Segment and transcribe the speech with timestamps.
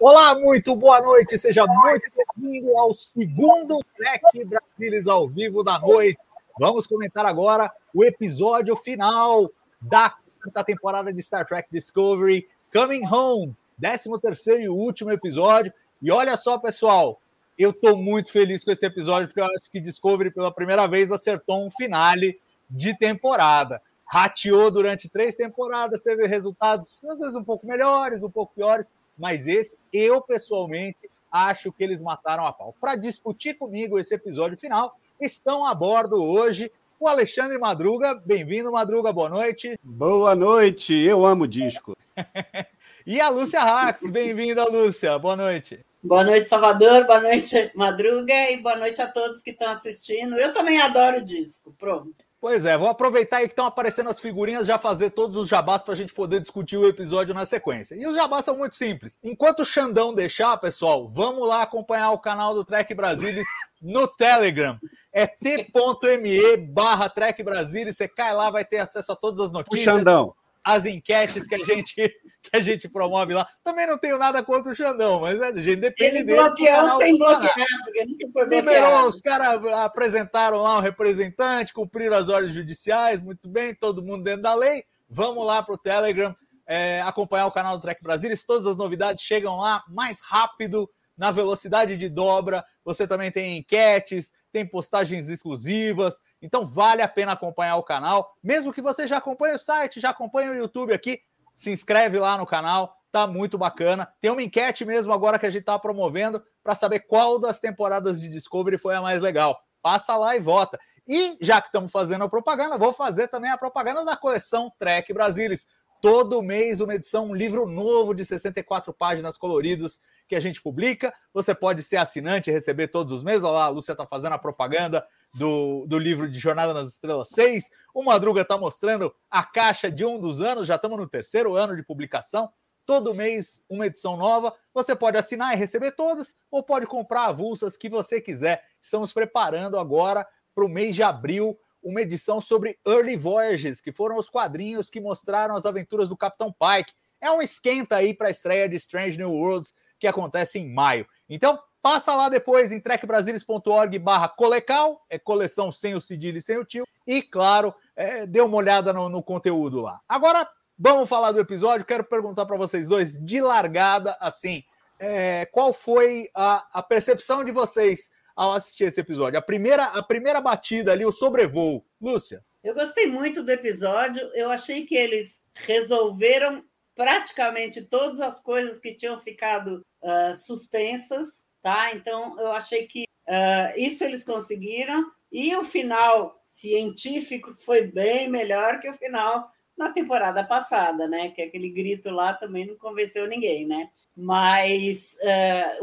[0.00, 6.16] Olá, muito boa noite, seja muito bem-vindo ao segundo Trek Brasilis ao vivo da noite.
[6.56, 13.56] Vamos comentar agora o episódio final da quinta temporada de Star Trek Discovery, Coming Home,
[13.80, 15.72] 13 terceiro e último episódio.
[16.00, 17.20] E olha só, pessoal,
[17.58, 21.10] eu estou muito feliz com esse episódio, porque eu acho que Discovery, pela primeira vez,
[21.10, 23.82] acertou um finale de temporada.
[24.06, 29.46] Rateou durante três temporadas, teve resultados, às vezes, um pouco melhores, um pouco piores, mas
[29.46, 32.74] esse, eu pessoalmente, acho que eles mataram a pau.
[32.80, 38.14] Para discutir comigo esse episódio final, estão a bordo hoje o Alexandre Madruga.
[38.24, 39.78] Bem-vindo, Madruga, boa noite.
[39.82, 41.96] Boa noite, eu amo disco.
[43.06, 45.84] e a Lúcia Rax, bem-vinda, Lúcia, boa noite.
[46.02, 47.06] Boa noite, Salvador.
[47.06, 48.50] Boa noite, Madruga.
[48.50, 50.36] E boa noite a todos que estão assistindo.
[50.36, 51.74] Eu também adoro disco.
[51.76, 52.14] Pronto.
[52.40, 55.82] Pois é, vou aproveitar aí que estão aparecendo as figurinhas, já fazer todos os jabás
[55.82, 57.96] para a gente poder discutir o episódio na sequência.
[57.96, 59.18] E os jabás são muito simples.
[59.24, 63.46] Enquanto o Xandão deixar, pessoal, vamos lá acompanhar o canal do Trek Brasilis
[63.82, 64.78] no Telegram.
[65.12, 67.96] É t.me barra Trek Brasilis.
[67.96, 70.32] Você cai lá, vai ter acesso a todas as O notícias Xandão.
[70.64, 73.46] As enquetes que a gente que a gente promove lá.
[73.62, 76.40] Também não tenho nada contra o Xandão, mas a gente depende Ele dele.
[76.40, 82.28] bloqueou sem bloquear, porque nunca foi Liberou, os caras apresentaram lá um representante, cumpriram as
[82.28, 84.84] ordens judiciais, muito bem, todo mundo dentro da lei.
[85.08, 86.34] Vamos lá para o Telegram
[86.66, 88.30] é, acompanhar o canal do Trek Brasil.
[88.46, 92.64] Todas as novidades chegam lá mais rápido, na velocidade de dobra.
[92.84, 96.22] Você também tem enquetes, tem postagens exclusivas.
[96.40, 98.32] Então vale a pena acompanhar o canal.
[98.42, 101.20] Mesmo que você já acompanhe o site, já acompanhe o YouTube aqui,
[101.54, 102.94] se inscreve lá no canal.
[103.10, 104.12] Tá muito bacana.
[104.20, 108.20] Tem uma enquete mesmo agora que a gente tá promovendo para saber qual das temporadas
[108.20, 109.58] de Discovery foi a mais legal.
[109.80, 110.78] Passa lá e vota.
[111.06, 115.10] E já que estamos fazendo a propaganda, vou fazer também a propaganda da coleção Trek
[115.14, 115.66] Brasilis.
[116.00, 119.98] Todo mês uma edição, um livro novo de 64 páginas coloridos
[120.28, 121.12] que a gente publica.
[121.34, 123.42] Você pode ser assinante e receber todos os meses.
[123.42, 125.04] Olha lá, a Lúcia está fazendo a propaganda
[125.34, 127.70] do, do livro de Jornada nas Estrelas 6.
[127.92, 130.68] O Madruga está mostrando a caixa de um dos anos.
[130.68, 132.48] Já estamos no terceiro ano de publicação.
[132.86, 134.54] Todo mês uma edição nova.
[134.72, 138.64] Você pode assinar e receber todas, ou pode comprar avulsas que você quiser.
[138.80, 144.16] Estamos preparando agora para o mês de abril uma edição sobre Early Voyages, que foram
[144.16, 146.92] os quadrinhos que mostraram as aventuras do Capitão Pike.
[147.20, 151.06] É um esquenta aí para a estreia de Strange New Worlds, que acontece em maio.
[151.28, 156.58] Então, passa lá depois em trekbrasilis.org barra colecal, é coleção sem o cedilho e sem
[156.58, 160.00] o tio, e claro, é, dê uma olhada no, no conteúdo lá.
[160.08, 164.62] Agora, vamos falar do episódio, quero perguntar para vocês dois, de largada, assim,
[165.00, 169.36] é, qual foi a, a percepção de vocês ao assistir esse episódio?
[169.36, 171.84] A primeira, a primeira batida ali, o sobrevoo.
[172.00, 172.44] Lúcia.
[172.62, 174.30] Eu gostei muito do episódio.
[174.32, 181.92] Eu achei que eles resolveram praticamente todas as coisas que tinham ficado ah, suspensas, tá?
[181.92, 185.10] Então eu achei que ah, isso eles conseguiram.
[185.32, 191.30] E o final científico foi bem melhor que o final na temporada passada, né?
[191.30, 193.90] Que aquele grito lá também não convenceu ninguém, né?
[194.16, 195.76] Mas ah,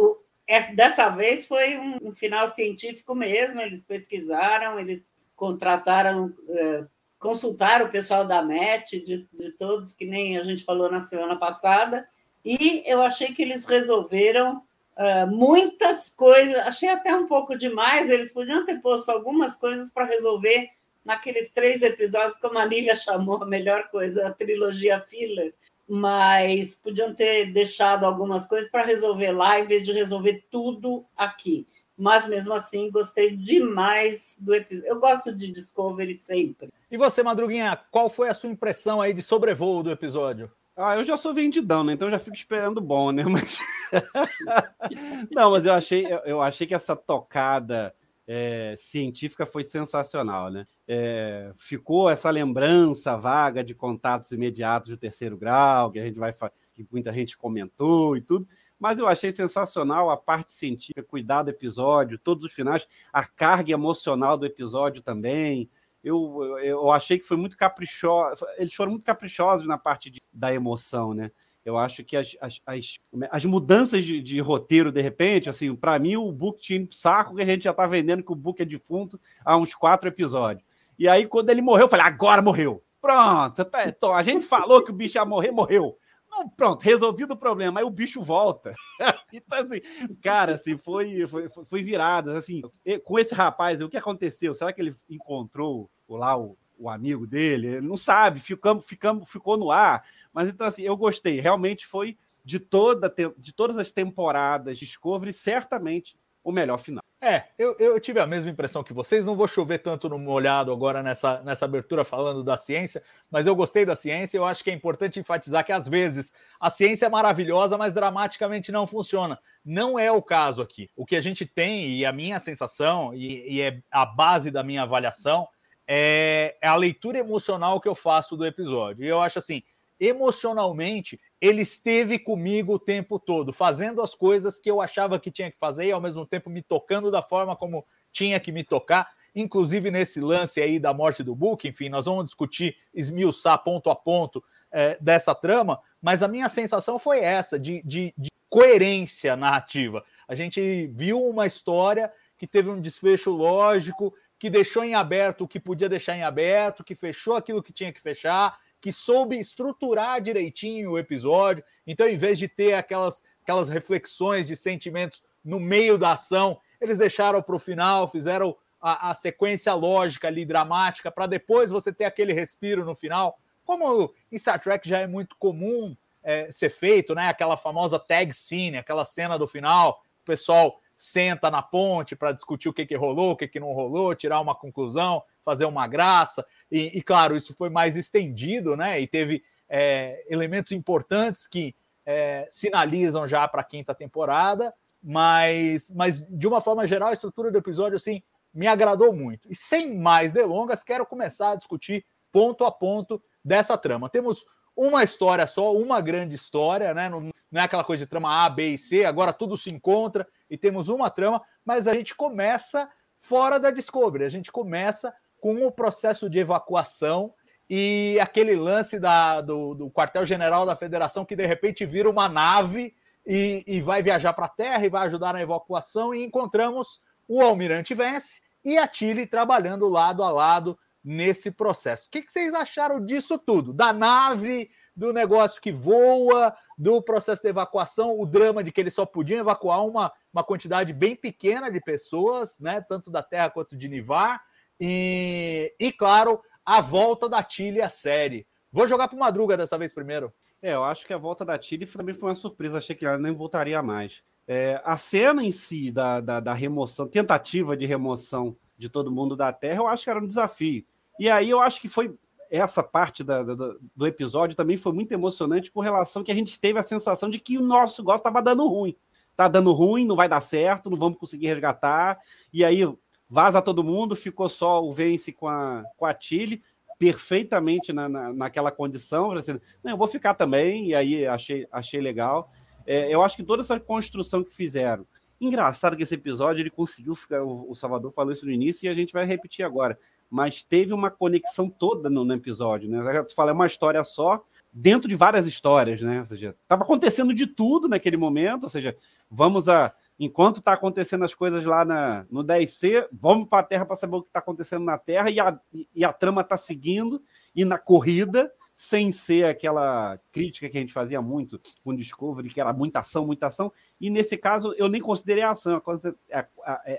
[0.47, 3.61] é- dessa vez foi um, um final científico mesmo.
[3.61, 6.85] Eles pesquisaram, eles contrataram, eh,
[7.19, 11.35] consultaram o pessoal da MET, de, de todos, que nem a gente falou na semana
[11.35, 12.07] passada,
[12.43, 14.61] e eu achei que eles resolveram
[14.95, 16.55] ah, muitas coisas.
[16.57, 18.09] Achei até um pouco demais.
[18.09, 20.69] Eles podiam ter posto algumas coisas para resolver
[21.03, 25.53] naqueles três episódios, como a Nívia chamou a melhor coisa, a trilogia filler
[25.87, 31.67] mas podiam ter deixado algumas coisas para resolver lá, em vez de resolver tudo aqui.
[31.97, 34.89] Mas mesmo assim, gostei demais do episódio.
[34.89, 36.69] Eu gosto de Discovery sempre.
[36.91, 40.51] E você, Madruguinha, qual foi a sua impressão aí de sobrevoo do episódio?
[40.75, 41.93] Ah, eu já sou vendidão, né?
[41.93, 43.23] Então já fico esperando bom, né?
[43.29, 43.59] Mas...
[45.31, 47.93] Não, mas eu achei, eu achei que essa tocada
[48.27, 50.65] é, científica foi sensacional, né?
[50.87, 56.33] É, ficou essa lembrança vaga de contatos imediatos do terceiro grau, que a gente vai
[56.73, 58.47] que muita gente comentou e tudo,
[58.79, 63.71] Mas eu achei sensacional a parte científica, cuidar do episódio, todos os finais, a carga
[63.71, 65.69] emocional do episódio também.
[66.03, 68.45] Eu, eu achei que foi muito caprichoso.
[68.57, 71.31] Eles foram muito caprichosos na parte de, da emoção, né?
[71.65, 72.99] Eu acho que as, as, as,
[73.31, 77.35] as mudanças de, de, roteiro, de repente, assim, para mim o Book tinha um saco
[77.35, 80.63] que a gente já tá vendendo que o Book é defunto há uns quatro episódios.
[80.97, 82.83] E aí, quando ele morreu, eu falei, agora morreu.
[83.01, 85.97] Pronto, tá, a gente falou que o bicho ia morrer, morreu.
[86.29, 87.79] Não, pronto, resolvido o problema.
[87.79, 88.73] Aí o bicho volta.
[89.33, 89.79] então, assim,
[90.21, 92.37] cara, assim, foi, foi, foi virada.
[92.37, 92.61] Assim,
[93.03, 94.53] com esse rapaz, o que aconteceu?
[94.53, 97.81] Será que ele encontrou lá o, o amigo dele?
[97.81, 100.05] Não sabe, ficamos, ficamos, ficou no ar.
[100.33, 101.39] Mas então, assim, eu gostei.
[101.39, 107.03] Realmente foi de, toda, de todas as temporadas Discovery, certamente o melhor final.
[107.19, 109.25] É, eu, eu tive a mesma impressão que vocês.
[109.25, 113.01] Não vou chover tanto no molhado agora nessa, nessa abertura falando da ciência,
[113.31, 114.37] mas eu gostei da ciência.
[114.37, 118.71] Eu acho que é importante enfatizar que às vezes a ciência é maravilhosa, mas dramaticamente
[118.71, 119.39] não funciona.
[119.63, 120.87] Não é o caso aqui.
[120.95, 124.61] O que a gente tem, e a minha sensação, e, e é a base da
[124.61, 125.47] minha avaliação,
[125.87, 129.05] é, é a leitura emocional que eu faço do episódio.
[129.05, 129.61] E eu acho assim,
[129.99, 135.51] emocionalmente, ele esteve comigo o tempo todo, fazendo as coisas que eu achava que tinha
[135.51, 139.09] que fazer e ao mesmo tempo me tocando da forma como tinha que me tocar,
[139.33, 141.67] inclusive nesse lance aí da morte do Book.
[141.67, 146.99] Enfim, nós vamos discutir, esmiuçar ponto a ponto é, dessa trama, mas a minha sensação
[146.99, 150.03] foi essa, de, de, de coerência narrativa.
[150.27, 154.13] A gente viu uma história que teve um desfecho lógico,
[154.45, 157.91] que deixou em aberto o que podia deixar em aberto, que fechou aquilo que tinha
[157.91, 161.63] que fechar, que soube estruturar direitinho o episódio.
[161.87, 166.95] Então, em vez de ter aquelas, aquelas reflexões de sentimentos no meio da ação, eles
[166.95, 172.05] deixaram para o final, fizeram a, a, sequência lógica ali, dramática, para depois você ter
[172.05, 173.39] aquele respiro no final.
[173.63, 177.29] Como em Star Trek já é muito comum é, ser feito, né?
[177.29, 182.69] Aquela famosa tag scene, aquela cena do final, o pessoal senta na ponte para discutir
[182.69, 186.45] o que, que rolou, o que, que não rolou, tirar uma conclusão, fazer uma graça.
[186.71, 188.99] E, e claro, isso foi mais estendido, né?
[188.99, 191.75] E teve é, elementos importantes que
[192.05, 197.51] é, sinalizam já para a quinta temporada, mas, mas de uma forma geral, a estrutura
[197.51, 198.21] do episódio assim
[198.53, 199.51] me agradou muito.
[199.51, 204.09] E sem mais delongas, quero começar a discutir ponto a ponto dessa trama.
[204.09, 204.45] Temos
[204.75, 207.09] uma história só, uma grande história, né?
[207.09, 210.27] Não, não é aquela coisa de trama A, B e C, agora tudo se encontra
[210.49, 215.65] e temos uma trama, mas a gente começa fora da Discovery, a gente começa com
[215.65, 217.33] o processo de evacuação
[217.69, 222.93] e aquele lance da, do, do quartel-general da federação que de repente vira uma nave
[223.25, 226.13] e, e vai viajar para a Terra e vai ajudar na evacuação.
[226.13, 232.07] E encontramos o Almirante Vence e a Tilly trabalhando lado a lado nesse processo.
[232.07, 233.71] O que, vocês acharam disso tudo?
[233.71, 238.95] Da nave, do negócio que voa, do processo de evacuação, o drama de que eles
[238.95, 243.77] só podiam evacuar uma, uma quantidade bem pequena de pessoas, né, tanto da Terra quanto
[243.77, 244.41] de Nivar.
[244.79, 248.47] E, e claro, a volta da Tilly à série.
[248.71, 250.33] Vou jogar para Madruga dessa vez primeiro.
[250.61, 252.79] É, eu acho que a volta da Tilly também foi uma surpresa.
[252.79, 254.23] Achei que ela nem voltaria mais.
[254.47, 259.35] É, a cena em si da, da, da, remoção, tentativa de remoção de todo mundo
[259.35, 260.85] da Terra, eu acho que era um desafio.
[261.19, 262.15] E aí eu acho que foi
[262.49, 266.59] essa parte da, da, do episódio também foi muito emocionante com relação que a gente
[266.59, 268.95] teve a sensação de que o nosso negócio estava dando ruim.
[269.35, 272.19] Tá dando ruim, não vai dar certo, não vamos conseguir resgatar.
[272.53, 272.81] E aí
[273.29, 276.63] vaza todo mundo, ficou só o Vence com a, com a Tilly,
[276.97, 279.31] perfeitamente na, na, naquela condição.
[279.31, 282.51] Assim, não, eu vou ficar também, e aí achei, achei legal.
[282.85, 285.05] É, eu acho que toda essa construção que fizeram.
[285.41, 287.43] Engraçado que esse episódio ele conseguiu ficar.
[287.43, 289.99] O Salvador falou isso no início e a gente vai repetir agora.
[290.29, 293.23] Mas teve uma conexão toda no, no episódio, né?
[293.23, 296.21] Tu fala, é uma história só, dentro de várias histórias, né?
[296.21, 298.95] Ou seja, estava acontecendo de tudo naquele momento, ou seja,
[299.29, 303.85] vamos a enquanto está acontecendo as coisas lá na, no 10C, vamos para a Terra
[303.85, 305.59] para saber o que está acontecendo na Terra e a,
[305.93, 307.21] e a trama está seguindo
[307.55, 312.59] e na corrida, sem ser aquela crítica que a gente fazia muito com Discovery, que
[312.59, 313.71] era muita ação, muita ação.
[313.99, 315.81] E nesse caso eu nem considerei a ação,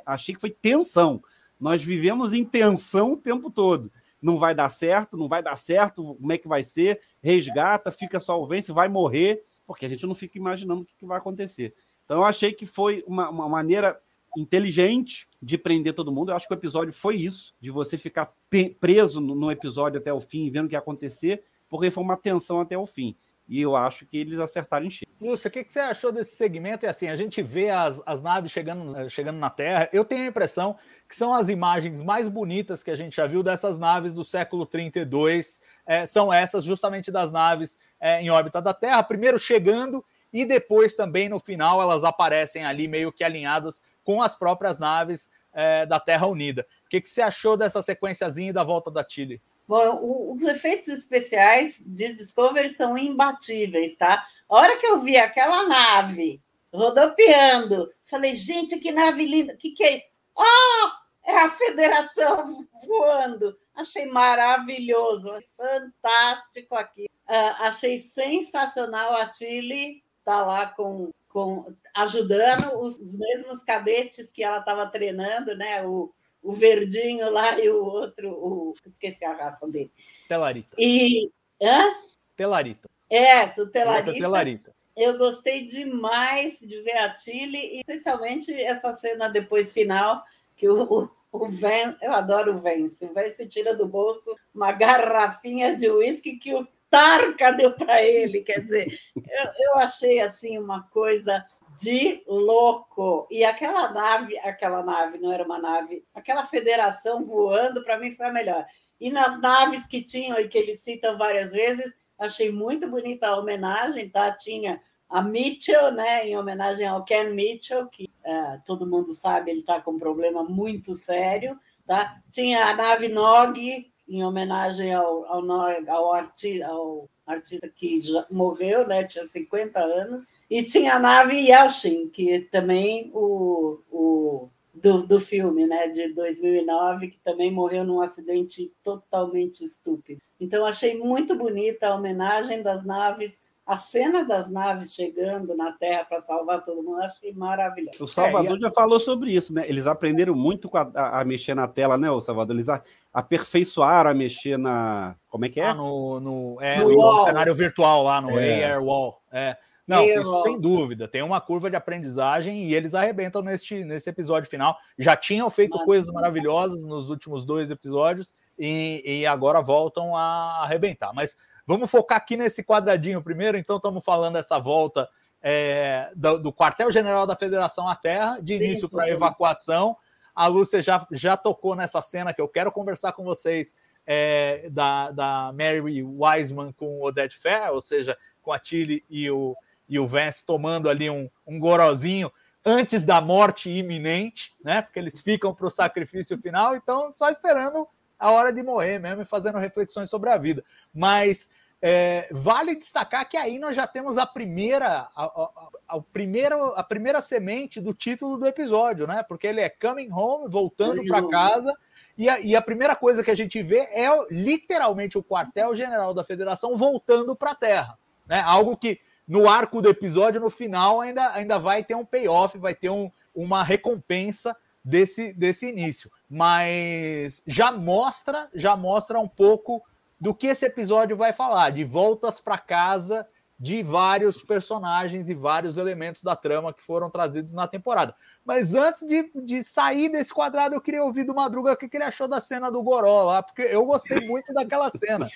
[0.04, 1.22] achei que foi tensão.
[1.58, 3.90] Nós vivemos em tensão o tempo todo.
[4.20, 7.00] Não vai dar certo, não vai dar certo, como é que vai ser?
[7.22, 11.74] Resgata, fica solvência, vai morrer, porque a gente não fica imaginando o que vai acontecer.
[12.04, 14.00] Então eu achei que foi uma, uma maneira
[14.36, 16.30] inteligente de prender todo mundo.
[16.30, 18.32] Eu acho que o episódio foi isso, de você ficar
[18.80, 22.60] preso no episódio até o fim, vendo o que ia acontecer, porque foi uma tensão
[22.60, 23.16] até o fim.
[23.48, 25.06] E eu acho que eles acertaram em cheio.
[25.20, 26.84] Lúcia, o que, que, você achou desse segmento?
[26.84, 29.88] E assim, a gente vê as, as naves chegando, chegando na Terra.
[29.92, 30.76] Eu tenho a impressão
[31.08, 34.66] que são as imagens mais bonitas que a gente já viu dessas naves do século
[34.66, 35.60] 32.
[35.86, 39.02] É, são essas justamente das naves é, em órbita da Terra.
[39.02, 44.36] Primeiro chegando e depois também no final elas aparecem ali meio que alinhadas com as
[44.36, 46.66] próprias naves é, da Terra Unida.
[46.84, 49.40] O que, que você achou dessa sequenciazinha da volta da Tilly?
[49.66, 54.24] Bom, os efeitos especiais de Discovery são imbatíveis, tá?
[54.48, 56.40] A hora que eu vi aquela nave
[56.72, 59.56] rodopiando, falei, gente, que nave linda!
[59.56, 60.02] Que, que é?
[60.38, 63.58] Ah, é a Federação voando!
[63.74, 67.06] Achei maravilhoso, fantástico aqui.
[67.28, 74.42] Uh, achei sensacional a Tilly tá lá com, com ajudando os, os mesmos cadetes que
[74.42, 75.84] ela estava treinando, né?
[75.86, 76.12] O,
[76.46, 79.90] o verdinho lá e o outro, o, esqueci a raça dele.
[80.28, 80.76] Telarita.
[80.78, 81.30] E.
[81.60, 81.94] Hã?
[82.36, 82.88] Telarita.
[83.10, 84.12] É, o Telarita.
[84.12, 84.76] Telarita.
[84.96, 90.22] Eu gostei demais de ver a Tilly, especialmente essa cena depois final,
[90.56, 95.76] que o, o, Vance, eu adoro o Vance, o Vance tira do bolso uma garrafinha
[95.76, 98.86] de uísque que o Tarka deu para ele, quer dizer,
[99.16, 101.44] eu, eu achei assim uma coisa
[101.78, 103.26] de louco.
[103.30, 108.26] E aquela nave, aquela nave não era uma nave, aquela federação voando, para mim foi
[108.26, 108.64] a melhor.
[109.00, 113.38] E nas naves que tinham e que eles citam várias vezes, achei muito bonita a
[113.38, 114.32] homenagem, tá?
[114.32, 119.60] Tinha a Mitchell, né, em homenagem ao Ken Mitchell, que é, todo mundo sabe, ele
[119.60, 122.20] está com um problema muito sério, tá?
[122.30, 125.42] Tinha a nave Nog, em homenagem ao, ao,
[125.88, 131.36] ao, arti, ao artista que já morreu, né, tinha 50 anos, e tinha a nave
[131.36, 138.00] Yelchin, que também o, o do, do filme, né, de 2009, que também morreu num
[138.00, 140.20] acidente totalmente estúpido.
[140.38, 146.04] Então achei muito bonita a homenagem das naves a cena das naves chegando na Terra
[146.04, 148.04] para salvar todo mundo, achei maravilhoso.
[148.04, 149.68] O Salvador é, já falou sobre isso, né?
[149.68, 152.54] Eles aprenderam muito a, a, a, mexer na tela, né, o Salvador?
[152.54, 152.80] Eles a,
[153.12, 155.16] aperfeiçoaram a mexer na.
[155.28, 155.66] Como é que é?
[155.66, 158.72] Ah, no, no, é, no, no cenário virtual lá, no é.
[158.72, 159.20] AR Wall.
[159.32, 159.56] É.
[159.84, 161.06] Não, isso, sem dúvida.
[161.06, 164.76] Tem uma curva de aprendizagem e eles arrebentam neste, nesse episódio final.
[164.98, 171.12] Já tinham feito coisas maravilhosas nos últimos dois episódios e, e agora voltam a arrebentar.
[171.14, 175.08] Mas Vamos focar aqui nesse quadradinho primeiro, então estamos falando dessa volta
[175.42, 179.96] é, do, do quartel-general da Federação à Terra, de início para evacuação.
[180.34, 183.74] A Lúcia já, já tocou nessa cena que eu quero conversar com vocês
[184.06, 189.28] é, da, da Mary Wiseman com o Odette Fair, ou seja, com a Tilly e
[189.30, 189.56] o,
[189.88, 192.30] e o Vance tomando ali um, um gorozinho
[192.64, 194.82] antes da morte iminente, né?
[194.82, 199.22] Porque eles ficam para o sacrifício final, então só esperando a hora de morrer mesmo
[199.22, 200.64] e fazendo reflexões sobre a vida.
[200.94, 201.48] Mas
[201.80, 206.82] é, vale destacar que aí nós já temos a primeira, a, a, a, primeira, a
[206.82, 209.22] primeira semente do título do episódio, né?
[209.22, 211.72] Porque ele é coming home, voltando para casa.
[212.16, 216.24] E a, e a, primeira coisa que a gente vê é literalmente o quartel-general da
[216.24, 217.98] federação voltando para a Terra.
[218.26, 218.40] Né?
[218.40, 222.74] Algo que no arco do episódio, no final, ainda, ainda vai ter um payoff, vai
[222.74, 226.10] ter um, uma recompensa desse, desse início.
[226.30, 229.82] Mas já mostra, já mostra um pouco
[230.18, 233.26] do que esse episódio vai falar, de voltas para casa
[233.58, 238.14] de vários personagens e vários elementos da trama que foram trazidos na temporada.
[238.46, 242.04] Mas antes de, de sair desse quadrado, eu queria ouvir do Madruga o que ele
[242.04, 245.28] achou da cena do Goró lá, porque eu gostei muito daquela cena.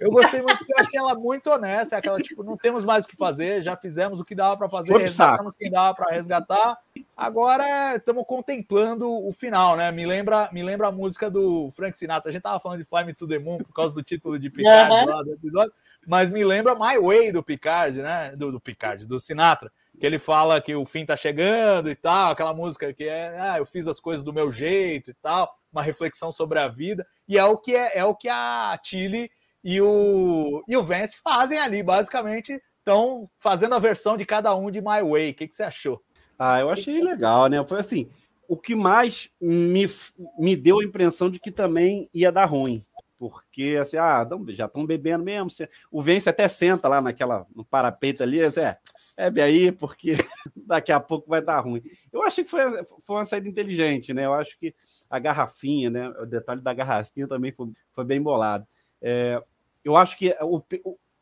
[0.00, 3.08] Eu gostei muito porque eu achei ela muito honesta, aquela tipo, não temos mais o
[3.08, 6.78] que fazer, já fizemos o que dava para fazer, resgatamos quem dava para resgatar.
[7.14, 9.92] Agora estamos contemplando o final, né?
[9.92, 12.30] Me lembra, me lembra a música do Frank Sinatra.
[12.30, 14.48] A gente tava falando de Fly Me to the Moon por causa do título de
[14.48, 15.14] Picard uhum.
[15.14, 15.72] lá do episódio,
[16.06, 18.34] mas me lembra My Way do Picard, né?
[18.34, 22.32] Do, do Picard, do Sinatra que ele fala que o fim tá chegando e tal,
[22.32, 25.82] aquela música que é, ah, eu fiz as coisas do meu jeito e tal, uma
[25.82, 29.30] reflexão sobre a vida, e é o que é, é o que a Tilly
[29.62, 34.70] e o e o Vance fazem ali, basicamente, estão fazendo a versão de cada um
[34.70, 35.30] de My Way.
[35.30, 36.02] O que, que você achou?
[36.38, 37.64] Ah, eu achei legal, né?
[37.66, 38.10] Foi assim,
[38.46, 39.86] o que mais me,
[40.38, 42.84] me deu a impressão de que também ia dar ruim.
[43.18, 45.48] Porque, assim, ah, já estão bebendo mesmo.
[45.90, 48.78] O Vence até senta lá naquela, no parapeito ali, é,
[49.16, 50.12] bebe aí, porque
[50.56, 51.82] daqui a pouco vai dar ruim.
[52.12, 54.26] Eu achei que foi, foi uma saída inteligente, né?
[54.26, 54.74] Eu acho que
[55.08, 56.08] a garrafinha, né?
[56.20, 58.66] O detalhe da garrafinha também foi, foi bem bolado.
[59.00, 59.42] É,
[59.84, 60.62] eu acho que o,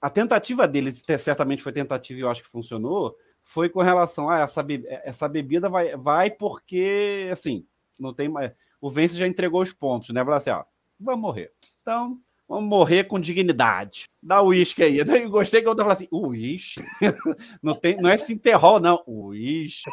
[0.00, 4.40] a tentativa deles, certamente foi tentativa e eu acho que funcionou, foi com relação a
[4.40, 4.64] essa,
[5.04, 7.66] essa bebida vai, vai porque, assim,
[7.98, 8.52] não tem mais.
[8.80, 10.24] O Vence já entregou os pontos, né?
[10.24, 10.64] Falou assim, ó,
[10.98, 11.52] vamos morrer.
[11.82, 12.18] Então,
[12.52, 14.04] Vamos morrer com dignidade.
[14.22, 14.98] Dá o uísque aí.
[15.00, 16.82] Eu gostei que eu falando assim, uísque?
[17.62, 19.02] Não, tem, não é Sinterrol, não.
[19.06, 19.90] Uísque.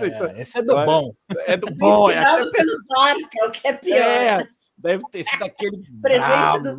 [0.00, 1.14] É, esse é do bom.
[1.46, 2.10] É do bom.
[2.10, 3.96] É pelo Tarka, o que é pior.
[3.96, 6.76] É, deve ter sido aquele Presente do.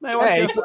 [0.00, 0.60] Não, eu é, acho que...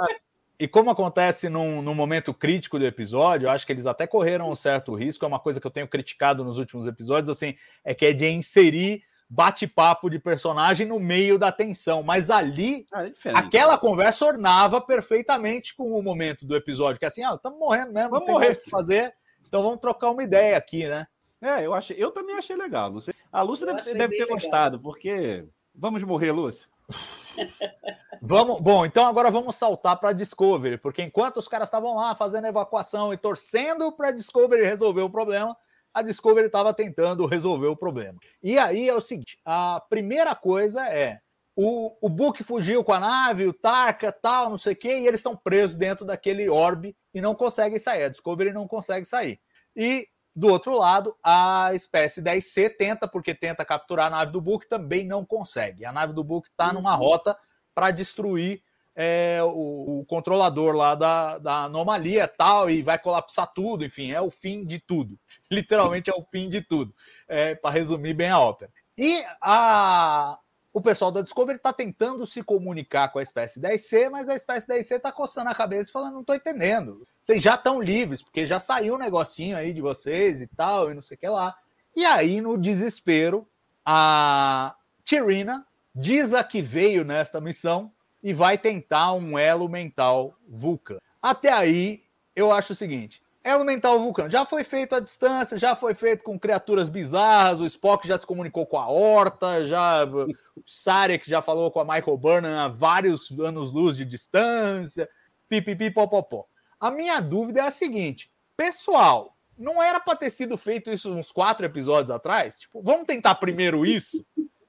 [0.59, 4.51] e como acontece num, num, momento crítico do episódio, eu acho que eles até correram
[4.51, 5.25] um certo risco.
[5.25, 8.27] É uma coisa que eu tenho criticado nos últimos episódios, assim, é que é de
[8.27, 12.01] inserir bate-papo de personagem no meio da tensão.
[12.01, 17.07] Mas ali, ah, é aquela conversa ornava perfeitamente com o momento do episódio, que é
[17.07, 18.51] assim, ah, estamos morrendo mesmo, vamos não tem morrer.
[18.53, 19.13] o que fazer,
[19.45, 21.07] então vamos trocar uma ideia aqui, né?
[21.41, 22.91] É, eu achei, eu também achei legal.
[22.91, 23.13] Não sei.
[23.31, 24.37] A Lúcia deve, deve ter legal.
[24.37, 26.67] gostado, porque vamos morrer, Lúcia.
[28.21, 32.47] vamos, bom, então agora vamos saltar para Discovery, porque enquanto os caras estavam lá fazendo
[32.47, 35.55] evacuação e torcendo para Discovery resolver o problema,
[35.97, 38.19] a Discovery estava tentando resolver o problema.
[38.43, 41.19] E aí é o seguinte: a primeira coisa é
[41.55, 45.07] o, o Book fugiu com a nave, o Tarka, tal, não sei o quê, e
[45.07, 48.03] eles estão presos dentro daquele orbe e não conseguem sair.
[48.03, 49.39] A Discovery não consegue sair.
[49.75, 54.69] E do outro lado, a espécie 10C tenta, porque tenta capturar a nave do Book,
[54.69, 55.83] também não consegue.
[55.83, 56.99] A nave do Book está numa uhum.
[56.99, 57.35] rota
[57.73, 58.61] para destruir
[58.99, 64.19] é, o, o, controlador lá da, da anomalia tal, e vai colapsar tudo, enfim, é
[64.19, 65.19] o fim de tudo.
[65.51, 66.91] Literalmente é o fim de tudo,
[67.27, 68.71] é, para resumir bem a ópera.
[68.97, 70.39] E a,
[70.73, 74.67] o pessoal da Discovery está tentando se comunicar com a espécie 10C, mas a espécie
[74.67, 77.07] 10C está coçando a cabeça e falando: não estou entendendo.
[77.21, 80.95] Vocês já estão livres, porque já saiu um negocinho aí de vocês e tal, e
[80.95, 81.55] não sei o que lá.
[81.95, 83.47] E aí, no desespero,
[83.85, 90.97] a Tirina diz a que veio nesta missão e vai tentar um elo mental Vulcan.
[91.21, 92.03] Até aí,
[92.35, 94.29] eu acho o seguinte: Elo mental vulcano.
[94.29, 97.61] Já foi feito à distância, já foi feito com criaturas bizarras.
[97.61, 101.85] O Spock já se comunicou com a Horta, já o Sarek já falou com a
[101.85, 105.09] Michael Burnham há vários anos-luz de distância.
[105.47, 106.45] Pipipi, popopó.
[106.77, 111.31] A minha dúvida é a seguinte: pessoal, não era para ter sido feito isso uns
[111.31, 112.59] quatro episódios atrás?
[112.59, 114.25] Tipo, vamos tentar primeiro isso,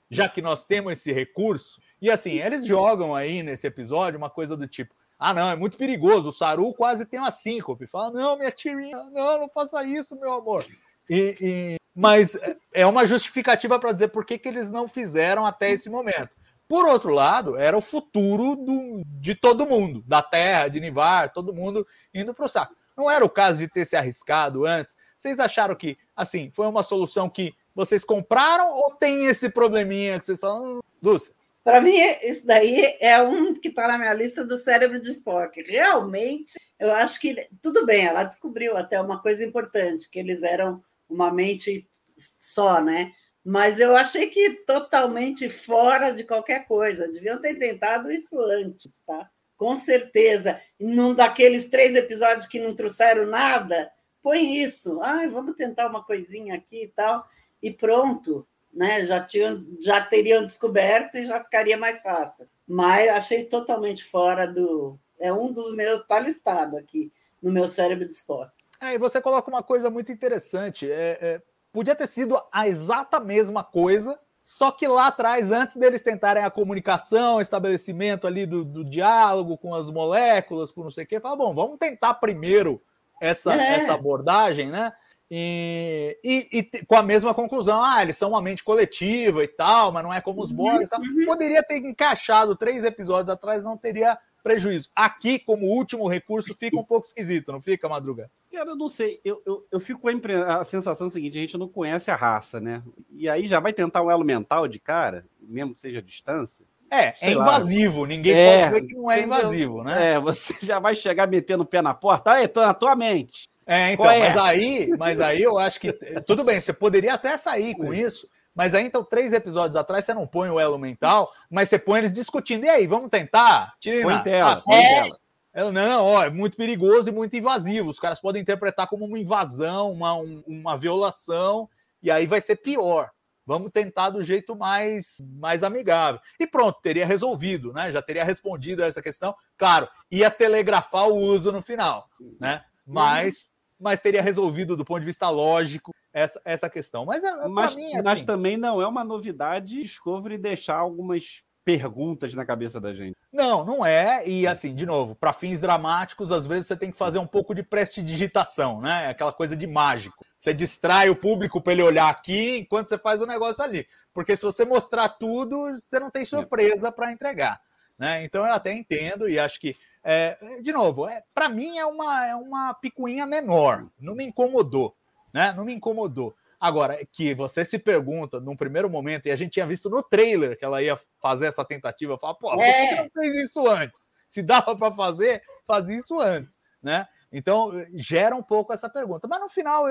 [0.08, 1.80] já que nós temos esse recurso.
[2.00, 5.76] E assim, eles jogam aí nesse episódio uma coisa do tipo: ah, não, é muito
[5.76, 6.28] perigoso.
[6.28, 7.86] O Saru quase tem uma síncope.
[7.86, 10.64] Fala, não, minha tirinha, não, não faça isso, meu amor.
[11.10, 11.76] E, e...
[11.94, 12.38] Mas
[12.72, 16.30] é uma justificativa para dizer por que, que eles não fizeram até esse momento.
[16.68, 21.54] Por outro lado, era o futuro do, de todo mundo, da Terra, de Nivar, todo
[21.54, 22.76] mundo indo para o saco.
[22.96, 24.96] Não era o caso de ter se arriscado antes.
[25.16, 30.24] Vocês acharam que, assim, foi uma solução que vocês compraram ou tem esse probleminha que
[30.24, 31.32] vocês falam, Lúcia?
[31.68, 35.60] Para mim, isso daí é um que está na minha lista do cérebro de Spock.
[35.60, 40.82] Realmente, eu acho que tudo bem, ela descobriu até uma coisa importante, que eles eram
[41.06, 43.12] uma mente só, né?
[43.44, 47.06] Mas eu achei que totalmente fora de qualquer coisa.
[47.06, 49.28] Deviam ter tentado isso antes, tá?
[49.54, 50.58] Com certeza.
[50.80, 55.02] Num daqueles três episódios que não trouxeram nada, põe isso.
[55.02, 57.28] Ai, vamos tentar uma coisinha aqui e tal.
[57.62, 58.48] E pronto
[58.78, 59.04] né?
[59.04, 62.48] Já, tinham, já teriam descoberto e já ficaria mais fácil.
[62.64, 64.96] Mas achei totalmente fora do.
[65.18, 67.12] É um dos meus, está listado aqui
[67.42, 68.52] no meu cérebro de esporte.
[68.80, 70.88] É, e você coloca uma coisa muito interessante.
[70.88, 76.00] É, é, podia ter sido a exata mesma coisa, só que lá atrás, antes deles
[76.00, 81.06] tentarem a comunicação, estabelecimento ali do, do diálogo com as moléculas, com não sei o
[81.08, 82.80] quê, fala, bom, vamos tentar primeiro
[83.20, 83.74] essa, é.
[83.74, 84.92] essa abordagem, né?
[85.30, 89.92] E, e, e, com a mesma conclusão, ah, eles são uma mente coletiva e tal,
[89.92, 90.90] mas não é como os uhum, Borgs.
[90.92, 91.26] Uhum.
[91.26, 94.88] Poderia ter encaixado três episódios atrás, não teria prejuízo.
[94.96, 98.30] Aqui, como último recurso, fica um pouco esquisito, não fica, Madruga?
[98.50, 99.20] Cara, eu não sei.
[99.22, 102.58] Eu, eu, eu fico com a, a sensação seguinte: a gente não conhece a raça,
[102.58, 102.82] né?
[103.10, 106.64] E aí já vai tentar um elo mental de cara, mesmo que seja a distância.
[106.90, 108.02] É, é invasivo.
[108.02, 108.08] Lá.
[108.08, 110.12] Ninguém é, pode dizer que não é invasivo, né?
[110.12, 112.32] É, você já vai chegar metendo o pé na porta.
[112.32, 113.50] Ah, tô na tua mente.
[113.70, 114.20] É, então, é?
[114.20, 115.92] mas aí, mas aí eu acho que
[116.26, 120.14] tudo bem, você poderia até sair com isso, mas aí então três episódios atrás você
[120.14, 122.64] não põe o elo mental, mas você põe eles discutindo.
[122.64, 123.74] E aí, vamos tentar?
[123.78, 125.02] Tirina, põe tela, ah, põe é.
[125.02, 125.20] tela.
[125.54, 127.90] Eu, não, ó, é muito perigoso e muito invasivo.
[127.90, 131.68] Os caras podem interpretar como uma invasão, uma, um, uma violação,
[132.02, 133.10] e aí vai ser pior.
[133.44, 136.20] Vamos tentar do jeito mais, mais amigável.
[136.40, 137.90] E pronto, teria resolvido, né?
[137.90, 139.34] Já teria respondido a essa questão.
[139.56, 142.08] Claro, ia telegrafar o uso no final,
[142.40, 142.62] né?
[142.86, 147.04] Mas mas teria resolvido do ponto de vista lógico essa, essa questão.
[147.04, 148.04] Mas, é, mas, mim, assim...
[148.04, 153.14] mas também não é uma novidade Discovery deixar algumas perguntas na cabeça da gente.
[153.30, 154.26] Não, não é.
[154.26, 157.54] E assim, de novo, para fins dramáticos, às vezes você tem que fazer um pouco
[157.54, 159.08] de prestidigitação, né?
[159.08, 160.24] Aquela coisa de mágico.
[160.38, 163.86] Você distrai o público para ele olhar aqui enquanto você faz o negócio ali.
[164.14, 167.60] Porque se você mostrar tudo, você não tem surpresa para entregar.
[167.98, 168.24] Né?
[168.24, 169.76] Então eu até entendo e acho que
[170.10, 174.96] é, de novo, é, para mim é uma, é uma picuinha menor, não me incomodou,
[175.34, 175.52] né?
[175.52, 176.34] Não me incomodou.
[176.58, 180.58] Agora, que você se pergunta num primeiro momento, e a gente tinha visto no trailer
[180.58, 183.02] que ela ia fazer essa tentativa, falar, pô, por que, que é.
[183.02, 184.10] não fez isso antes?
[184.26, 187.06] Se dava para fazer, fazia isso antes, né?
[187.30, 189.28] Então, gera um pouco essa pergunta.
[189.28, 189.84] Mas no final,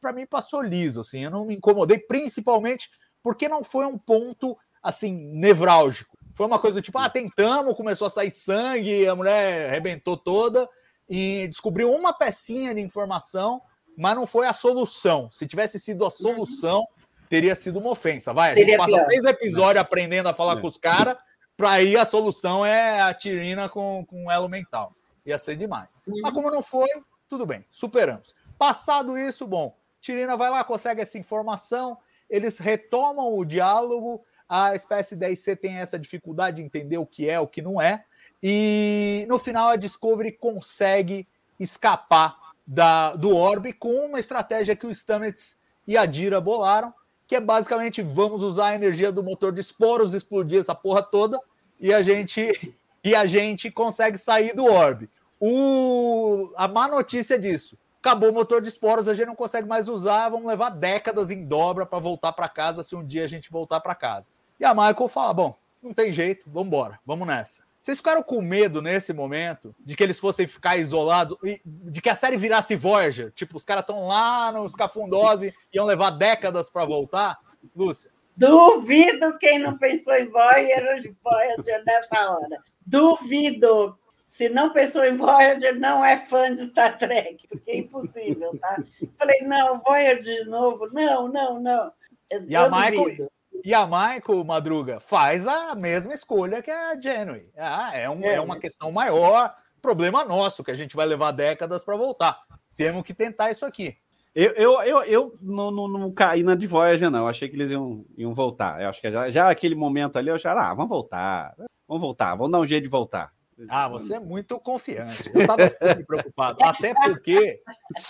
[0.00, 2.88] para mim, passou liso, assim, eu não me incomodei, principalmente
[3.22, 6.17] porque não foi um ponto, assim, nevrálgico.
[6.38, 10.70] Foi uma coisa do tipo, ah, tentamos, começou a sair sangue, a mulher arrebentou toda
[11.10, 13.60] e descobriu uma pecinha de informação,
[13.96, 15.28] mas não foi a solução.
[15.32, 16.86] Se tivesse sido a solução,
[17.28, 18.32] teria sido uma ofensa.
[18.32, 19.06] Vai, a gente Seria passa pior.
[19.06, 20.60] três episódios aprendendo a falar É.
[20.60, 21.16] com os caras,
[21.56, 24.94] para aí a solução é a Tirina com, com elo mental.
[25.26, 26.00] Ia ser demais.
[26.22, 26.86] Mas como não foi,
[27.26, 28.32] tudo bem, superamos.
[28.56, 31.98] Passado isso, bom, Tirina vai lá, consegue essa informação,
[32.30, 37.38] eles retomam o diálogo, a espécie 10C tem essa dificuldade de entender o que é,
[37.38, 38.04] o que não é,
[38.42, 41.26] e no final a Discovery consegue
[41.58, 46.92] escapar da, do Orb com uma estratégia que o Stamets e a Dira bolaram,
[47.26, 51.40] que é basicamente vamos usar a energia do motor de esporos, explodir essa porra toda,
[51.80, 55.08] e a gente e a gente consegue sair do Orb.
[55.40, 57.78] O, a má notícia disso.
[58.08, 61.44] Acabou o motor de esporos, a gente não consegue mais usar, vamos levar décadas em
[61.44, 64.30] dobra para voltar para casa se um dia a gente voltar para casa.
[64.58, 67.64] E a Michael fala: bom, não tem jeito, vamos embora, vamos nessa.
[67.78, 72.08] Vocês ficaram com medo nesse momento de que eles fossem ficar isolados e de que
[72.08, 73.30] a série virasse Voyager?
[73.32, 77.36] Tipo, os caras estão lá nos cafundose e iam levar décadas para voltar?
[77.76, 78.10] Lúcia?
[78.34, 82.64] Duvido quem não pensou em Voyager, Voyager nessa hora.
[82.86, 83.98] Duvido.
[84.28, 88.76] Se não pensou em Voyager, não é fã de Star Trek, porque é impossível, tá?
[89.18, 90.86] Falei, não, Voyager de novo.
[90.92, 91.90] Não, não, não.
[92.28, 93.30] Eu, E a Michael-.
[93.64, 97.50] E a Michael Madruga faz a mesma escolha que a Janeway.
[97.56, 98.34] Ah, é, um, é.
[98.34, 98.40] É.
[98.40, 102.38] uma questão maior, problema nosso, que a gente vai levar décadas para voltar.
[102.76, 103.96] Temos que tentar isso aqui.
[104.34, 107.20] Eu, eu, eu, eu não, não, não caí na de Voyager, não.
[107.20, 108.80] Eu achei que eles iam, iam voltar.
[108.82, 111.54] Eu acho que já, já aquele momento ali, eu já, ah, vamos voltar.
[111.88, 113.32] Vamos voltar, vamos dar um jeito de voltar.
[113.68, 115.30] Ah, você é muito confiante.
[115.34, 116.62] Eu estava super preocupado.
[116.62, 117.60] Até porque,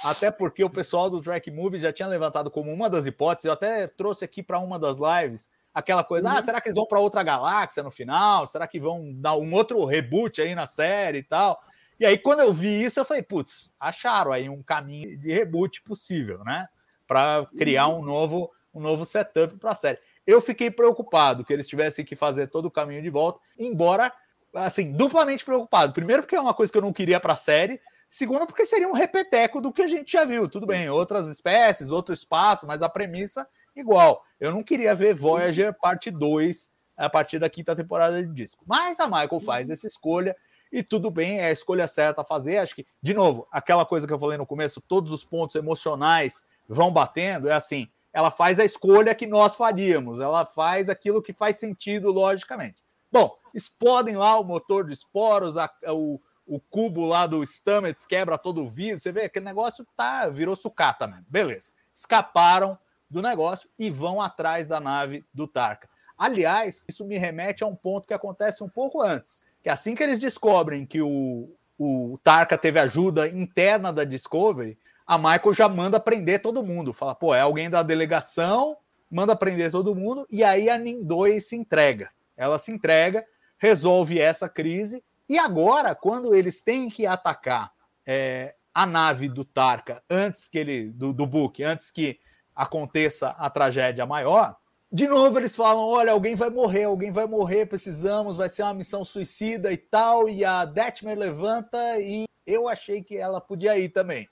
[0.04, 3.46] até porque o pessoal do Track Movie já tinha levantado como uma das hipóteses.
[3.46, 6.86] Eu até trouxe aqui para uma das lives aquela coisa: ah, será que eles vão
[6.86, 8.46] para outra galáxia no final?
[8.46, 11.58] Será que vão dar um outro reboot aí na série e tal?
[11.98, 15.82] E aí, quando eu vi isso, eu falei: putz, acharam aí um caminho de reboot
[15.82, 16.66] possível, né?
[17.06, 19.98] Para criar um novo, um novo setup para a série.
[20.26, 24.12] Eu fiquei preocupado que eles tivessem que fazer todo o caminho de volta, embora
[24.54, 25.92] assim, duplamente preocupado.
[25.92, 27.80] Primeiro, porque é uma coisa que eu não queria para a série.
[28.08, 30.48] Segundo, porque seria um repeteco do que a gente já viu.
[30.48, 34.24] Tudo bem, outras espécies, outro espaço, mas a premissa igual.
[34.40, 38.64] Eu não queria ver Voyager parte 2 a partir da quinta temporada de disco.
[38.66, 40.34] Mas a Michael faz essa escolha
[40.70, 42.58] e tudo bem, é a escolha certa a fazer.
[42.58, 46.44] Acho que, de novo, aquela coisa que eu falei no começo, todos os pontos emocionais
[46.68, 47.48] vão batendo.
[47.48, 52.10] É assim, ela faz a escolha que nós faríamos, ela faz aquilo que faz sentido
[52.10, 52.82] logicamente.
[53.10, 58.38] Bom, explodem lá o motor de esporos, a, o, o cubo lá do Stamets quebra
[58.38, 59.00] todo o vidro.
[59.00, 61.26] Você vê aquele negócio tá virou sucata mesmo.
[61.28, 61.70] Beleza.
[61.92, 62.78] Escaparam
[63.10, 65.88] do negócio e vão atrás da nave do Tarka.
[66.16, 69.46] Aliás, isso me remete a um ponto que acontece um pouco antes.
[69.62, 75.16] Que assim que eles descobrem que o, o Tarka teve ajuda interna da Discovery, a
[75.16, 76.92] Michael já manda prender todo mundo.
[76.92, 78.76] Fala, pô, é alguém da delegação,
[79.10, 82.10] manda prender todo mundo, e aí a Nindoi se entrega.
[82.36, 83.24] Ela se entrega,
[83.58, 87.70] resolve essa crise, e agora, quando eles têm que atacar
[88.06, 92.18] é, a nave do Tarka antes que ele, do, do Book, antes que
[92.56, 94.56] aconteça a tragédia maior,
[94.90, 98.72] de novo eles falam: olha, alguém vai morrer, alguém vai morrer, precisamos, vai ser uma
[98.72, 100.28] missão suicida e tal.
[100.28, 104.26] E a Detmer levanta e eu achei que ela podia ir também.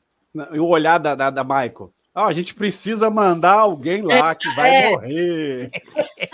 [0.52, 1.92] E o olhar da, da, da Michael.
[2.14, 4.90] Ah, a gente precisa mandar alguém lá que vai É.
[4.90, 5.70] morrer.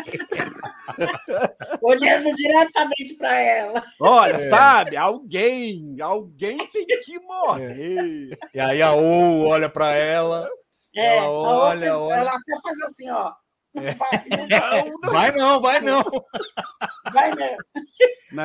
[1.82, 3.82] Olhando diretamente para ela.
[4.00, 4.48] Olha, É.
[4.50, 4.96] sabe?
[4.96, 8.38] Alguém, alguém tem que morrer.
[8.54, 10.48] E aí a O olha para ela.
[10.94, 12.14] É, Ela a olha, outra- olha.
[12.28, 13.32] Ela até faz assim, ó.
[13.74, 13.94] É.
[13.94, 16.04] Vai, não Vai não, vai não.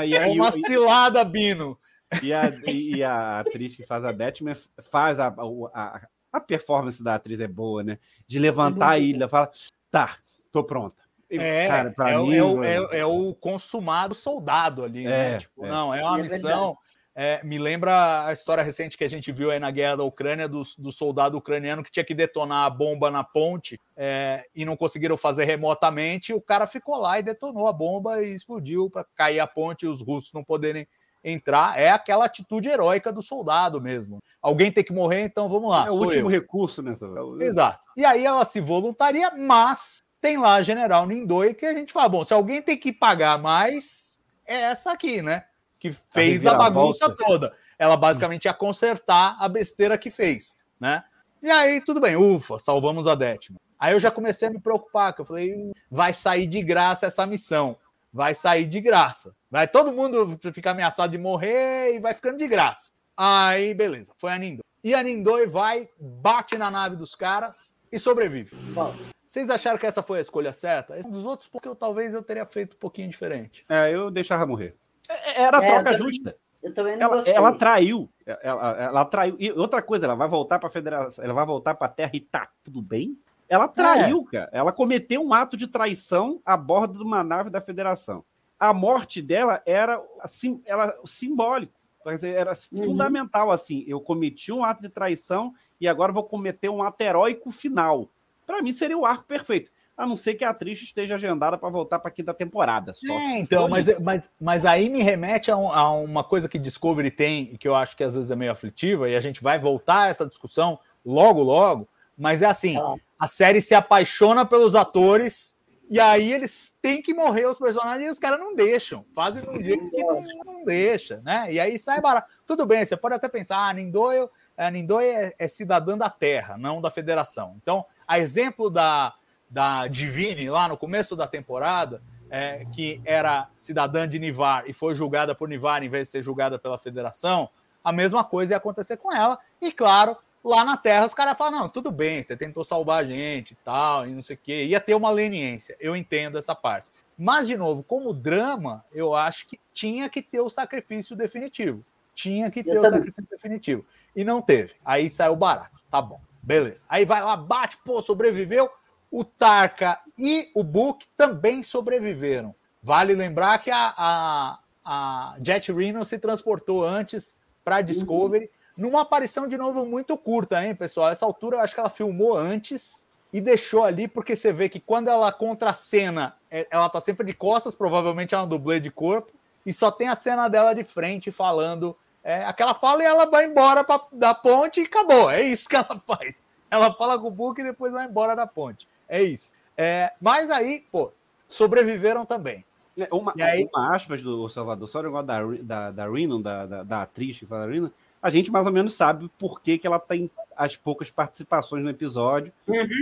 [0.06, 1.78] e, É uma e- cilada, Bino.
[2.24, 5.28] E a, e- e a atriz que faz a Detmer faz a,
[5.74, 8.00] a, a performance da atriz é boa, né?
[8.26, 9.52] De levantar a ilha, fala,
[9.92, 10.16] tá,
[10.50, 10.96] tô pronta.
[11.30, 15.04] E, É, cara, pra é, o- mim, é o, é, é o consumado soldado ali,
[15.04, 15.36] né?
[15.36, 15.70] É, Tipo, é.
[15.70, 16.78] não, é uma É missão.
[17.14, 20.48] é, me lembra a história recente que a gente viu aí na guerra da Ucrânia
[20.48, 24.78] do, do soldado ucraniano que tinha que detonar a bomba na ponte é, e não
[24.78, 26.32] conseguiram fazer remotamente.
[26.32, 29.84] E o cara ficou lá e detonou a bomba e explodiu para cair a ponte
[29.86, 30.88] e os russos não poderem
[31.24, 31.78] entrar.
[31.78, 34.20] É aquela atitude heróica do soldado mesmo.
[34.42, 35.88] Alguém tem que morrer, então vamos lá.
[35.88, 36.32] é o último eu.
[36.32, 37.06] recurso nessa.
[37.42, 37.80] Exato.
[37.98, 42.10] E aí ela se voluntaria, mas tem lá a General Nindoi que a gente fala,
[42.10, 45.46] bom, se alguém tem que pagar mais, é essa aqui, né?
[45.80, 46.58] Que fez a, reviravolta.
[46.58, 47.54] bagunça toda.
[47.78, 51.04] Ela basicamente ia consertar a besteira que fez, né?
[51.42, 53.60] E aí, tudo bem, ufa, salvamos a Detman.
[53.80, 57.26] Aí eu já comecei a me preocupar, que eu falei, vai sair de graça essa
[57.28, 57.78] missão.
[58.12, 59.36] Vai sair de graça.
[59.52, 62.94] Vai todo mundo ficar ameaçado de morrer e vai ficando de graça.
[63.16, 64.64] Aí, beleza, foi a Nindoi.
[64.84, 68.56] E a Nindoi vai, bate na nave dos caras e sobrevive.
[68.74, 68.96] Bom,
[69.28, 70.98] Vocês acharam que essa foi a escolha certa?
[70.98, 73.66] Esse Dos outros, porque eu talvez eu teria feito um pouquinho diferente.
[73.68, 74.74] É, eu deixava morrer.
[75.10, 76.38] É, Era a É, eu troca também- justa.
[76.64, 77.34] eu também não Ela, gostei.
[77.34, 78.10] ela traiu.
[78.26, 79.36] Ela, ela traiu.
[79.38, 82.12] E outra coisa, ela vai voltar para a federação, ela vai voltar para a Terra
[82.14, 83.18] e tá tudo bem?
[83.50, 84.50] Ela traiu, cara.
[84.54, 88.24] Ela cometeu um ato de traição a bordo de uma nave da Federação.
[88.60, 92.84] A morte dela era assim, ela simbólico, quer dizer, era Uhum.
[92.86, 93.84] fundamental assim.
[93.88, 98.10] Eu cometi um ato de traição e agora vou cometer um ato heróico final.
[98.48, 99.70] Para mim seria o arco perfeito.
[99.96, 102.94] A não ser que a atriz esteja agendada para voltar para a quinta temporada.
[102.94, 106.58] Só É, então, mas, mas, mas aí me remete a, um- a uma coisa que
[106.60, 109.42] Discovery tem e que eu acho que às vezes é meio aflitiva, e a gente
[109.44, 112.96] vai voltar a essa discussão logo, logo, mas é assim, Ah.
[113.20, 115.58] a série se apaixona pelos atores
[115.90, 119.50] e aí eles têm que morrer os personagens e os caras não deixam, fazem de
[119.50, 121.48] um jeito que não, não deixa, né?
[121.52, 122.30] E aí sai barato.
[122.46, 126.56] Tudo bem, você pode até pensar, ah, Nindoio, a Nindoio é, é cidadã da Terra,
[126.58, 127.56] não da Federação.
[127.62, 129.14] Então, a exemplo da,
[129.50, 134.96] da Divine lá no começo da temporada, é, que era cidadã de Nivar e foi
[134.96, 137.50] julgada por Nivar em vez de ser julgada pela Federação,
[137.84, 139.40] a mesma coisa ia acontecer com ela.
[139.62, 143.04] E claro, lá na Terra os caras falam: não, tudo bem, você tentou salvar a
[143.04, 144.66] gente e tal, e não sei o quê.
[144.66, 145.76] Ia ter uma leniência.
[145.80, 146.88] Eu entendo essa parte.
[147.18, 151.84] Mas, de novo, como drama, eu acho que tinha que ter o sacrifício definitivo.
[152.14, 152.92] Tinha que Eu ter o também.
[152.92, 153.86] sacrifício definitivo.
[154.16, 154.76] E não teve.
[154.86, 155.82] Aí saiu barato.
[155.90, 156.22] Tá bom.
[156.48, 156.86] Beleza.
[156.88, 158.70] Aí vai lá, bate, pô, sobreviveu.
[159.12, 162.56] O Tarka e o Book também sobreviveram.
[162.82, 169.46] Vale lembrar que a, a, a Jet Reno se transportou antes para Discovery, numa aparição
[169.46, 171.10] de novo muito curta, hein, pessoal?
[171.10, 174.80] Essa altura eu acho que ela filmou antes e deixou ali, porque você vê que
[174.80, 178.80] quando ela contra a cena, é- ela tá sempre de costas, provavelmente é uma dublê
[178.80, 179.34] de corpo,
[179.66, 181.94] e só tem a cena dela de frente falando
[182.28, 185.32] é, aquela fala e ela vai embora pra, da ponte e acabou.
[185.32, 186.46] É isso que ela faz.
[186.70, 188.86] Ela fala com o Book e depois vai embora da ponte.
[189.08, 189.54] É isso.
[189.78, 191.14] É, mas aí, pô,
[191.48, 192.66] sobreviveram também.
[192.98, 196.08] É, Uma, E aí- uma aspas do Salvador, só o negócio da, da, da
[196.42, 199.62] da, da, da atriz que fala a Rhiannon, a gente mais ou menos sabe por
[199.62, 202.52] que, que ela tem as poucas participações no episódio,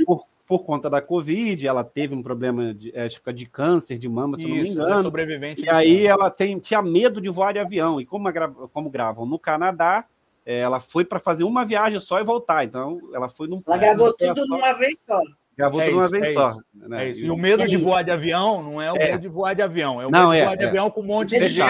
[0.05, 4.07] por, por conta da Covid, ela teve um problema de, é, é de câncer de
[4.07, 5.65] mama, se eu não me Isso, ela é engano, sobrevivente.
[5.65, 6.05] e aí câncer.
[6.07, 10.05] ela tem, tinha medo de voar de avião, e como, gra- como gravam no Canadá,
[10.45, 13.61] é, ela foi para fazer uma viagem só e voltar, então ela foi num...
[13.65, 15.19] Ela gravou tudo só, numa vez só.
[15.57, 16.49] Gravou É tudo uma isso, vez é só.
[16.51, 16.61] isso.
[16.75, 17.05] né?
[17.05, 17.25] É isso.
[17.25, 17.83] E o medo É de isso.
[17.85, 19.11] voar de avião não é o É.
[19.11, 21.01] medo de voar de avião, é o Não, medo de é, voar de avião com
[21.01, 21.61] um monte de gente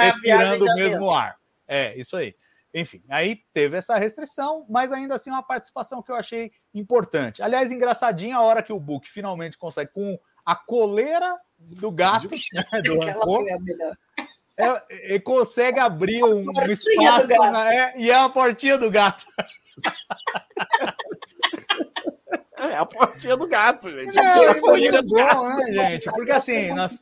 [0.00, 0.74] respirando o avião.
[0.76, 1.36] mesmo ar.
[1.66, 2.34] É, isso aí.
[2.74, 7.42] Enfim, aí teve essa restrição, mas ainda assim uma participação que eu achei importante.
[7.42, 12.82] Aliás, engraçadinha a hora que o Book finalmente consegue, com a coleira do gato, né,
[12.82, 13.96] do rancor, foi a melhor.
[14.56, 19.24] é, ele consegue abrir um, um espaço na- é, e é a portinha do gato.
[22.56, 24.18] É a portinha do gato, gente.
[24.18, 26.10] É, foi muito bom, né, gente?
[26.10, 26.98] Porque assim, nós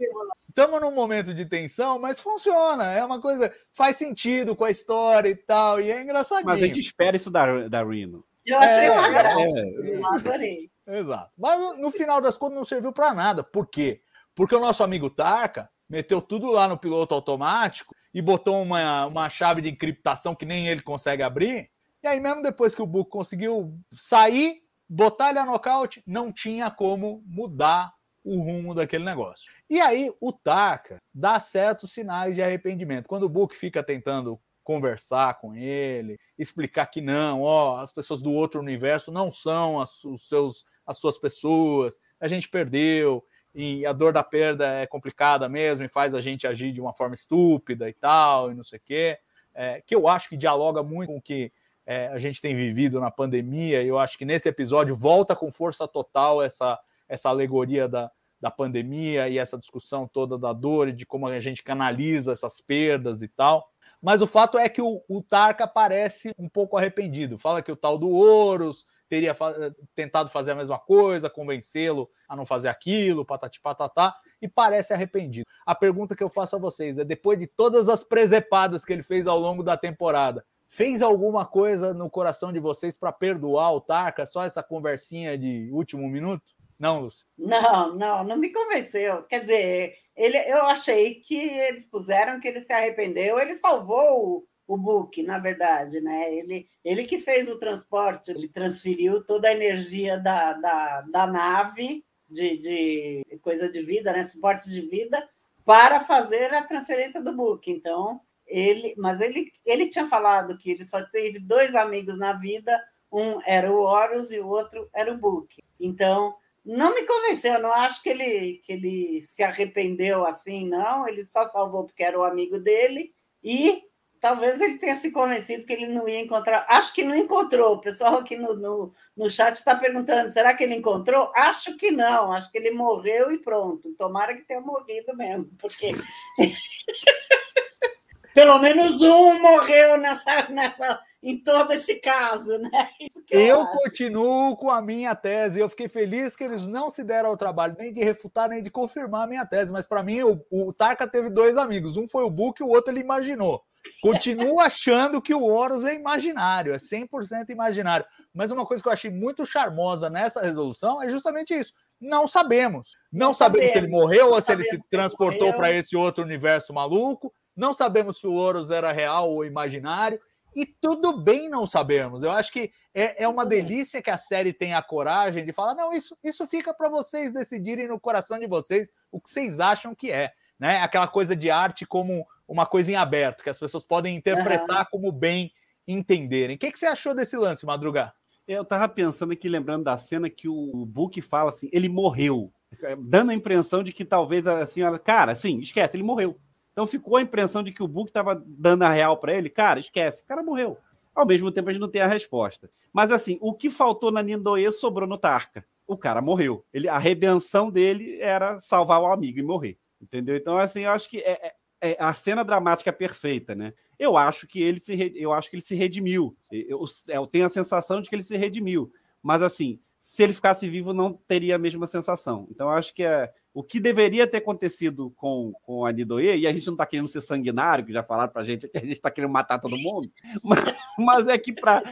[0.57, 2.85] estamos num momento de tensão, mas funciona.
[2.93, 6.47] É uma coisa, faz sentido com a história e tal, e é engraçadinho.
[6.47, 8.25] Mas a gente espera isso da, da Reno.
[8.47, 9.59] Eu achei É, uma graça.
[9.59, 9.97] é.
[9.97, 10.71] Eu adorei.
[10.87, 11.31] Exato.
[11.37, 13.45] Mas no final das contas não serviu para nada.
[13.45, 14.01] Por quê?
[14.35, 19.29] Porque o nosso amigo Tarka meteu tudo lá no piloto automático e botou uma, uma
[19.29, 21.71] chave de encriptação que nem ele consegue abrir.
[22.03, 26.71] E aí, mesmo depois que o Book conseguiu sair, botar ele a nocaute, não tinha
[26.71, 27.93] como mudar
[28.27, 29.53] o rumo daquele negócio.
[29.71, 33.07] E aí, o Tarka dá certos sinais de arrependimento.
[33.07, 38.33] Quando o Book fica tentando conversar com ele, explicar que não, ó, as pessoas do
[38.33, 43.93] outro universo não são as, os seus, as suas pessoas, a gente perdeu, e a
[43.93, 47.89] dor da perda é complicada mesmo e faz a gente agir de uma forma estúpida
[47.89, 49.19] e tal, e não sei o quê,
[49.55, 51.53] é, que eu acho que dialoga muito com o que
[51.87, 55.53] é, a gente tem vivido na pandemia, e eu acho que nesse episódio volta com
[55.53, 56.77] força total essa,
[57.09, 58.11] essa alegoria da,
[58.41, 62.61] da pandemia e essa discussão toda da dor e de como a gente canaliza essas
[62.61, 63.71] perdas e tal.
[64.03, 67.39] Mas o fato é que o, o Tarka parece um pouco arrependido.
[67.39, 69.55] Fala que o tal do Horus teria fa
[69.95, 75.47] tentado fazer a mesma coisa, convencê-lo a não fazer aquilo, patati patatá, e parece arrependido.
[75.65, 79.03] A pergunta que eu faço a vocês é: depois de todas as presepadas que ele
[79.03, 83.81] fez ao longo da temporada, fez alguma coisa no coração de vocês para perdoar o
[83.81, 84.27] Tarka?
[84.27, 86.56] Só essa conversinha de último minuto?
[86.79, 87.27] Não, Lúcio?
[87.37, 89.23] Não, não, não me convenceu.
[89.25, 94.77] Quer dizer, ele, eu achei que eles puseram que ele se arrependeu, ele salvou o
[94.77, 96.35] Book, na verdade, né?
[96.35, 102.05] Ele, ele que fez o transporte, ele transferiu toda a energia da, da, da nave
[102.29, 104.25] de, de coisa de vida, né?
[104.25, 105.29] Suporte de vida,
[105.65, 107.71] para fazer a transferência do Book.
[107.71, 112.83] Então, ele, mas ele, ele tinha falado que ele só teve dois amigos na vida,
[113.13, 115.63] um era o Horus e o outro era o Book.
[115.79, 116.35] Então,
[116.67, 121.07] não me convenceu, eu não acho que ele, que ele se arrependeu assim, não.
[121.07, 123.85] Ele só salvou porque era o amigo dele e
[124.21, 126.67] talvez ele tenha se convencido que ele não ia encontrar.
[126.69, 127.75] Acho que não encontrou.
[127.75, 131.33] O pessoal aqui no, no, no chat está perguntando: será que ele encontrou?
[131.37, 132.33] Acho que não.
[132.33, 133.95] Acho que ele morreu e pronto.
[133.95, 135.93] Tomara que tenha morrido mesmo, porque.
[138.37, 142.89] Pelo menos um morreu nessa, nessa, em todo esse caso, né?
[143.29, 145.59] eu, eu continuo com a minha tese.
[145.59, 148.71] Eu fiquei feliz que eles não se deram ao trabalho nem de refutar nem de
[148.71, 149.73] confirmar a minha tese.
[149.73, 151.97] Mas para mim, o, o Tarka teve dois amigos.
[151.97, 153.61] Um foi o Book e o outro ele imaginou.
[154.01, 158.07] Continuo achando que o Horus é imaginário, é 100% imaginário.
[158.33, 161.73] Mas uma coisa que eu achei muito charmosa nessa resolução é justamente isso.
[162.01, 162.93] Não sabemos.
[163.13, 166.23] Não, não sabemos, sabemos, se ele morreu ou se ele se transportou para esse outro
[166.23, 167.35] universo maluco.
[167.57, 170.21] Não sabemos se o Horus era real ou imaginário.
[170.57, 172.23] E tudo bem não sabermos.
[172.23, 175.75] Eu acho que é, é uma delícia que a série tenha a coragem de falar:
[175.75, 179.95] não, isso, isso fica para vocês decidirem no coração de vocês o que vocês acham
[179.95, 180.33] que é.
[180.59, 180.79] Né?
[180.79, 184.87] Aquela coisa de arte como uma coisa em aberto, que as pessoas podem interpretar uhum.
[184.91, 185.53] como bem
[185.87, 186.57] entenderem.
[186.57, 188.15] O que, que você achou desse lance, Madrugar?
[188.49, 192.51] Eu tava pensando aqui, lembrando da cena que o Book fala assim, ele morreu,
[192.99, 196.41] dando a impressão de que talvez a senhora, cara, sim, esquece, ele morreu.
[196.77, 199.81] Então ficou a impressão de que o Book estava dando a real para ele, cara,
[199.81, 200.77] esquece, o cara morreu.
[201.15, 202.69] Ao mesmo tempo a gente não tem a resposta.
[202.93, 205.65] Mas assim, o que faltou na Nindoe sobrou no Tarka.
[205.87, 206.67] O cara morreu.
[206.75, 209.79] Ele, a redenção dele era salvar o amigo e morrer.
[209.99, 210.37] Entendeu?
[210.37, 213.73] Então, assim, eu acho que é, é, é a cena dramática é perfeita, né?
[213.99, 216.37] Eu acho que ele se, eu acho que ele se redimiu.
[216.53, 218.93] Eu, eu tenho a sensação de que ele se redimiu.
[219.23, 222.47] Mas, assim, se ele ficasse vivo, não teria a mesma sensação.
[222.51, 226.53] Então, acho que é, o que deveria ter acontecido com, com a Nidoe, e a
[226.53, 228.93] gente não está querendo ser sanguinário, que já falaram para a gente que a gente
[228.93, 230.09] está querendo matar todo mundo,
[230.45, 231.83] mas, mas é que para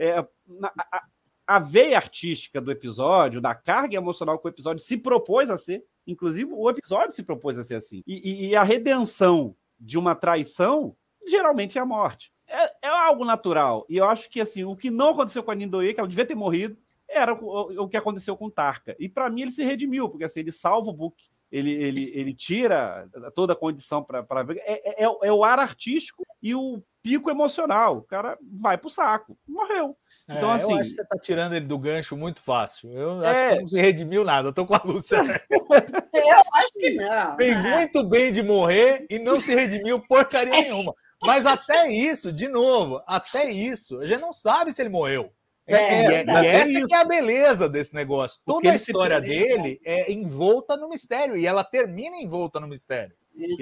[0.00, 1.04] é, a,
[1.46, 5.84] a veia artística do episódio, da carga emocional que o episódio se propôs a ser,
[6.06, 8.02] Inclusive, o episódio se propôs a ser assim.
[8.06, 12.32] E, e, e a redenção de uma traição geralmente é a morte.
[12.48, 13.86] É, é, algo natural.
[13.88, 16.26] E eu acho que assim, o que não aconteceu com a Nindoe, que ela devia
[16.26, 16.76] ter morrido,
[17.12, 18.96] era o, o que aconteceu com Tarka.
[18.98, 21.22] E para mim ele se redimiu, porque assim, ele salva o Book,
[21.52, 24.24] ele, ele, ele tira toda a condição para.
[24.64, 27.98] É, é, é, o ar artístico e o pico emocional.
[27.98, 29.36] O cara vai pro saco.
[29.46, 29.94] Morreu.
[30.28, 30.72] Então, é, assim.
[30.72, 32.90] Eu acho que você tá tirando ele do gancho muito fácil.
[32.92, 33.60] Eu acho que é.
[33.60, 34.48] não se redimiu nada.
[34.48, 35.18] Eu tô com a Lúcia.
[35.20, 37.36] eu acho que não.
[37.36, 40.94] Fez muito bem de morrer e não se redimiu porcaria nenhuma.
[41.22, 45.30] Mas até isso, de novo, até isso, a gente não sabe se ele morreu.
[45.66, 48.42] É, é, e, é, e essa é, é a beleza desse negócio.
[48.44, 53.14] Toda a história dele é envolta no mistério e ela termina envolta no mistério.
[53.34, 53.56] Ele,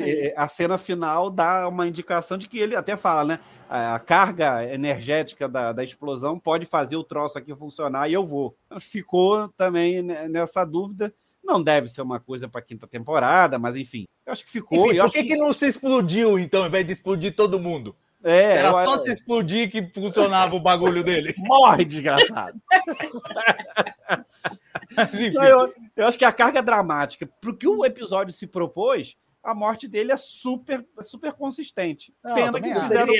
[0.00, 3.40] ele, a cena final dá uma indicação de que ele até fala, né?
[3.68, 8.56] A carga energética da, da explosão pode fazer o troço aqui funcionar e eu vou.
[8.78, 11.12] Ficou também nessa dúvida.
[11.42, 14.86] Não deve ser uma coisa para quinta temporada, mas enfim, eu acho que ficou.
[14.86, 17.96] Enfim, por que, que, que não se explodiu, então, ao invés de explodir todo mundo?
[18.28, 18.98] É, Era só eu...
[18.98, 21.32] se explodir que funcionava o bagulho dele.
[21.38, 22.60] Morre, desgraçado.
[25.32, 29.16] Não, eu, eu, acho que a carga dramática, para o que o episódio se propôs,
[29.44, 32.12] a morte dele é super, super consistente.
[32.24, 33.12] Não, pena que, não fizeram,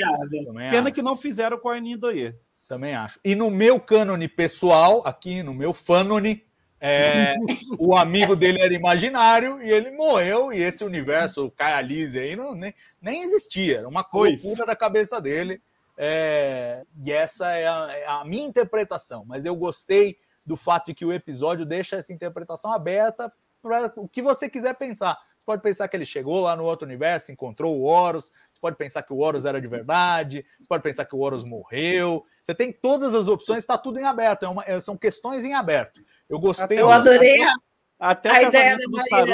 [0.71, 2.35] pena que não fizeram com a Nindoye.
[2.67, 3.17] Também acho.
[3.23, 6.43] E no meu cânone pessoal, aqui no meu fanone,
[6.79, 7.35] é,
[7.79, 12.53] o amigo dele era imaginário e ele morreu, e esse universo, o Kayalize aí, não,
[12.53, 15.61] nem, nem existia, era uma coisa da cabeça dele.
[15.97, 20.93] É, e essa é a, é a, minha interpretação, mas eu gostei do fato de
[20.93, 25.17] que o episódio deixa essa interpretação aberta para o que você quiser pensar.
[25.39, 28.75] Você pode pensar que ele chegou lá no outro universo, encontrou o Horus, você pode
[28.75, 32.25] pensar que o Horus era de verdade, você pode pensar que o Horus morreu.
[32.41, 35.53] Você tem todas as opções, está tudo em aberto, é uma, é, são questões em
[35.53, 36.01] aberto.
[36.27, 36.81] Eu gostei.
[36.81, 37.53] Eu adorei a,
[37.99, 39.33] até a ideia da Mariana.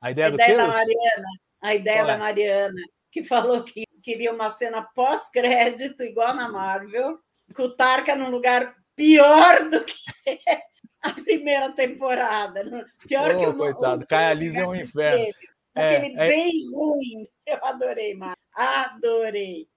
[0.00, 1.26] A ideia, a ideia da Mariana.
[1.62, 7.18] A ideia da Mariana, que falou que queria uma cena pós-crédito, igual na Marvel,
[7.54, 9.96] com o Tarka num lugar pior do que
[11.02, 12.62] a primeira temporada.
[13.08, 15.24] Pior oh, que o coitado, Caia Lisa é um inferno.
[15.24, 16.28] Dele, aquele é, é...
[16.28, 17.28] bem ruim.
[17.46, 18.36] Eu adorei, Mar.
[18.54, 19.68] Adorei.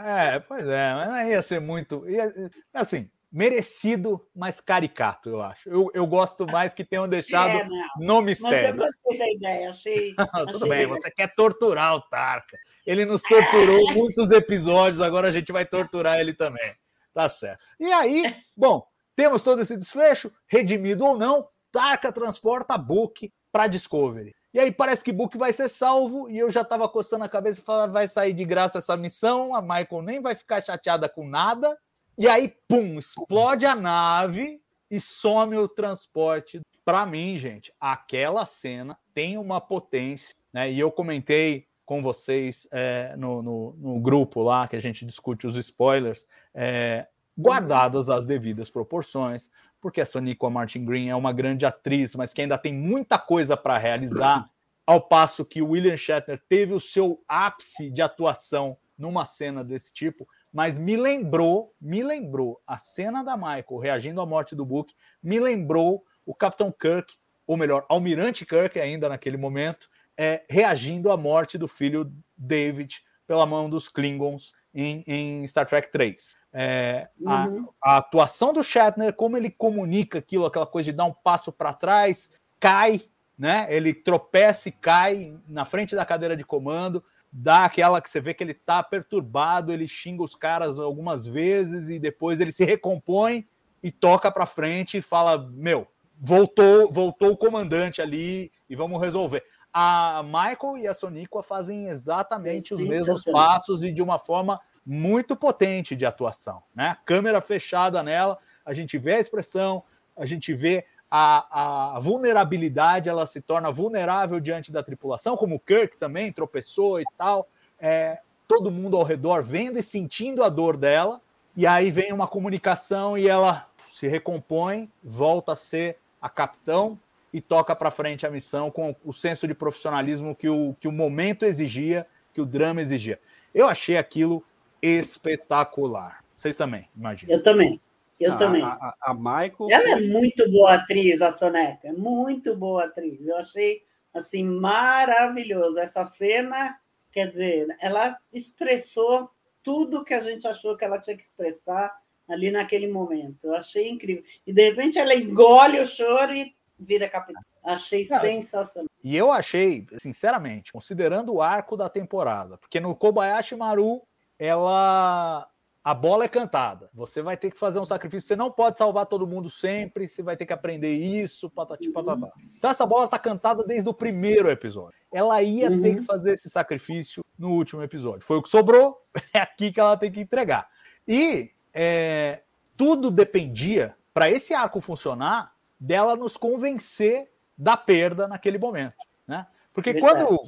[0.00, 2.08] É, pois é, mas não ia ser muito.
[2.08, 2.32] Ia,
[2.72, 5.68] assim, merecido, mas caricato, eu acho.
[5.68, 8.76] Eu, eu gosto mais que tenham deixado é, no mistério.
[8.76, 10.14] Mas eu gostei da ideia, achei.
[10.46, 10.68] Tudo achei...
[10.68, 12.58] bem, você quer torturar o Tarka.
[12.86, 13.92] Ele nos torturou é.
[13.96, 16.74] muitos episódios, agora a gente vai torturar ele também.
[17.14, 17.64] Tá certo.
[17.80, 18.86] E aí, bom,
[19.16, 24.34] temos todo esse desfecho, redimido ou não, Tarka transporta Book para Discovery.
[24.54, 27.60] E aí parece que Book vai ser salvo e eu já estava coçando a cabeça
[27.60, 31.26] e falando, vai sair de graça essa missão, a Michael nem vai ficar chateada com
[31.26, 31.76] nada.
[32.18, 36.60] E aí, pum, explode a nave e some o transporte.
[36.84, 40.70] Para mim, gente, aquela cena tem uma potência, né?
[40.70, 45.46] E eu comentei com vocês é, no, no, no, grupo lá que a gente discute
[45.46, 49.50] os spoilers, é, guardadas as devidas proporções,
[49.82, 53.56] porque a Sonico Martin Green é uma grande atriz, mas que ainda tem muita coisa
[53.56, 54.48] para realizar,
[54.86, 60.26] ao passo que William Shatner teve o seu ápice de atuação numa cena desse tipo,
[60.52, 65.40] mas me lembrou, me lembrou a cena da Michael reagindo à morte do Book, me
[65.40, 67.14] lembrou o Capitão Kirk,
[67.44, 73.46] ou melhor, Almirante Kirk ainda naquele momento, é, reagindo à morte do filho David pela
[73.46, 76.36] mão dos Klingons em, em Star Trek 3.
[76.52, 77.68] É, uhum.
[77.82, 81.52] a, a, atuação do Shatner, como ele comunica aquilo, aquela coisa de dar um passo
[81.52, 83.02] para trás, cai,
[83.38, 83.66] né?
[83.70, 87.02] Ele tropeça e cai na frente da cadeira de comando,
[87.32, 91.88] dá aquela que você vê que ele tá perturbado, ele xinga os caras algumas vezes
[91.88, 93.46] e depois ele se recompõe
[93.82, 95.86] e toca para frente e fala: "Meu,
[96.20, 99.42] voltou, voltou o comandante ali e vamos resolver".
[99.72, 105.34] A Michael e a Soniqua fazem exatamente os mesmos passos e de uma forma muito
[105.34, 106.96] potente de atuação, né?
[107.04, 109.82] Câmera fechada nela, a gente vê a expressão,
[110.16, 115.60] a gente vê a, a, vulnerabilidade, ela se torna vulnerável diante da tripulação, como o
[115.60, 117.48] Kirk também tropeçou e tal.
[117.78, 121.20] É, todo mundo ao redor vendo e sentindo a dor dela,
[121.56, 126.98] e aí vem uma comunicação e ela se recompõe, volta a ser a capitão
[127.32, 130.92] e toca para frente a missão com o senso de profissionalismo que o, que o
[130.92, 133.18] momento exigia, que o drama exigia.
[133.54, 134.44] Eu achei aquilo
[134.80, 136.22] espetacular.
[136.36, 137.32] Vocês também, imagino.
[137.32, 137.80] Eu também.
[138.18, 138.62] Eu a, também.
[138.62, 139.68] A, a, Michael.
[139.70, 141.88] Ela é muito boa atriz, a Soneca.
[141.88, 143.26] É muito boa atriz.
[143.26, 146.78] Eu achei assim maravilhoso essa cena.
[147.10, 149.30] Quer dizer, ela expressou
[149.62, 151.92] tudo que a gente achou que ela tinha que expressar
[152.28, 153.46] ali naquele momento.
[153.46, 154.24] Eu achei incrível.
[154.46, 157.42] E de repente ela engole o choro e vira capitão.
[157.64, 158.88] Achei Não, sensacional.
[159.02, 164.02] E eu achei, sinceramente, considerando o arco da temporada, porque no Kobayashi Maru
[164.38, 165.48] ela
[165.84, 166.88] a bola é cantada.
[166.94, 168.28] Você vai ter que fazer um sacrifício.
[168.28, 170.06] Você não pode salvar todo mundo sempre.
[170.06, 171.92] Você vai ter que aprender isso, patati uhum.
[171.92, 172.30] patatá.
[172.56, 174.96] Então essa bola tá cantada desde o primeiro episódio.
[175.12, 175.82] Ela ia uhum.
[175.82, 178.24] ter que fazer esse sacrifício no último episódio.
[178.24, 179.00] Foi o que sobrou.
[179.34, 180.68] É aqui que ela tem que entregar.
[181.06, 182.42] E é,
[182.76, 185.52] tudo dependia para esse arco funcionar
[185.84, 188.94] dela nos convencer da perda naquele momento,
[189.26, 189.46] né?
[189.72, 190.24] Porque Verdade.
[190.26, 190.40] quando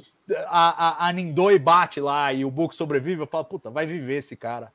[0.47, 4.17] a, a, a Nindoi bate lá e o Book sobrevive, eu falo, puta, vai viver
[4.17, 4.71] esse cara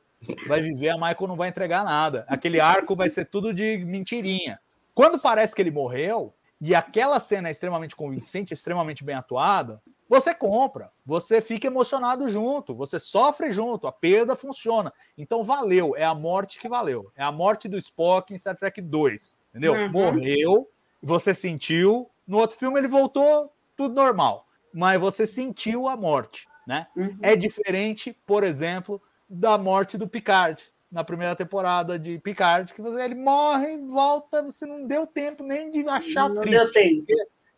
[0.47, 2.25] vai viver, a Michael não vai entregar nada.
[2.29, 4.61] Aquele arco vai ser tudo de mentirinha.
[4.95, 9.81] Quando parece que ele morreu, e aquela cena é extremamente convincente, extremamente bem atuada,
[10.11, 14.93] você compra, você fica emocionado junto, você sofre junto, a perda funciona.
[15.17, 17.13] Então valeu, é a morte que valeu.
[17.17, 19.73] É a morte do Spock em Star Trek 2, entendeu?
[19.73, 19.93] Uhum.
[19.93, 20.69] Morreu,
[21.01, 26.89] você sentiu, no outro filme ele voltou tudo normal, mas você sentiu a morte, né?
[26.97, 27.17] Uhum.
[27.23, 33.05] É diferente, por exemplo, da morte do Picard na primeira temporada de Picard, que você,
[33.05, 36.65] ele morre e volta, você não deu tempo nem de achar não triste.
[36.65, 37.07] Deu tempo.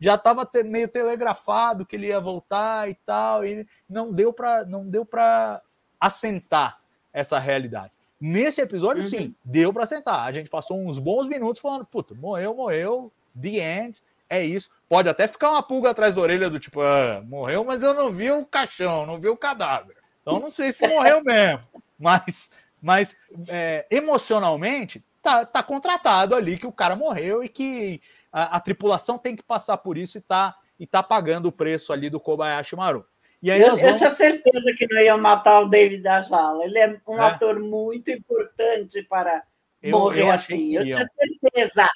[0.03, 4.85] Já estava meio telegrafado que ele ia voltar e tal, e não deu para não
[4.85, 5.63] deu para
[6.01, 6.81] assentar
[7.13, 7.93] essa realidade.
[8.21, 9.09] Nesse episódio, uhum.
[9.09, 10.25] sim, deu para assentar.
[10.25, 14.71] A gente passou uns bons minutos falando, puta, morreu, morreu, the end, é isso.
[14.89, 18.11] Pode até ficar uma pulga atrás da orelha do tipo, ah, morreu, mas eu não
[18.11, 19.97] vi o caixão, não vi o cadáver.
[20.21, 21.63] Então não sei se morreu mesmo,
[21.97, 22.51] mas,
[22.81, 23.15] mas
[23.47, 28.01] é, emocionalmente tá, tá contratado ali que o cara morreu e que
[28.33, 31.93] a, a, tripulação tem que passar por isso e tá, e tá pagando o preço
[31.93, 33.07] ali do Kobayashi Maru.
[33.41, 33.83] E aí eu, vamos...
[33.83, 36.64] eu, tinha certeza que não iam matar o David Ajala.
[36.64, 37.27] Ele é um é.
[37.27, 39.43] ator muito importante para
[39.83, 40.75] eu, morrer eu assim.
[40.75, 41.89] Eu tinha certeza.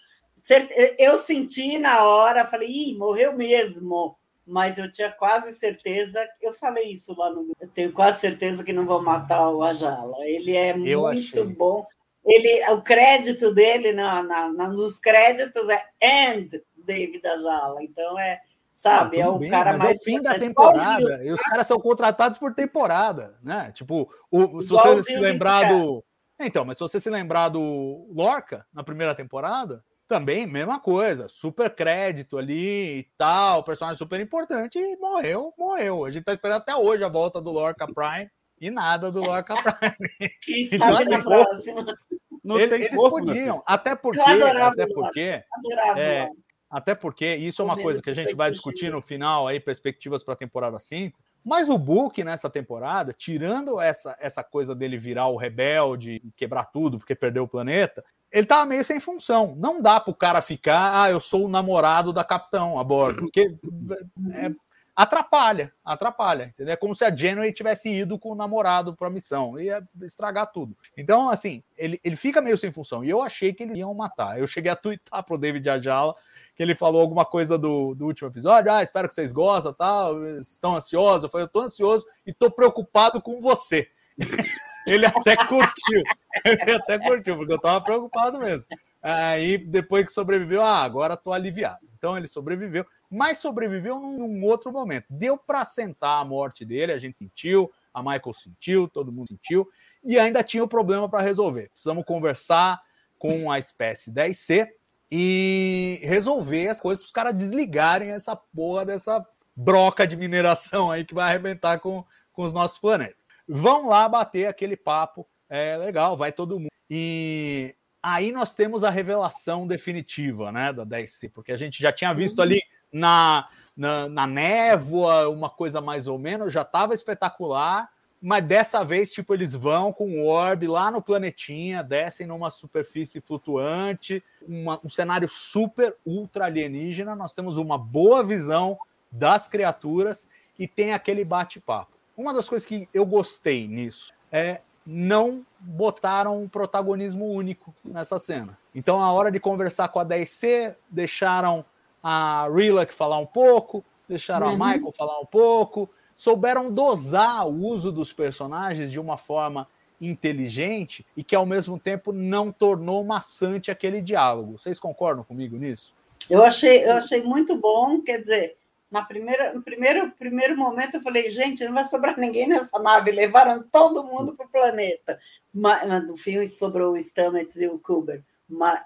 [0.98, 4.16] Eu senti na hora, falei, Ih, morreu mesmo
[4.46, 7.52] mas eu tinha quase certeza, eu falei isso lá no.
[7.60, 10.14] Eu tenho quase certeza que não vão matar o Ajala.
[10.20, 11.44] Ele é eu muito achei.
[11.44, 11.84] bom.
[12.26, 17.82] Ele, o crédito dele na, na, nos créditos é and David Ajala.
[17.84, 18.40] Então é,
[18.74, 19.92] sabe, ah, é o bem, cara mais.
[19.92, 21.24] É o fim da temporada.
[21.24, 23.70] E os caras são contratados por temporada, né?
[23.72, 26.04] Tipo, o, se você se lembrar do,
[26.40, 31.70] Então, mas se você se lembrar do Lorca na primeira temporada, também mesma coisa, super
[31.70, 36.04] crédito ali e tal, personagem super importante e morreu, morreu.
[36.04, 38.30] A gente tá esperando até hoje a volta do Lorca Prime
[38.60, 40.30] e nada do Lorca Prime.
[40.42, 41.98] Quem Então, sabe na assim, próxima.
[42.44, 46.00] Não Ele- tem eles corpo, podiam, até porque, Eu adorava até porque, Adorava.
[46.00, 46.28] É,
[46.70, 50.22] até porque isso é uma coisa que a gente vai discutir no final aí, perspectivas
[50.22, 51.18] para a temporada 5.
[51.44, 56.64] Mas o Book nessa temporada, tirando essa, essa coisa dele virar o rebelde e quebrar
[56.66, 59.54] tudo porque perdeu o planeta, ele tava meio sem função.
[59.56, 63.54] Não dá pro cara ficar, ah, eu sou o namorado da capitão a bordo, porque
[64.34, 64.50] é,
[64.96, 66.72] atrapalha, atrapalha, entendeu?
[66.72, 70.50] É como se a Janeway tivesse ido com o namorado para a missão, ia estragar
[70.50, 70.74] tudo.
[70.96, 73.04] Então, assim, ele, ele fica meio sem função.
[73.04, 74.40] E eu achei que eles iam matar.
[74.40, 76.14] Eu cheguei a twittar pro David Ajala
[76.56, 78.72] que ele falou alguma coisa do, do último episódio.
[78.72, 80.24] Ah, espero que vocês gostem, tal.
[80.38, 81.24] Estão ansiosos?
[81.24, 83.90] Eu falei, eu tô ansioso e tô preocupado com você.
[84.86, 86.02] ele até curtiu.
[86.44, 88.66] Ele até curtiu, porque eu tava preocupado mesmo.
[89.02, 91.86] Aí, depois que sobreviveu, ah, agora tô aliviado.
[91.96, 95.06] Então ele sobreviveu, mas sobreviveu num, num outro momento.
[95.10, 99.68] Deu para sentar a morte dele, a gente sentiu, a Michael sentiu, todo mundo sentiu,
[100.04, 101.70] e ainda tinha o problema para resolver.
[101.70, 102.80] Precisamos conversar
[103.18, 104.68] com a espécie 10C
[105.10, 111.04] e resolver as coisas para os caras desligarem essa porra dessa broca de mineração aí
[111.04, 113.30] que vai arrebentar com, com os nossos planetas.
[113.48, 116.70] Vão lá bater aquele papo, é legal, vai todo mundo.
[116.90, 122.12] E aí nós temos a revelação definitiva, né, da 10C, porque a gente já tinha
[122.12, 122.60] visto ali
[122.96, 127.90] na, na, na névoa, uma coisa mais ou menos, já estava espetacular,
[128.22, 133.20] mas dessa vez, tipo, eles vão com o orb lá no planetinha, descem numa superfície
[133.20, 138.78] flutuante, uma- um cenário super ultra alienígena, nós temos uma boa visão
[139.12, 140.26] das criaturas
[140.58, 141.92] e tem aquele bate-papo.
[142.16, 148.56] Uma das coisas que eu gostei nisso é não botaram um protagonismo único nessa cena.
[148.74, 151.64] Então, a hora de conversar com a 10C, deixaram
[152.02, 154.62] a Rilak falar um pouco, deixaram Uhum.
[154.62, 159.68] a Michael falar um pouco, souberam dosar o uso dos personagens de uma forma
[160.00, 164.58] inteligente e que, ao mesmo tempo, não tornou maçante aquele diálogo.
[164.58, 165.94] Vocês concordam comigo nisso?
[166.28, 168.56] Eu achei, eu achei muito bom, quer dizer,
[168.90, 173.10] na primeira, no primeiro, primeiro momento eu falei, gente, não vai sobrar ninguém nessa nave,
[173.10, 175.18] levaram todo mundo para o planeta.
[175.52, 178.22] Mas, mas no fim sobrou o Stamets e o Kuber,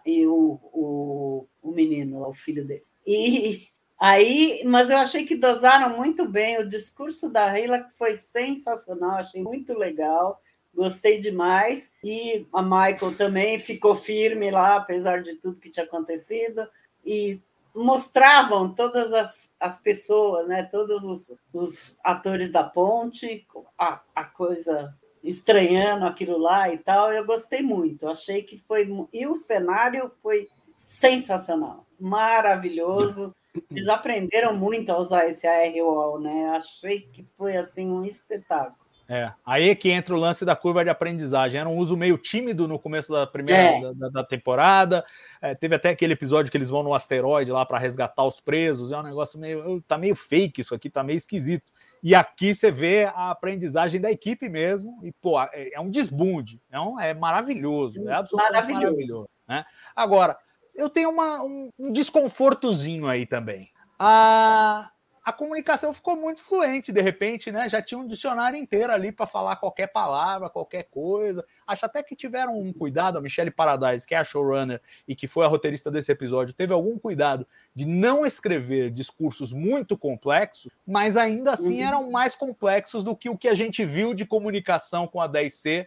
[0.07, 2.85] e o, o, o menino, o filho dele.
[3.07, 3.67] E
[3.99, 9.43] aí, mas eu achei que dosaram muito bem, o discurso da Hila foi sensacional, achei
[9.43, 10.41] muito legal.
[10.75, 11.93] Gostei demais.
[12.03, 16.67] E a Michael também ficou firme lá, apesar de tudo que tinha acontecido.
[17.05, 17.41] E
[17.75, 20.63] mostravam todas as, as pessoas, né?
[20.65, 23.47] todos os, os atores da ponte,
[23.79, 27.13] a, a coisa estranhando aquilo lá e tal.
[27.13, 28.89] Eu gostei muito, achei que foi.
[29.13, 30.49] E o cenário foi
[30.79, 33.35] sensacional, maravilhoso.
[33.71, 36.51] Eles aprenderam muito a usar esse ARWall, né?
[36.57, 38.77] Achei que foi assim um espetáculo.
[39.13, 41.61] É, aí é que entra o lance da curva de aprendizagem.
[41.61, 43.81] Era um uso meio tímido no começo da primeira É.
[43.81, 45.05] da, da- da temporada.
[45.43, 48.93] É, teve até aquele episódio que eles vão no asteroide lá para resgatar os presos.
[48.93, 49.81] É um negócio meio.
[49.83, 51.73] Tá meio fake isso aqui, tá meio esquisito.
[52.05, 55.01] E aqui você vê a aprendizagem da equipe mesmo.
[55.03, 56.61] E, pô, é, é um desbunde.
[56.71, 58.09] É, um, é maravilhoso.
[58.09, 58.85] É absolutamente Maravilhoso.
[58.93, 59.29] maravilhoso.
[59.49, 59.65] né?
[59.97, 60.39] Agora,
[60.81, 63.71] eu tenho uma, um, um desconfortozinho aí também.
[63.99, 64.91] A,
[65.23, 67.69] a comunicação ficou muito fluente, de repente, né?
[67.69, 71.45] Já tinha um dicionário inteiro ali para falar qualquer palavra, qualquer coisa.
[71.67, 75.29] Acho até que tiveram um cuidado, a Michelle Paradise, que é a showrunner e que
[75.29, 81.17] foi a roteirista desse episódio, teve algum cuidado de não escrever discursos muito complexos, mas
[81.17, 81.87] ainda assim Uhum.
[81.87, 85.87] eram mais complexos do que o que a gente viu de comunicação com a 10C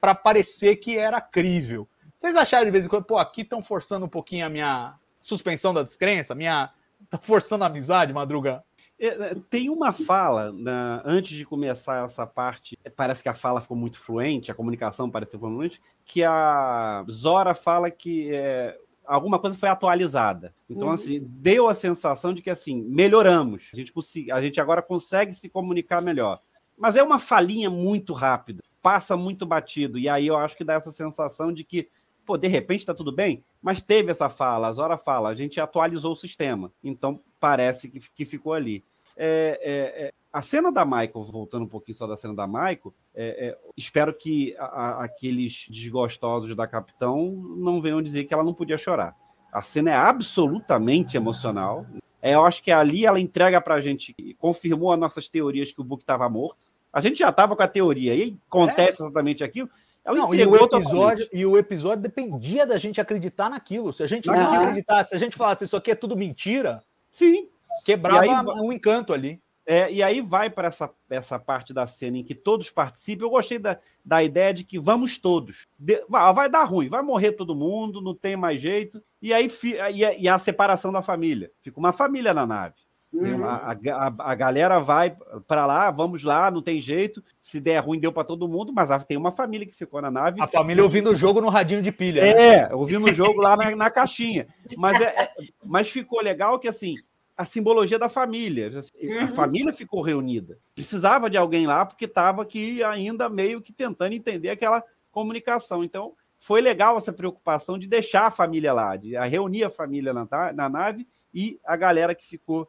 [0.00, 1.88] para parecer que era crível.
[2.16, 5.74] Vocês acharam de vez em quando, pô, aqui estão forçando um pouquinho a minha suspensão
[5.74, 6.70] da descrença, minha.
[7.02, 8.64] Estão forçando a amizade, Madruga?
[8.98, 13.60] É, é, Tem uma fala, na- antes de começar essa parte, parece que a fala
[13.60, 19.54] ficou muito fluente, a comunicação pareceu fluente, que a Zora fala que é, alguma coisa
[19.54, 20.54] foi atualizada.
[20.70, 20.94] Então, Uhum.
[20.94, 23.70] assim, deu a sensação de que, assim, melhoramos.
[23.74, 23.92] A gente,
[24.32, 26.40] a gente agora consegue se comunicar melhor.
[26.78, 30.74] Mas é uma falinha muito rápida, passa muito batido, e aí eu acho que dá
[30.74, 31.88] essa sensação de que,
[32.26, 35.60] pô, de repente está tudo bem, mas teve essa fala, a Zora fala, a gente
[35.60, 38.82] atualizou o sistema, então parece que, que ficou ali.
[39.16, 42.92] É, é, é, a cena da Michael, voltando um pouquinho só da cena da Michael,
[43.14, 48.44] é, é, espero que a- a- aqueles desgostosos da Capitão não venham dizer que ela
[48.44, 49.16] não podia chorar.
[49.50, 51.86] A cena é absolutamente emocional.
[52.20, 55.84] É, eu acho que ali ela entrega pra gente, confirmou as nossas teorias que o
[55.84, 56.74] Book estava morto.
[56.92, 59.70] A gente já estava com a teoria, e acontece exatamente aquilo.
[60.06, 63.92] Ela Não, e o, entregou episódio, e o episódio dependia da gente acreditar naquilo.
[63.92, 66.80] Se a gente não acreditasse, se a gente falasse isso aqui é tudo mentira,
[67.10, 67.48] Sim.
[67.84, 68.30] quebrava aí
[68.60, 69.42] um encanto ali.
[69.68, 73.24] É, e aí vai para essa, essa parte da cena em que todos participam.
[73.24, 75.66] Eu gostei da, da ideia de que vamos todos.
[75.76, 79.02] De- vai, vai dar ruim, vai morrer todo mundo, não tem mais jeito.
[79.20, 81.50] E aí fi- e a, e a separação da família.
[81.62, 82.76] Fica uma família na nave.
[83.12, 83.44] Uhum.
[83.44, 87.22] A, a, a galera vai para lá, vamos lá, não tem jeito.
[87.42, 90.40] Se der ruim, deu para todo mundo, mas tem uma família que ficou na nave.
[90.42, 92.22] A família ouvindo o jogo no radinho de pilha.
[92.22, 92.30] né?
[92.68, 94.46] É, ouvindo o jogo lá na, na caixinha.
[94.76, 95.30] Mas, é, é-
[95.64, 96.94] mas ficou legal que, assim,
[97.36, 98.70] a simbologia da família.
[98.70, 99.28] A Uhum.
[99.28, 100.58] família ficou reunida.
[100.74, 105.82] Precisava de alguém lá, porque estava aqui ainda meio que tentando entender aquela comunicação.
[105.82, 110.12] Então, foi legal essa preocupação de deixar a família lá, de a reunir a família
[110.12, 112.68] na, na nave e a galera que ficou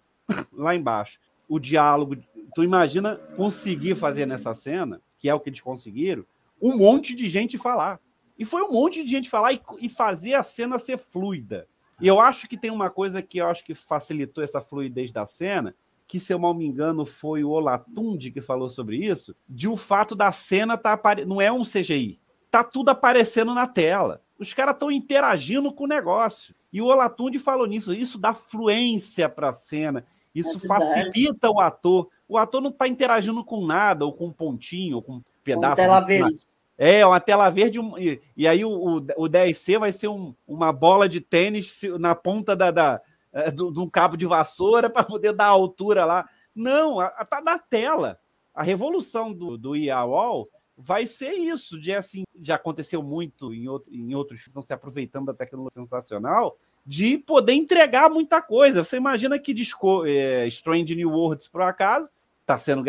[0.51, 1.19] lá embaixo.
[1.47, 2.17] O diálogo.
[2.53, 6.25] Tu imagina conseguir fazer nessa cena, que é o que eles conseguiram,
[6.61, 7.99] um monte de gente falar.
[8.37, 11.67] E foi um monte de gente falar e, e fazer a cena ser fluida.
[11.99, 15.25] E eu acho que tem uma coisa que eu acho que facilitou essa fluidez da
[15.25, 15.75] cena,
[16.07, 19.75] que, se eu mal me engano, foi o Olatunde que falou sobre isso, de o
[19.75, 22.19] fato da cena tá não é um CGI,
[22.49, 24.21] tá tudo aparecendo na tela.
[24.39, 26.53] Os caras estão interagindo com o negócio.
[26.71, 30.05] E o Olatunde falou nisso, isso dá fluência para a cena,
[30.39, 32.09] isso É facilita o ator.
[32.27, 35.75] O ator não está interagindo com nada, ou com um pontinho, ou com um pedaço.
[35.77, 36.43] tela de- verde.
[36.77, 40.71] é, uma tela verde, e, e aí o, o, o 10C vai ser um- uma
[40.73, 43.01] bola de tênis na ponta da, da,
[43.33, 46.27] é, do- de um cabo de vassoura para poder dar a altura lá.
[46.53, 48.19] Não, a, a- tá na tela.
[48.53, 53.91] A revolução do, do IAWOL vai ser isso, de assim, já aconteceu muito em, outro,
[53.93, 56.57] em outros que estão se aproveitando da tecnologia sensacional,
[56.87, 58.81] de poder entregar muita coisa.
[58.81, 62.09] Você imagina que Disco, é, Strange New Worlds, por acaso,
[62.39, 62.81] está sendo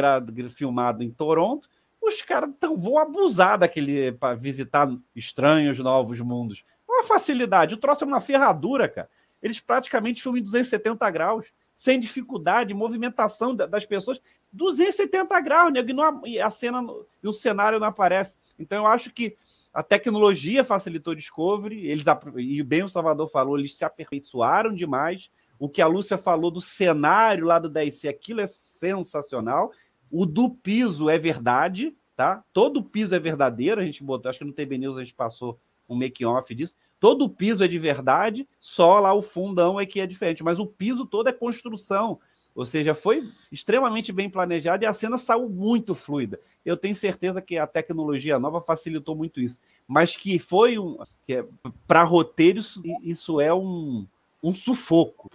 [0.48, 1.68] filmado em Toronto,
[2.00, 6.62] os caras tão, vão abusar daquele para visitar estranhos, novos mundos.
[6.88, 7.74] Uma facilidade.
[7.74, 9.10] O troço é uma ferradura, cara.
[9.42, 11.46] Eles praticamente filmam em 270 graus,
[11.76, 14.20] sem dificuldade, movimentação da- das pessoas.
[14.52, 15.90] 270 graus, nego,
[16.24, 16.82] e a- cena
[17.22, 18.36] e o cenário não aparece.
[18.58, 19.36] Então eu acho que
[19.72, 22.04] a tecnologia facilitou o Discovery, eles
[22.36, 25.30] e bem o Salvador falou, eles se aperfeiçoaram demais.
[25.58, 29.72] O que a Lúcia falou do cenário lá do 10C, aquilo é sensacional.
[30.10, 32.42] O do piso é verdade, tá?
[32.52, 35.58] Todo piso é verdadeiro, a gente botou, acho que no TB News a gente passou
[35.88, 36.74] um making-off disso.
[37.00, 40.66] Todo piso é de verdade, só lá o fundão é que é diferente, mas o
[40.66, 42.18] piso todo é construção.
[42.58, 46.40] Ou seja, foi extremamente bem planejado e a cena saiu muito fluida.
[46.66, 49.60] Eu tenho certeza que a tecnologia nova facilitou muito isso.
[49.86, 50.98] Mas que foi um.
[51.24, 51.44] Que
[51.86, 54.04] para roteiro, isso, isso é um,
[54.42, 55.30] um sufoco.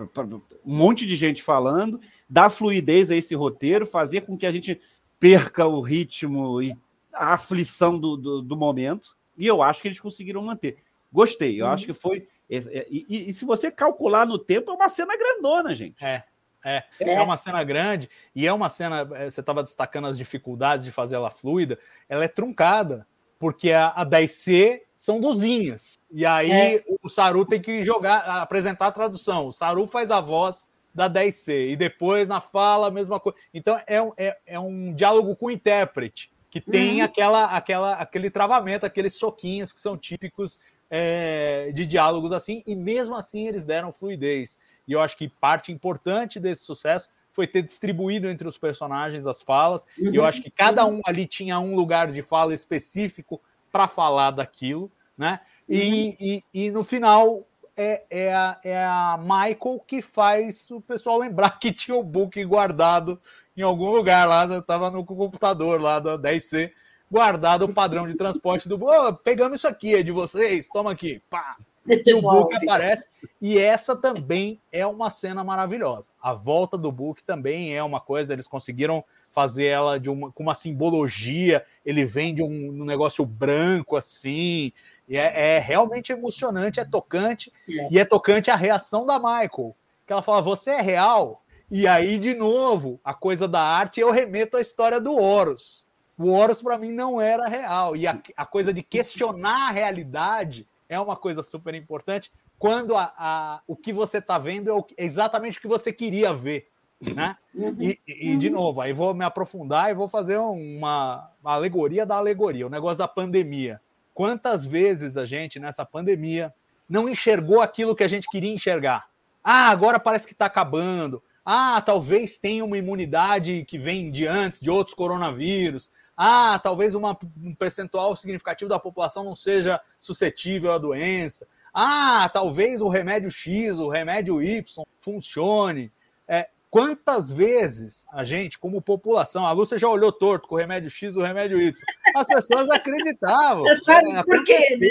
[0.65, 4.82] Um monte de gente falando, dar fluidez a esse roteiro, fazer com que a gente
[5.17, 6.76] perca o ritmo e
[7.13, 9.15] a aflição do, do, do momento.
[9.38, 10.76] E eu acho que eles conseguiram manter.
[11.09, 12.28] Gostei, eu acho que foi.
[12.49, 16.03] é, é, E, e- e se você calcular no tempo, é uma cena grandona, gente.
[16.03, 16.26] É,
[16.64, 19.07] é, é uma cena grande e é uma cena.
[19.16, 23.05] eh, Você estava destacando as dificuldades de fazer ela fluida, ela é truncada,
[23.39, 25.97] porque a, a 10C são luzinhas.
[26.09, 26.84] E aí É.
[27.03, 29.47] o Saru tem que jogar, apresentar a tradução.
[29.47, 33.38] O Saru faz a voz da 10C e depois na fala a mesma coisa.
[33.53, 37.05] Então é, um- é, é um diálogo com o intérprete que tem Uhum.
[37.05, 40.59] aquela, aquela, aquele travamento, aqueles soquinhos que são típicos
[40.90, 44.60] é, de diálogos assim, e mesmo assim eles deram fluidez.
[44.88, 49.42] E eu acho que parte importante desse sucesso foi ter distribuído entre os personagens as
[49.42, 49.88] falas.
[49.98, 54.32] E eu acho que cada um ali tinha um lugar de fala específico para falar
[54.32, 55.40] daquilo, né?
[55.68, 57.44] E, e, e no final
[57.76, 62.44] é, é, a, é a Michael que faz o pessoal lembrar que tinha o book
[62.46, 63.20] guardado
[63.58, 66.72] em algum lugar lá, estava no computador lá da 10C,
[67.14, 71.22] guardado o padrão de transporte do oh, pegamos isso aqui, é de vocês, toma aqui,
[71.30, 71.55] pá.
[71.86, 73.09] E o book aparece,
[73.41, 76.11] e essa também é uma cena maravilhosa.
[76.22, 79.03] A volta do book também é uma coisa, eles conseguiram
[79.34, 84.72] fazer ela de uma, com uma simbologia, ele vem de um, um negócio branco assim,
[85.09, 87.89] e é, é realmente emocionante, é tocante, É.
[87.91, 89.76] e é tocante a reação da Michael,
[90.07, 91.43] que ela fala, você é real?
[91.70, 95.86] E aí, de novo, a coisa da arte, eu remeto à história do Horus.
[96.18, 97.95] O Horus, para mim, não era real.
[97.95, 103.11] E a, a coisa de questionar a realidade é uma coisa super importante quando a,
[103.18, 106.68] a- o que você está vendo é, o é exatamente o que você queria ver.
[107.01, 107.36] Né?
[107.80, 112.05] E, e- e, de novo, aí vou me aprofundar e vou fazer uma, uma alegoria
[112.05, 113.82] da alegoria, o negócio da pandemia.
[114.14, 116.53] Quantas vezes a gente, nessa pandemia,
[116.88, 119.07] não enxergou aquilo que a gente queria enxergar?
[119.43, 121.22] Ah, agora parece que está acabando.
[121.45, 125.91] Ah, talvez tenha uma imunidade que vem de antes, de outros coronavírus.
[126.16, 131.47] Ah, talvez uma, um percentual significativo da população não seja suscetível à doença.
[131.74, 134.64] Ah, talvez o remédio X, o remédio Y
[135.01, 135.91] funcione.
[136.28, 140.89] É, quantas vezes a gente, como população, a Lúcia já olhou torto com o remédio
[140.89, 141.74] X, o remédio Y.
[142.16, 143.64] As pessoas acreditavam.
[143.66, 144.78] Você sabe é, por quê?
[144.78, 144.88] Né?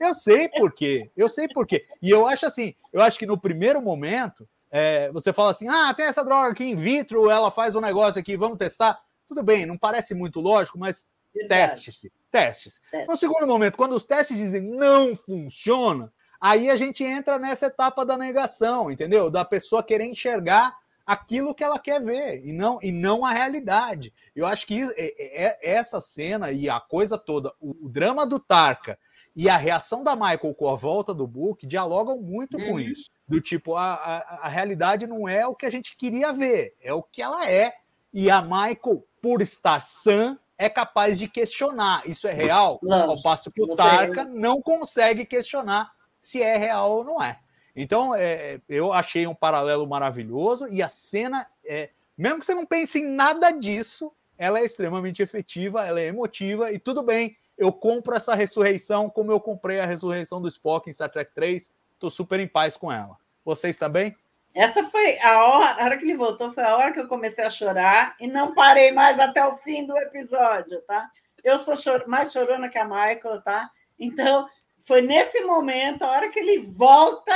[0.00, 1.10] Eu sei por quê.
[1.16, 1.86] Eu sei por quê.
[2.02, 5.92] E eu acho assim, eu acho que no primeiro momento, é, você fala assim: ah,
[5.92, 8.98] tem essa droga aqui in vitro, ela faz um negócio aqui, vamos testar.
[9.30, 11.08] Tudo bem, não parece muito lógico, mas
[11.48, 12.12] teste-se.
[12.32, 12.82] Testes.
[13.08, 18.04] No segundo momento, quando os testes dizem não funciona, aí a gente entra nessa etapa
[18.04, 19.30] da negação, entendeu?
[19.30, 20.76] Da pessoa querer enxergar
[21.06, 24.12] aquilo que ela quer ver e não, e não a realidade.
[24.34, 28.40] Eu acho que é, é, essa cena e a coisa toda, o, o, drama do
[28.40, 28.98] Tarka
[29.34, 32.72] e a reação da Michael com a volta do Book dialogam muito uhum.
[32.72, 33.08] com isso.
[33.28, 36.92] Do tipo, a, a, a realidade não é o que a gente queria ver, é
[36.92, 37.74] o que ela é.
[38.12, 42.02] E a Michael, por estar sã, é capaz de questionar.
[42.06, 42.78] Isso é real?
[42.82, 45.90] Lógico, ao passo que o Tarka não consegue questionar
[46.20, 47.38] se é real ou não é.
[47.74, 52.66] Então, é, eu achei um paralelo maravilhoso e a cena, é, mesmo que você não
[52.66, 57.36] pense em nada disso, ela é extremamente efetiva, ela é emotiva e tudo bem.
[57.56, 61.72] Eu compro essa ressurreição como eu comprei a ressurreição do Spock em Star Trek 3.
[61.94, 63.16] Estou super em paz com ela.
[63.44, 64.16] Vocês também?
[64.54, 67.44] Essa foi a hora, a hora que ele voltou, foi a hora que eu comecei
[67.44, 71.08] a chorar e não parei mais até o fim do episódio, tá?
[71.42, 73.70] Eu sou chor mais chorona que a Michael, tá?
[73.98, 74.48] Então,
[74.84, 77.32] foi nesse momento, a hora que ele volta,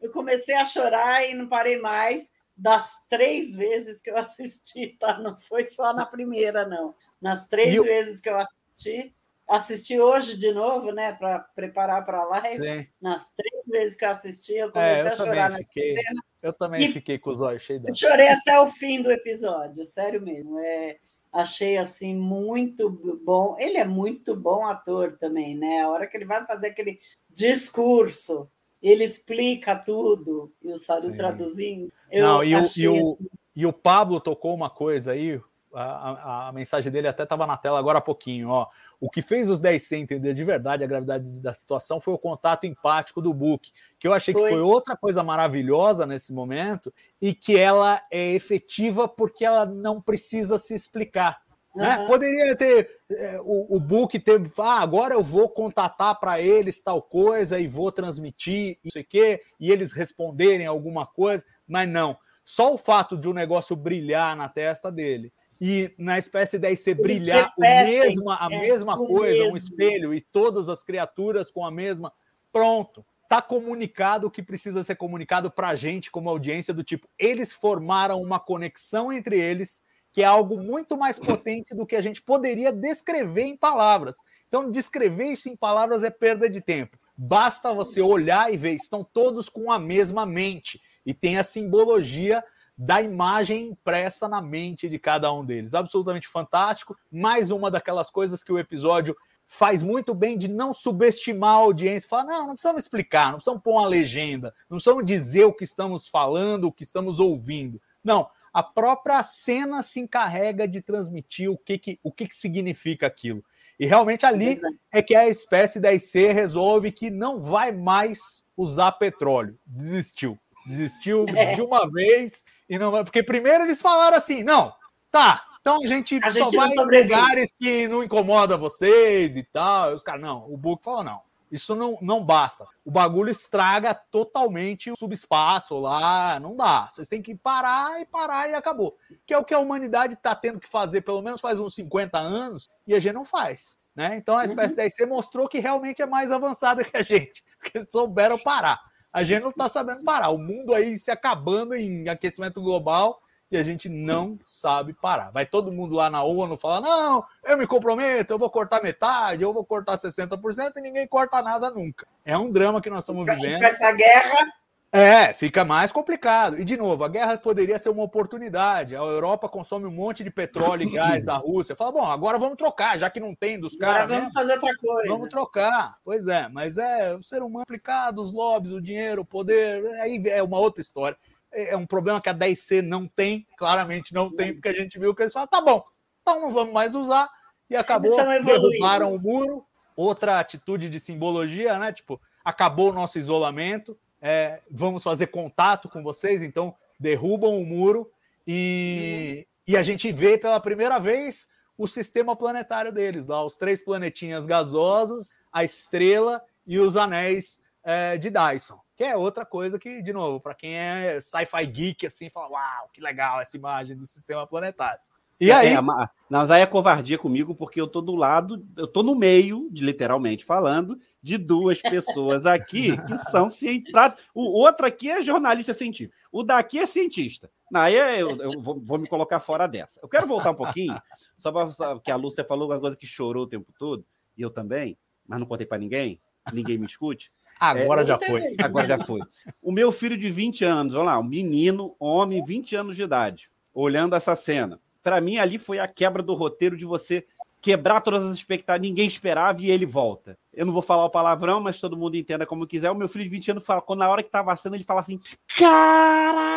[0.00, 5.18] eu comecei a chorar e não parei mais das três vezes que eu assisti, tá?
[5.18, 6.94] Não foi só na primeira, não.
[7.20, 7.84] Nas três eu...
[7.84, 9.14] vezes que eu assisti,
[9.48, 12.56] assisti hoje de novo, né, para preparar para a live.
[12.56, 12.88] Sim.
[13.00, 15.96] Nas três vezes que eu assisti, eu comecei é, eu a chorar fiquei...
[15.96, 16.29] cena.
[16.42, 19.84] Eu também e fiquei com os olhos cheios de Chorei até o fim do episódio,
[19.84, 20.58] sério mesmo.
[20.58, 20.98] É,
[21.32, 22.90] achei assim muito
[23.24, 23.56] bom.
[23.58, 25.82] Ele é muito bom ator também, né?
[25.82, 28.48] A hora que ele vai fazer aquele discurso,
[28.82, 31.92] ele explica tudo, e o Sário traduzindo.
[32.12, 35.40] Não, e o, e, o, assim e o Pablo tocou uma coisa aí,
[35.72, 38.48] a, a, mensagem dele até estava na tela agora há pouquinho.
[38.48, 38.66] Ó.
[39.00, 42.66] O que fez os 10C entender de verdade a gravidade da situação foi o contato
[42.66, 44.42] empático do Book, que eu achei foi.
[44.42, 50.00] que foi outra coisa maravilhosa nesse momento e que ela é efetiva porque ela não
[50.00, 51.40] precisa se explicar.
[51.74, 51.82] Uhum.
[51.82, 52.04] Né?
[52.06, 57.00] Poderia ter é, o, o Book ter, ah, agora eu vou contatar para eles tal
[57.00, 62.18] coisa e vou transmitir isso e que, e eles responderem alguma coisa, mas não.
[62.44, 66.80] Só o fato de o um negócio brilhar na testa dele e na espécie 10
[66.80, 69.52] ser brilhar o mesma, a é, mesma coisa, mesmo.
[69.52, 72.12] um espelho, e todas as criaturas com a mesma.
[72.50, 73.04] Pronto.
[73.24, 77.52] Está comunicado o que precisa ser comunicado para a gente, como audiência, do tipo, eles
[77.52, 79.82] formaram uma conexão entre eles,
[80.12, 84.16] que é algo muito mais potente do que a gente poderia descrever em palavras.
[84.48, 86.98] Então, descrever isso em palavras é perda de tempo.
[87.16, 92.42] Basta você olhar e ver, estão todos com a mesma mente e tem a simbologia
[92.82, 95.74] da imagem impressa na mente de cada um deles.
[95.74, 96.96] Absolutamente fantástico.
[97.12, 99.14] Mais uma daquelas coisas que o episódio
[99.46, 102.08] faz muito bem de não subestimar a audiência.
[102.08, 105.62] Falar, não, não precisamos explicar, não precisamos pôr uma legenda, não precisamos dizer o que
[105.62, 107.78] estamos falando, o que estamos ouvindo.
[108.02, 113.06] Não, a própria cena se encarrega de transmitir o que, que, o que, que significa
[113.06, 113.44] aquilo.
[113.78, 114.58] E realmente ali
[114.90, 119.58] é que a espécie da IC resolve que não vai mais usar petróleo.
[119.66, 120.38] Desistiu.
[120.70, 121.54] Desistiu é.
[121.54, 123.02] de uma vez e não vai.
[123.02, 124.72] Porque primeiro eles falaram assim: não,
[125.10, 129.42] tá, então a gente a só gente vai em lugares que não incomoda vocês e
[129.42, 129.90] tal.
[129.90, 132.64] E os caras, não, o Book falou: não, isso não, não basta.
[132.84, 136.88] O bagulho estraga totalmente o subespaço lá, não dá.
[136.88, 138.96] Vocês têm que parar e parar e acabou.
[139.26, 142.16] Que é o que a humanidade está tendo que fazer, pelo menos faz uns 50
[142.18, 143.78] anos, e a gente não faz.
[143.94, 144.16] Né?
[144.16, 144.80] Então a espécie uhum.
[144.80, 148.80] 10C mostrou que realmente é mais avançada que a gente, porque souberam parar.
[149.12, 150.30] A gente não está sabendo parar.
[150.30, 155.30] O mundo aí se acabando em aquecimento global e a gente não sabe parar.
[155.30, 159.42] Vai todo mundo lá na ONU falar: não, eu me comprometo, eu vou cortar metade,
[159.42, 162.06] eu vou cortar 60% e ninguém corta nada nunca.
[162.24, 163.62] É um drama que nós estamos vivendo.
[163.64, 164.46] Essa guerra
[164.92, 166.58] é, fica mais complicado.
[166.58, 168.96] E, de novo, a guerra poderia ser uma oportunidade.
[168.96, 171.76] A Europa consome um monte de petróleo e gás da Rússia.
[171.76, 174.04] Fala, bom, agora vamos trocar, já que não tem dos caras.
[174.04, 175.08] Agora vamos fazer outra coisa.
[175.08, 175.96] Vamos trocar.
[176.04, 180.20] Pois é, mas é o ser humano aplicado, os lobbies, o dinheiro, o poder, aí
[180.26, 181.16] é uma outra história.
[181.52, 184.98] É, é um problema que a 10C não tem, claramente não tem, porque a gente
[184.98, 185.84] viu que eles falam, tá bom,
[186.20, 187.28] então não vamos mais usar.
[187.68, 189.64] E acabou, derrubaram o muro.
[189.94, 191.92] Outra atitude de simbologia, né?
[191.92, 198.10] Tipo, acabou o nosso isolamento é, vamos fazer contato com vocês, então derrubam o muro
[198.46, 203.82] e, e a gente vê pela primeira vez o sistema planetário deles, lá, os três
[203.82, 208.78] planetinhas gasosos, a estrela e os anéis é, de Dyson.
[208.94, 212.90] Que é outra coisa que, de novo, para quem é sci-fi geek, assim, fala: Uau,
[212.92, 215.00] que legal essa imagem do sistema planetário.
[215.40, 218.86] E É, aí, é, mas aí é covardia comigo, porque eu tô do lado, eu
[218.86, 224.14] tô no meio, de, literalmente falando, de duas pessoas aqui que são cientistas.
[224.34, 226.14] O outro aqui é jornalista científico.
[226.30, 227.50] O daqui é cientista.
[227.74, 229.98] Aí eu, eu vou, vou me colocar fora dessa.
[230.02, 231.00] Eu quero voltar um pouquinho,
[231.38, 234.04] só para que a Lúcia falou uma coisa que chorou o tempo todo,
[234.36, 236.20] e eu também, mas não contei para ninguém,
[236.52, 237.32] ninguém me escute.
[237.58, 238.42] agora é, já foi.
[238.60, 239.20] Agora já foi.
[239.62, 243.50] O meu filho de 20 anos, vamos lá, um menino, homem, 20 anos de idade,
[243.72, 244.80] olhando essa cena.
[245.02, 247.26] Para mim, ali foi a quebra do roteiro de você
[247.60, 250.38] quebrar todas as expectativas, ninguém esperava e ele volta.
[250.52, 252.90] Eu não vou falar o palavrão, mas todo mundo entenda como quiser.
[252.90, 255.20] O meu filho de 20 anos quando na hora que tava cena, ele fala assim:
[255.58, 256.50] Caraca!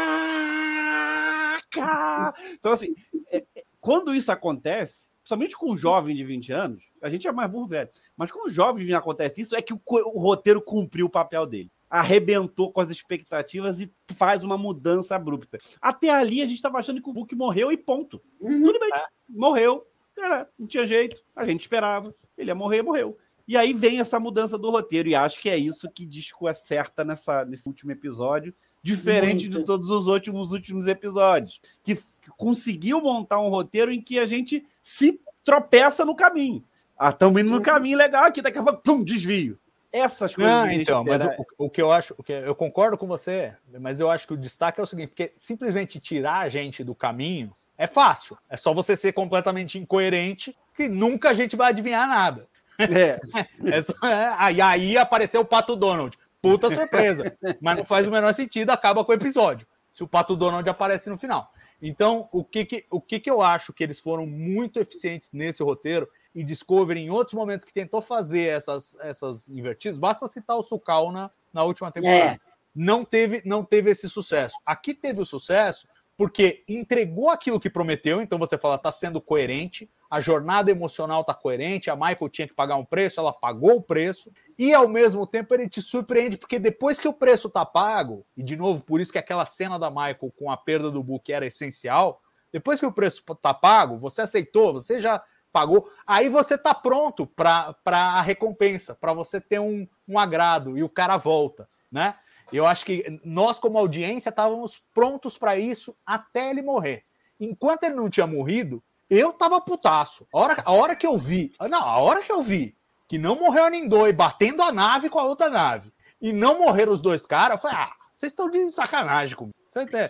[2.54, 2.96] Então, assim,
[3.30, 7.32] é- é- quando isso acontece, principalmente com um jovem de 20 anos, a gente é
[7.32, 11.08] mais burro velho, mas com um jovem acontece isso, é que o, o roteiro cumpriu
[11.08, 11.70] o papel dele.
[11.96, 15.60] Arrebentou com as expectativas e faz uma mudança abrupta.
[15.80, 18.20] Até ali a gente estava achando que o Hulk morreu e ponto.
[18.40, 18.64] Uhum.
[18.64, 18.90] Tudo bem,
[19.30, 19.86] morreu.
[20.18, 22.12] É, não tinha jeito, a gente esperava.
[22.36, 23.16] Ele ia morrer, morreu.
[23.48, 27.04] E aí vem essa mudança do roteiro, e acho que é isso que Disco acerta
[27.04, 29.60] nessa, nesse último episódio, diferente Muito.
[29.60, 34.26] de todos os últimos últimos episódios, que f- conseguiu montar um roteiro em que a
[34.26, 36.64] gente se tropeça no caminho.
[36.98, 39.60] Ah, estamos indo no caminho legal aqui, daqui a pouco, pum, desvio.
[39.94, 40.52] Essas coisas.
[40.52, 41.30] Não, então, mas o,
[41.60, 44.38] o que eu acho, o que eu concordo com você, mas eu acho que o
[44.38, 48.36] destaque é o seguinte, porque simplesmente tirar a gente do caminho é fácil.
[48.50, 52.48] É só você ser completamente incoerente que nunca a gente vai adivinhar nada.
[52.80, 53.20] É,
[53.72, 56.18] É só, é, aí, aí apareceu o Pato Donald.
[56.42, 57.38] Puta surpresa.
[57.62, 59.68] Mas não faz o menor sentido, acaba com o episódio.
[59.92, 61.52] Se o Pato Donald aparece no final.
[61.80, 65.62] Então, o que, que, o que, que eu acho que eles foram muito eficientes nesse
[65.62, 70.64] roteiro e Discovery em outros momentos que tentou fazer essas, essas invertidas, basta citar o
[70.64, 72.34] Sukal na, na última temporada.
[72.34, 72.40] É.
[72.76, 74.56] Não, teve, não teve esse sucesso.
[74.66, 79.90] Aqui teve o sucesso porque entregou aquilo que prometeu, então você fala, tá sendo coerente,
[80.10, 83.82] a jornada emocional tá coerente, a Michael tinha que pagar um preço, ela pagou o
[83.82, 88.24] preço, e ao mesmo tempo ele te surpreende, porque depois que o preço tá pago,
[88.38, 91.34] e de novo, por isso que aquela cena da Michael com a perda do Book
[91.34, 92.22] era essencial,
[92.52, 95.22] depois que o preço tá pago, você aceitou, você já
[95.54, 100.84] pagou, aí você tá pronto para a recompensa, para você ter um, um agrado, e
[100.84, 102.16] o cara volta, né?
[102.52, 107.04] Eu acho que nós, como audiência, estávamos prontos para isso até ele morrer.
[107.40, 110.28] Enquanto ele não tinha morrido, eu tava putaço.
[110.34, 112.76] A hora, a hora que eu vi, não, a hora que eu vi
[113.08, 115.92] que não morreu a Nindoi batendo a nave com a outra nave
[116.22, 119.56] e não morreram os dois caras, eu falei, ah, vocês estão de sacanagem comigo.
[119.68, 120.08] Vocês é,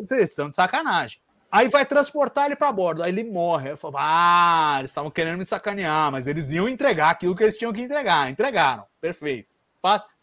[0.00, 1.20] vocês estão de sacanagem.
[1.50, 3.72] Aí vai transportar ele para bordo, aí ele morre.
[3.72, 7.56] Eu falo, ah, eles estavam querendo me sacanear, mas eles iam entregar aquilo que eles
[7.56, 8.30] tinham que entregar.
[8.30, 9.48] Entregaram, perfeito.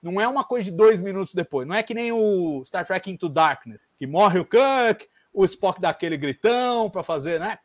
[0.02, 1.68] Não é uma coisa de dois minutos depois.
[1.68, 5.82] Não é que nem o Star Trek Into Darkness, que morre o Kirk, o Spock
[5.82, 7.60] dá aquele gritão para fazer, né?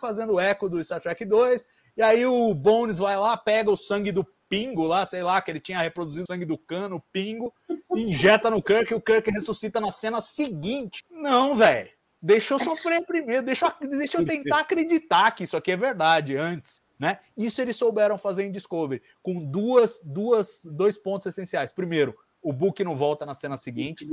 [0.00, 1.66] Fazendo o eco do Star Trek 2.
[1.96, 5.50] E aí o Bones vai lá, pega o sangue do pingo lá, sei lá, que
[5.50, 7.52] ele tinha reproduzido o sangue do cano, o pingo,
[7.96, 11.02] injeta no Kirk e o Kirk ressuscita na cena seguinte.
[11.10, 11.90] Não, velho.
[12.26, 16.34] Deixa eu sofrer primeiro, deixa eu, deixa eu tentar acreditar que isso aqui é verdade
[16.38, 16.80] antes.
[16.98, 17.18] Né?
[17.36, 21.70] Isso eles souberam fazer em Discovery, com duas, duas, dois pontos essenciais.
[21.70, 24.08] Primeiro, o Book não volta na cena seguinte.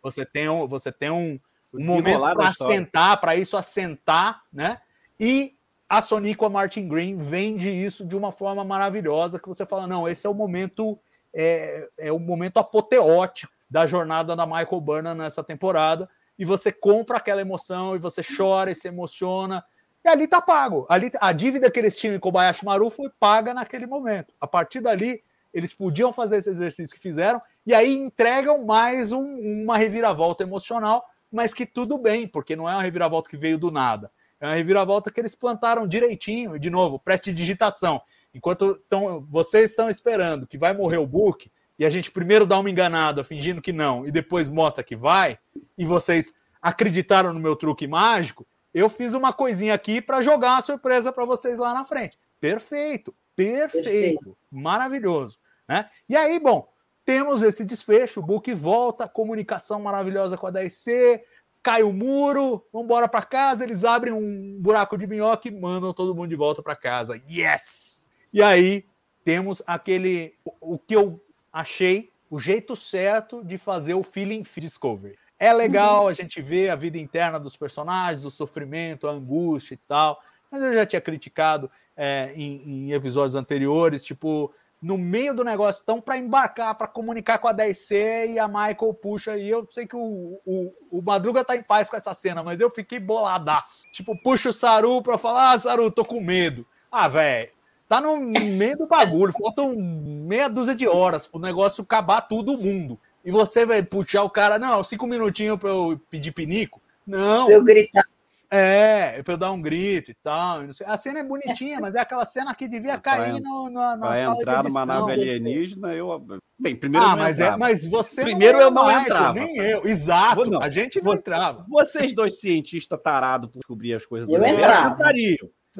[0.00, 1.40] Você tem um, você tem um,
[1.74, 4.80] um momento para assentar, para isso assentar, né?
[5.18, 5.56] E
[5.88, 10.24] a Sonic Martin Green vende isso de uma forma maravilhosa que você fala, não, esse
[10.24, 10.96] é o momento
[11.34, 16.08] é, é o momento apoteótico da jornada da Michael Burnham nessa temporada
[16.38, 19.64] e você compra aquela emoção e você chora e se emociona
[20.04, 20.86] e ali tá pago.
[20.88, 24.32] Ali a dívida que eles tinham em Kobayashi Maru foi paga naquele momento.
[24.40, 25.22] A partir dali
[25.52, 31.04] eles podiam fazer esse exercício que fizeram e aí entregam mais um- uma reviravolta emocional,
[31.32, 34.10] mas que tudo bem, porque não é uma reviravolta que veio do nada.
[34.38, 38.02] É uma reviravolta que eles plantaram direitinho, e de novo, prestidigitação.
[38.34, 42.58] Enquanto tão, vocês estão esperando que vai morrer o Book, e a gente primeiro dá
[42.58, 45.38] uma enganada fingindo que não, e depois mostra que vai,
[45.76, 50.62] e vocês acreditaram no meu truque mágico, eu fiz uma coisinha aqui para jogar uma
[50.62, 52.18] surpresa para vocês lá na frente.
[52.40, 54.36] Perfeito, perfeito, Perfeito.
[54.50, 55.38] maravilhoso.
[55.68, 55.88] Né?
[56.08, 56.68] E aí, bom,
[57.04, 61.22] temos esse desfecho, o Book volta, comunicação maravilhosa com a 10C,
[61.62, 65.92] cai o muro, vamos embora para casa, eles abrem um buraco de minhoca e mandam
[65.92, 67.20] todo mundo de volta para casa.
[67.28, 68.08] Yes!
[68.32, 68.86] E aí
[69.24, 71.20] temos aquele o que eu
[71.56, 75.16] achei o jeito certo de fazer o feeling discovery.
[75.38, 79.78] É legal a gente ver a vida interna dos personagens, o sofrimento, a angústia e
[79.88, 84.52] tal, mas eu já tinha criticado é, em, em episódios anteriores, tipo,
[84.82, 88.94] no meio do negócio, estão para embarcar, para comunicar com a 10C e a Michael
[89.00, 89.38] puxa.
[89.38, 92.60] E eu sei que o, o, o Madruga tá em paz com essa cena, mas
[92.60, 93.86] eu fiquei boladaço.
[93.92, 96.66] Tipo, puxa o Saru pra falar: Ah, Saru, tô com medo.
[96.92, 97.50] Ah, velho,
[97.88, 102.58] tá no meio do bagulho, faltam meia dúzia de horas pro negócio acabar todo o
[102.58, 102.98] mundo.
[103.24, 106.80] E você vai puxar o cara, não, cinco minutinhos pra eu pedir pinico?
[107.06, 107.50] Não.
[107.50, 108.04] Eu gritar.
[108.48, 110.62] É, pra eu dar um grito e tal.
[110.62, 110.86] não sei.
[110.86, 114.22] A cena é bonitinha, mas é aquela cena que devia cair no, no, na Vai
[114.22, 115.00] sala entrar de numa edição.
[115.08, 116.24] nave alienígena, eu.
[116.56, 117.58] Bem, primeiro eu Ah, não mas, é, entrava.
[117.58, 119.32] mas você Primeiro é eu não Michael, entrava.
[119.34, 119.84] Nem eu.
[119.84, 120.48] Exato.
[120.48, 120.62] Não.
[120.62, 121.66] A gente não entrava.
[121.68, 124.96] Vocês dois cientistas tarados por descobrir as coisas Eu universo, entrava.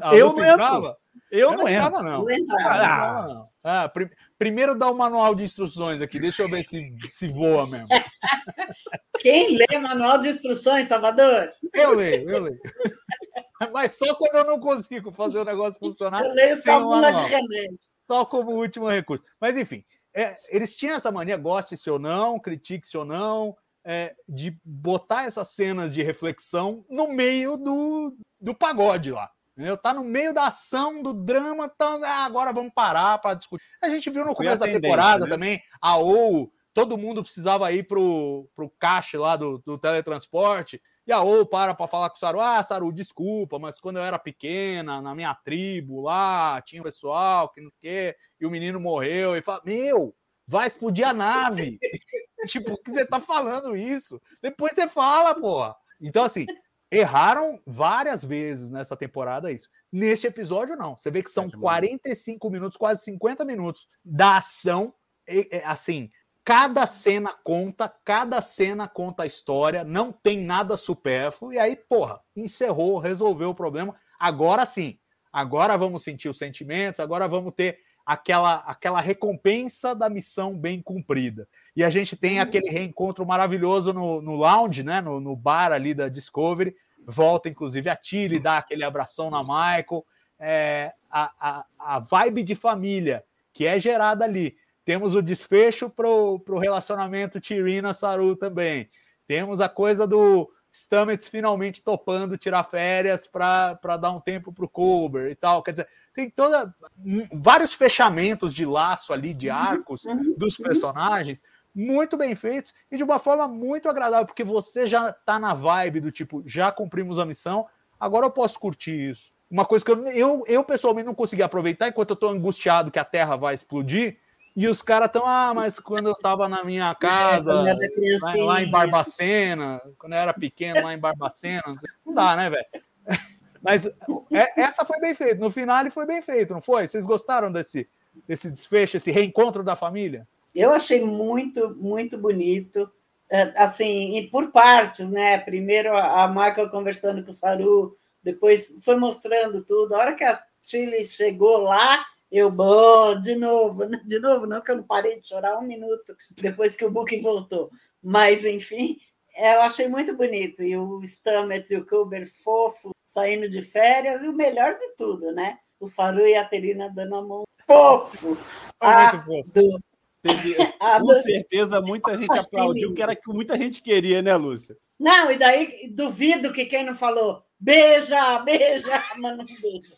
[0.02, 0.96] Ah, Eu você não entrava?
[1.30, 1.70] Eu, não entro.
[1.70, 2.30] entrava, não.
[2.30, 2.64] Eu entrava.
[2.64, 3.48] Ah, não entrava, não.
[3.64, 6.18] Ah, prim- primeiro dá o manual de instruções aqui.
[6.20, 7.88] Deixa eu ver se, se voa mesmo.
[9.18, 11.50] Quem lê manual de instruções, Salvador?
[11.74, 12.60] Eu leio, eu leio.
[13.72, 16.24] Mas só quando eu não consigo fazer o negócio funcionar.
[16.24, 17.78] Eu leio só bula de remédio.
[18.00, 19.24] só como último recurso.
[19.40, 19.82] Mas, enfim,
[20.14, 25.48] é, eles tinham essa mania, goste-se ou não, critique-se ou não, é, de botar essas
[25.48, 29.30] cenas de reflexão no meio do, do pagode lá.
[29.57, 29.76] Entendeu?
[29.78, 33.64] Tá no meio da ação, do drama, então ah, agora vamos parar para discutir.
[33.82, 35.30] A gente viu no começo da temporada né?
[35.30, 41.12] também, a OU, todo mundo precisava ir pro, pro caixa lá do, do teletransporte, e
[41.12, 44.18] a OU para para falar com o Saru, ah, Saru, desculpa, mas quando eu era
[44.18, 49.34] pequena, na minha tribo lá, tinha um pessoal que não quer, e o menino morreu,
[49.34, 50.14] e fala, meu,
[50.46, 51.78] vai explodir a nave.
[52.46, 54.20] tipo, o que você tá falando isso?
[54.42, 55.74] Depois você fala, porra.
[55.98, 56.44] Então, assim,
[56.91, 59.68] erraram várias vezes nessa temporada isso.
[59.93, 60.97] Neste episódio, não.
[60.99, 61.61] Você vê que são É demais.
[61.62, 64.95] 45 minutos, quase 50 minutos da ação.
[65.28, 66.09] e- e, assim,
[66.45, 71.53] cada cena conta, cada cena conta a história, não tem nada supérfluo.
[71.53, 73.97] E aí, porra, encerrou, resolveu o problema.
[74.20, 74.99] Agora sim,
[75.32, 81.48] agora vamos sentir os sentimentos, agora vamos ter aquela, aquela recompensa da missão bem cumprida.
[81.74, 85.00] E a gente tem aquele reencontro maravilhoso no, no lounge, né?
[85.00, 86.76] No, no bar ali da Discovery.
[87.04, 90.07] Volta, inclusive, a Tilly, dá aquele abração na Michael.
[90.38, 94.57] É, a, a, a vibe de família que é gerada ali.
[94.84, 98.88] Temos o desfecho para o relacionamento Tirina-Saru também.
[99.26, 104.68] Temos a coisa do Stamets finalmente topando tirar férias para dar um tempo para o
[104.68, 105.62] Colbert e tal.
[105.62, 110.04] Quer dizer, tem toda m- vários fechamentos de laço ali, de arcos
[110.36, 111.42] dos personagens
[111.74, 116.00] muito bem feitos e de uma forma muito agradável, porque você já tá na vibe
[116.00, 117.66] do tipo, já cumprimos a missão,
[118.00, 119.30] agora eu posso curtir isso.
[119.50, 122.98] Uma coisa que eu, eu, eu pessoalmente não consegui aproveitar enquanto eu tô angustiado que
[122.98, 124.18] a Terra vai explodir,
[124.57, 127.76] e os caras estão, ah, mas quando eu tava na minha casa, era
[128.22, 131.90] lá, lá em Barbacena, quando eu era pequeno, lá em Barbacena, não, sei.
[132.07, 132.66] não dá, né, velho?
[133.62, 133.84] Mas
[134.30, 135.40] é- essa foi bem feita.
[135.40, 136.86] No final ele foi bem feito, não foi?
[136.86, 137.88] Vocês gostaram desse,
[138.26, 140.26] desse desfecho, esse reencontro da família?
[140.54, 142.88] Eu achei muito, muito bonito.
[143.28, 145.38] É, Assim, e por partes, né?
[145.38, 149.94] Primeiro a a Michael conversando com o Saru, depois foi mostrando tudo.
[149.94, 152.04] A hora que a Tilly chegou lá,
[152.37, 154.01] eu, bom, de novo, né?
[154.05, 157.20] de novo, não, que eu não parei de chorar um minuto depois que o Booking
[157.20, 157.70] voltou.
[158.03, 158.99] Mas, enfim,
[159.37, 160.62] eu achei muito bonito.
[160.62, 165.32] E o Stamets e o Kuber fofo, saindo de férias, e o melhor de tudo,
[165.32, 165.59] né?
[165.78, 168.37] O Saru e a Terina dando a mão fofo.
[168.80, 169.51] Ah, muito fofo.
[169.53, 169.80] do,
[170.22, 170.57] Teve-
[171.01, 172.95] com certeza muita gente aplaudiu, lindo.
[172.95, 174.76] que era o que muita gente queria, né, Lúcia?
[174.99, 178.87] Não, e daí duvido que quem não falou beija, beija,
[179.18, 179.95] mas não beija.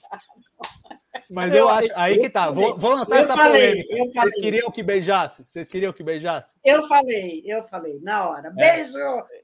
[1.31, 1.89] Mas eu, Eu- acho.
[1.95, 2.51] Aí eu que tá.
[2.51, 3.97] Vou, vou lançar Eu essa falei, polêmica.
[3.97, 5.45] eu Vocês queriam que beijasse?
[5.47, 6.57] Vocês queriam que beijasse?
[6.65, 8.51] Eu falei, eu falei, na hora.
[8.51, 8.99] Beijo!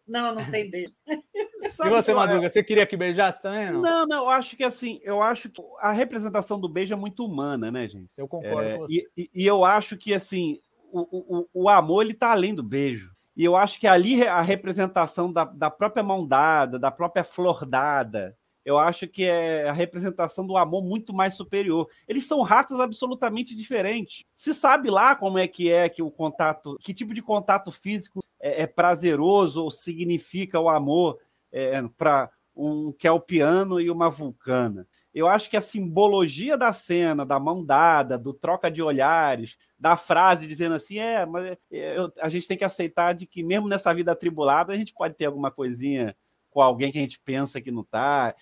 [0.06, 0.92] Não, não tem beijo.
[1.64, 2.14] E você, é?
[2.14, 3.70] Madruga, você queria que beijasse também?
[3.70, 3.80] Não?
[3.80, 7.24] Não, não, eu acho que assim, eu acho que a representação do beijo é muito
[7.24, 8.12] humana, né, gente?
[8.18, 8.94] Eu concordo É, com você.
[9.16, 10.60] e, e- e eu acho que assim,
[10.92, 13.10] o, o, o- o amor ele tá além do beijo.
[13.36, 17.64] E eu acho que ali a representação da, da própria mão dada, da própria flor
[17.66, 21.88] dada, eu acho que é a representação do amor muito mais superior.
[22.08, 24.24] Eles são raças absolutamente diferentes.
[24.34, 28.20] Se sabe lá como é que é que o contato, que tipo de contato físico
[28.40, 31.18] é, é prazeroso ou significa o amor
[31.96, 34.86] para um kelpiano e uma vulcana.
[35.12, 39.96] Eu acho que a simbologia da cena, da mão dada, do troca de olhares, da
[39.96, 41.58] frase dizendo assim, é, mas é,
[41.98, 45.14] eu- a gente tem que aceitar de que mesmo nessa vida atribulada a gente pode
[45.14, 46.16] ter alguma coisinha
[46.54, 48.32] com alguém que a gente pensa que não está.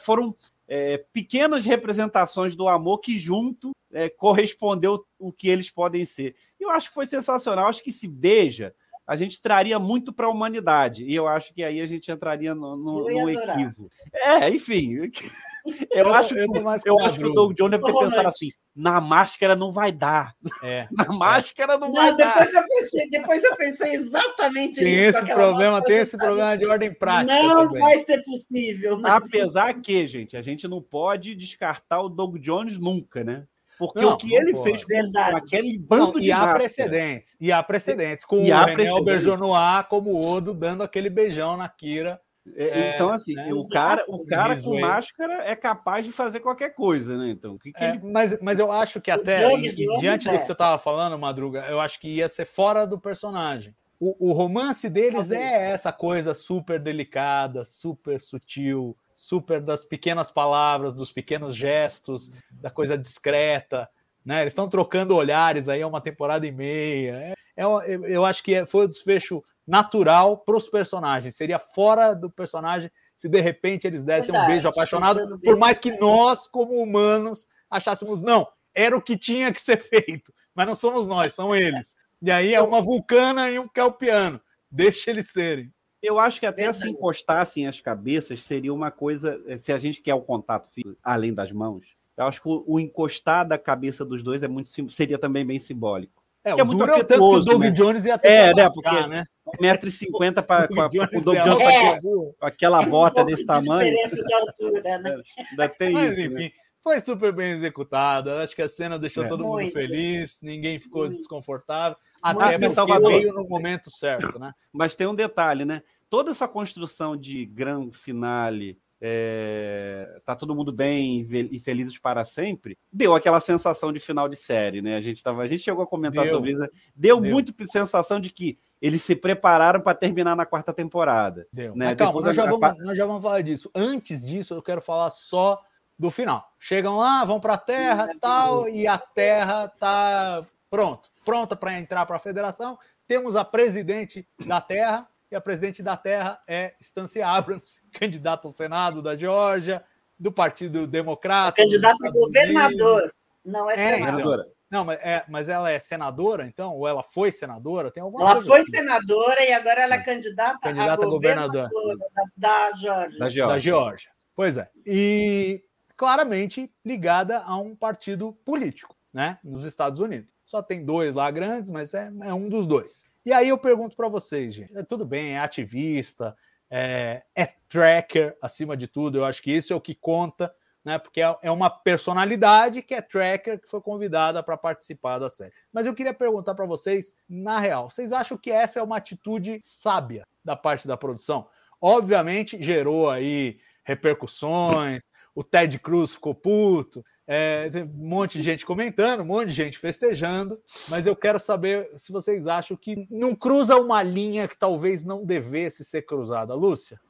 [0.00, 0.34] foram
[0.66, 6.34] é, pequenas representações do amor que junto é, correspondeu o que eles podem ser.
[6.58, 7.68] Eu acho que foi sensacional.
[7.68, 8.74] Acho que se beija
[9.08, 11.02] a gente traria muito para a humanidade.
[11.02, 13.88] E eu acho que aí a gente entraria no, no, equívoco.
[14.12, 14.96] É, enfim.
[15.90, 16.46] Eu, Eu- acho, eu
[16.86, 17.34] eu acho que o.
[17.34, 18.28] Doug Jones deve ter pensado romântico.
[18.30, 20.34] assim: na máscara não vai dar.
[20.62, 20.88] É.
[20.96, 22.38] Na máscara não, vai Não, dar.
[22.38, 26.64] depois eu pensei, depois eu pensei exatamente Tem nisso, esse problema, tem esse problema de
[26.64, 27.82] ordem prática Não também.
[27.82, 28.98] vai ser possível.
[28.98, 29.24] Mas...
[29.24, 33.44] Apesar que, gente, a gente não pode descartar o Doug Jones nunca, né?
[33.78, 34.64] Porque Não, o que não ele pode.
[34.64, 35.36] fez com Verdade.
[35.36, 37.36] aquele Não, bando e de há máscara, precedentes.
[37.40, 38.24] E há precedentes.
[38.24, 38.88] Com E o há René.
[38.88, 42.20] Auberjonois como o Odo dando aquele beijão na Kira.
[42.56, 43.50] É, então, assim, né?
[43.52, 47.28] o cara, o cara com máscara é capaz de fazer qualquer coisa, né?
[47.28, 48.00] Então, o que, que É, ele.
[48.02, 50.38] mas, mas eu acho que até, e- e diante do é.
[50.38, 53.74] que você estava falando, Madruga, eu acho que ia ser fora do personagem.
[54.00, 60.94] O, o romance deles é essa coisa super delicada, super sutil, super das pequenas palavras,
[60.94, 63.90] dos pequenos gestos, da coisa discreta.
[64.24, 64.42] Né?
[64.42, 67.34] Eles estão trocando olhares aí há uma temporada e meia.
[67.56, 67.64] É, é
[68.04, 71.34] eu, acho que é- foi o desfecho natural para os personagens.
[71.34, 75.58] Seria fora do personagem se de repente eles dessem um Verdade, beijo apaixonado, pensando por
[75.58, 80.64] mais que nós, como humanos, achássemos, não, era o que tinha que ser feito, mas
[80.64, 81.96] não somos nós, são eles.
[82.22, 84.40] E aí é uma vulcana e um calpiano.
[84.70, 85.72] Deixa eles serem.
[86.02, 86.78] Eu acho que até Verdade.
[86.84, 89.40] se encostassem as cabeças seria uma coisa.
[89.46, 91.84] eh, Se a gente quer o contato físico, além das mãos,
[92.16, 95.58] eu acho que o, o encostar da cabeça dos dois é muito seria também bem
[95.58, 96.22] simbólico.
[96.44, 97.70] É, Que é o muito duro é o tanto que o afetuoso, Doug né?
[97.72, 99.24] Jones ia ter É, que né, porque- né?
[99.60, 102.46] 1,50m para Doug Jones o Doug é Jones com É.
[102.46, 103.90] aquela bota desse de tamanho.
[103.90, 105.22] diferença de altura, né?
[105.50, 106.20] Ainda tem Mas isso.
[106.20, 106.50] enfim, né?
[106.82, 108.30] Foi super bem executado.
[108.30, 109.28] Acho que a cena deixou É.
[109.28, 109.72] todo mundo Muito.
[109.72, 111.16] feliz, ninguém ficou Muito.
[111.18, 114.52] desconfortável, até porque Salvador- veio no momento certo, né?
[114.72, 115.82] Mas tem um detalhe, né?
[116.10, 122.78] Toda essa construção de grande finale, é, tá todo mundo bem e felizes para sempre,
[122.92, 124.96] deu aquela sensação de final de série, né?
[124.96, 126.34] A gente, tava, a gente chegou a comentar Deu.
[126.34, 126.60] sobre isso.
[126.60, 126.68] né?
[126.96, 127.30] Deu, Deu.
[127.32, 131.46] muito sensação de que eles se prepararam para terminar na quarta temporada.
[131.52, 131.74] Deu.
[131.76, 131.86] Né?
[131.88, 133.70] Mas calma, nós já, a vamos, nós já vamos falar disso.
[133.74, 135.60] Antes disso, eu quero falar só
[135.98, 136.48] do final.
[136.58, 142.06] Chegam lá, vão para a Terra tal, e a Terra tá pronto, pronta para entrar
[142.06, 142.78] para a Federação.
[143.06, 148.52] Temos a presidente da Terra, e a presidente da Terra é Stacey Abrams, candidata ao
[148.52, 149.82] Senado da Geórgia,
[150.18, 151.62] do Partido Democrata.
[151.62, 152.96] dos Candidato a governador.
[152.98, 153.12] Unidos.
[153.44, 153.98] Não é, É, senador.
[153.98, 154.12] então.
[154.22, 154.48] Governadora.
[154.70, 156.74] Não, mas, é, mas ela é senadora, então?
[156.74, 157.90] Ou ela foi senadora?
[157.90, 158.70] Tem alguma Ela coisa foi assim.
[158.70, 161.70] senadora e agora ela é candidata, Candidata a a governadora.
[161.72, 163.18] governadora da, da Geórgia.
[163.18, 163.46] Da Geórgia.
[163.54, 164.10] da Geórgia.
[164.36, 164.68] Pois é.
[164.84, 165.64] E
[165.98, 169.38] claramente ligada a um partido político, né?
[169.42, 170.32] Nos Estados Unidos.
[170.46, 173.06] Só tem dois lá grandes, mas é, é um dos dois.
[173.26, 176.36] E aí eu pergunto para vocês, gente, é, tudo bem, é ativista,
[176.70, 179.18] é, é tracker acima de tudo.
[179.18, 180.98] Eu acho que isso é o que conta, né?
[180.98, 185.52] Porque é, é uma personalidade que é tracker que foi convidada para participar da série.
[185.72, 189.58] Mas eu queria perguntar para vocês, na real, vocês acham que essa é uma atitude
[189.62, 191.48] sábia da parte da produção?
[191.80, 195.04] Obviamente gerou aí repercussões,
[195.38, 199.78] o Ted Cruz ficou puto, é, um monte de gente comentando, um monte de gente
[199.78, 205.04] festejando, mas eu quero saber se vocês acham que não cruza uma linha que talvez
[205.04, 206.54] não devesse ser cruzada.
[206.54, 207.00] Lúcia?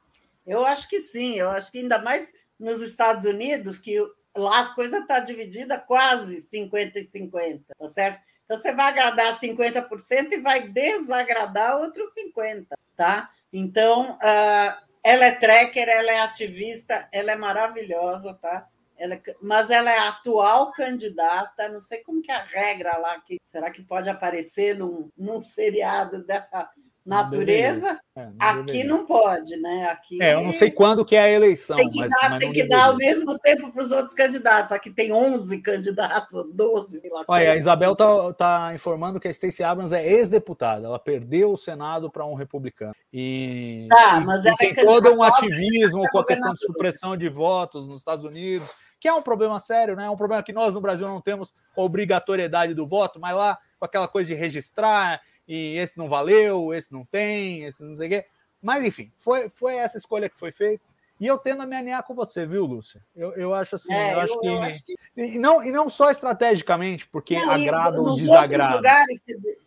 [0.45, 3.97] Eu acho que sim, eu acho que ainda mais nos Estados Unidos, que
[4.37, 8.21] lá a coisa está dividida quase 50 e 50, tá certo?
[8.45, 13.31] Então você vai agradar 50% e vai desagradar outros 50%, tá?
[13.51, 18.67] Então, ah, ela é tracker, ela é ativista, ela é maravilhosa, tá?
[18.97, 23.19] Ela é- mas ela é atual candidata, não sei como que é a regra lá,
[23.21, 26.69] que será que pode aparecer num, num seriado dessa
[27.09, 27.99] natureza?
[28.15, 29.89] É, não Aqui não pode, né?
[29.91, 32.39] Aqui É, eu não sei quando que é a eleição, tem que mas, dar, mas
[32.39, 32.77] tem que deveria.
[32.77, 34.71] dar ao mesmo tempo para os outros candidatos.
[34.71, 37.23] Aqui tem 11 candidatos, ou 12, sei lá.
[37.27, 37.55] Olha, a.
[37.55, 40.85] Isabel tá, tá informando que a Stacey Abrams é ex-deputada.
[40.87, 42.93] Ela perdeu o Senado para um republicano.
[43.11, 46.59] E, Tá, e- mas e ela é tem todo um ativismo com a questão de
[46.59, 48.69] supressão de votos nos Estados Unidos,
[48.99, 50.05] que é um problema sério, né?
[50.05, 53.85] É um problema que nós no Brasil não temos obrigatoriedade do voto, mas lá com
[53.85, 58.09] aquela coisa de registrar e esse não valeu, esse não tem, esse não sei o
[58.11, 58.25] quê.
[58.61, 60.83] Mas enfim, foi, foi essa escolha que foi feita.
[61.19, 63.01] E eu tendo a me alinhar com você, viu, Lúcia?
[63.15, 65.71] Eu, eu acho assim, É, eu, acho eu- que, eu acho que- E, não, e
[65.71, 68.75] não só estrategicamente, porque Não, agrada ou desagrada.
[68.77, 69.19] lugares,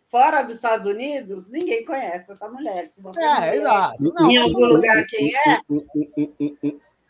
[0.05, 2.87] fora dos Estados Unidos, ninguém conhece essa mulher.
[2.87, 4.13] Se você não É, exato.
[4.15, 5.59] Não, em algum lugar quem é,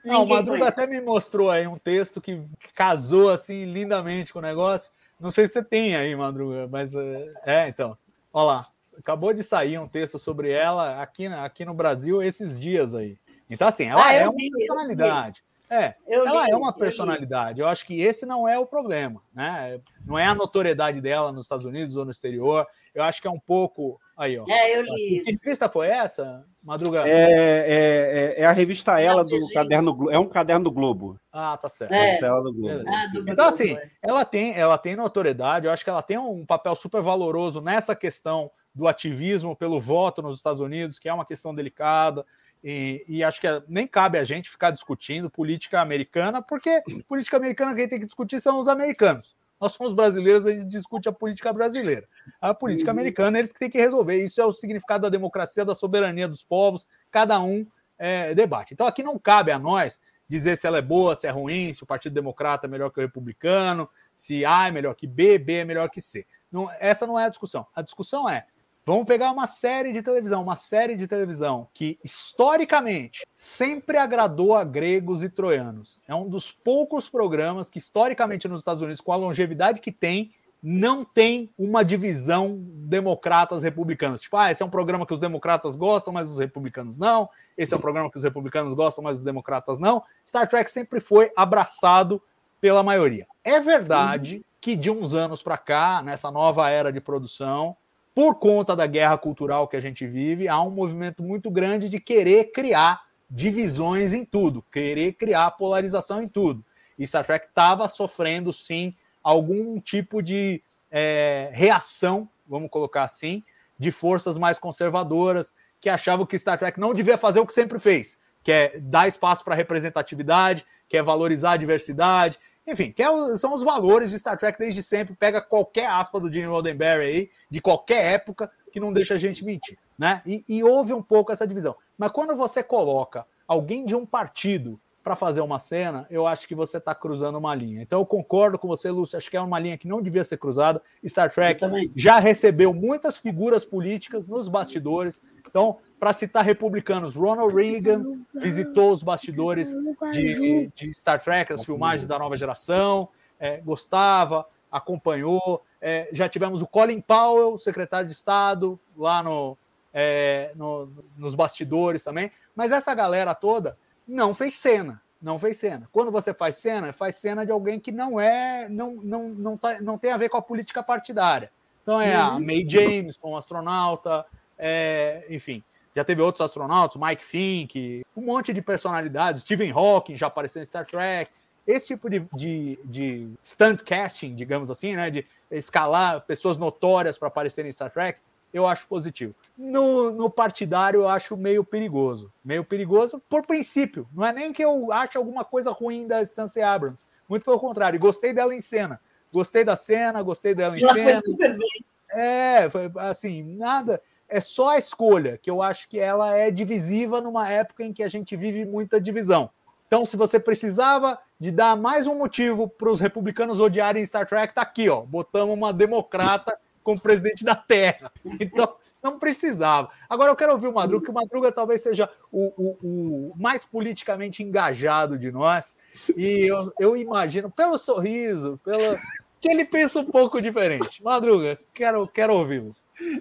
[0.03, 0.81] Não, o Madruga conhece.
[0.81, 2.43] até me mostrou aí um texto que
[2.73, 4.91] casou assim lindamente com o negócio.
[5.19, 7.95] Não sei se você tem aí, Madruga, mas é, é, então.
[8.33, 12.95] Olha lá, acabou de sair um texto sobre ela aqui, aqui no Brasil esses dias
[12.95, 13.17] aí.
[13.49, 14.49] Então, assim, ela Ah, é uma vi.
[14.49, 15.43] personalidade.
[15.69, 16.77] É, Eu ela li, é uma eu li.
[16.79, 17.59] personalidade.
[17.61, 19.79] Eu acho que esse não é o problema, né?
[20.05, 22.67] Não é a notoriedade dela nos Estados Unidos ou no exterior.
[22.93, 23.99] Eu acho que é um pouco.
[24.15, 24.45] Aí, ó.
[24.47, 25.41] É, eu li Que isso.
[25.43, 27.07] revista foi essa, Madruga?
[27.07, 31.19] É, é, é- é a revista Ela do caderno Glo- É um caderno do Globo.
[31.31, 31.91] Ah, tá certo.
[31.93, 32.05] É.
[32.05, 32.83] Revista Ela do Globo.
[32.87, 33.89] Ah, do Então, Globo, assim, é.
[34.03, 37.95] ela tem, ela tem notoriedade, eu acho que ela tem um papel super valoroso nessa
[37.95, 42.23] questão do ativismo pelo voto nos Estados Unidos, que é uma questão delicada,
[42.63, 47.75] e, e acho que nem cabe a gente ficar discutindo política americana, porque política americana
[47.75, 49.35] quem tem que discutir são os americanos.
[49.59, 52.07] Nós somos brasileiros, a gente discute a política brasileira.
[52.41, 54.21] A política americana, eles que têm que resolver.
[54.21, 57.65] Isso é o significado da democracia, da soberania dos povos, cada um
[57.97, 58.73] é, debate.
[58.73, 61.83] Então aqui não cabe a nós dizer se ela é boa, se é ruim, se
[61.83, 65.53] o Partido Democrata é melhor que o Republicano, se A é melhor que B, B
[65.59, 66.25] é melhor que C.
[66.51, 67.65] Não, essa não é a discussão.
[67.75, 68.45] A discussão é:
[68.85, 74.63] vamos pegar uma série de televisão, uma série de televisão que historicamente sempre agradou a
[74.63, 75.99] gregos e troianos.
[76.07, 80.33] É um dos poucos programas que, historicamente, nos Estados Unidos, com a longevidade que tem,
[80.61, 84.21] não tem uma divisão democratas-republicanos.
[84.21, 87.29] Tipo, ah, esse é um programa que os democratas gostam, mas os republicanos não.
[87.57, 90.03] Esse é um programa que os republicanos gostam, mas os democratas não.
[90.25, 92.21] Star Trek sempre foi abraçado
[92.61, 93.27] pela maioria.
[93.43, 97.75] É verdade que de uns anos para cá, nessa nova era de produção,
[98.13, 101.99] por conta da guerra cultural que a gente vive, há um movimento muito grande de
[101.99, 106.63] querer criar divisões em tudo, querer criar polarização em tudo.
[106.97, 110.61] E Star Trek estava sofrendo, sim, algum tipo de
[110.91, 113.43] é, reação, vamos colocar assim,
[113.79, 117.79] de forças mais conservadoras que achavam que Star Trek não devia fazer o que sempre
[117.79, 123.37] fez, que é dar espaço para representatividade, que é valorizar a diversidade, enfim, que é
[123.37, 125.15] são os valores de Star Trek desde sempre.
[125.15, 129.43] Pega qualquer aspa do Gene Roddenberry aí, de qualquer época, que não deixa a gente
[129.43, 130.21] mentir, né?
[130.25, 131.75] E, e houve um pouco essa divisão.
[131.97, 136.55] Mas quando você coloca alguém de um partido para fazer uma cena, eu acho que
[136.55, 137.81] você está cruzando uma linha.
[137.81, 139.17] Então eu concordo com você, Lúcio.
[139.17, 140.81] Acho que é uma linha que não devia ser cruzada.
[141.05, 141.59] Star Trek
[141.95, 145.21] já recebeu muitas figuras políticas nos bastidores.
[145.45, 149.75] Então, para citar republicanos, Ronald Reagan visitou os bastidores
[150.13, 153.09] de, de Star Trek, as filmagens da nova geração,
[153.39, 155.63] é, gostava, acompanhou.
[155.81, 159.57] É, já tivemos o Colin Powell, secretário de Estado, lá no,
[159.93, 162.31] é, no- nos bastidores também.
[162.55, 163.77] Mas essa galera toda
[164.07, 165.01] não fez cena.
[165.21, 165.87] Não fez cena.
[165.91, 169.81] Quando você faz cena, faz cena de alguém que não é, não, não, não, tá,
[169.81, 171.49] não tem a ver com a política partidária.
[171.81, 174.25] Então é a May James como astronauta,
[174.57, 175.63] é, enfim.
[175.95, 179.43] Já teve outros astronautas, Mike Fink, um monte de personalidades.
[179.43, 181.31] Stephen Hawking já apareceu em Star Trek.
[181.65, 185.09] Esse tipo de, de, de stunt casting, digamos assim, né?
[185.09, 188.19] De escalar pessoas notórias para aparecerem em Star Trek,
[188.53, 189.33] eu acho positivo.
[189.57, 192.31] No, no partidário, eu acho meio perigoso.
[192.45, 194.07] Meio perigoso por princípio.
[194.13, 197.05] Não é nem que eu ache alguma coisa ruim da Stacey Abrams.
[197.27, 197.99] Muito pelo contrário.
[197.99, 199.01] Gostei dela em cena.
[199.31, 201.21] Gostei da cena, gostei dela em Ela foi cena.
[201.21, 201.85] super bem.
[202.11, 203.99] É, foi assim, nada.
[204.29, 208.03] É só a escolha, que eu acho que ela é divisiva numa época em que
[208.03, 209.49] a gente vive muita divisão.
[209.87, 214.53] Então, se você precisava de dar mais um motivo para os republicanos odiarem Star Trek,
[214.53, 215.01] tá aqui, ó.
[215.01, 218.11] Botamos uma democrata como presidente da Terra.
[218.39, 219.89] Então, não precisava.
[220.09, 223.65] Agora eu quero ouvir o Madruga, que o Madruga talvez seja o, o- o mais
[223.65, 225.75] politicamente engajado de nós.
[226.15, 228.95] E eu, eu imagino, pelo sorriso, pelo.
[229.41, 231.03] que ele pensa um pouco diferente.
[231.03, 232.73] Madruga, quero, quero ouvi-lo.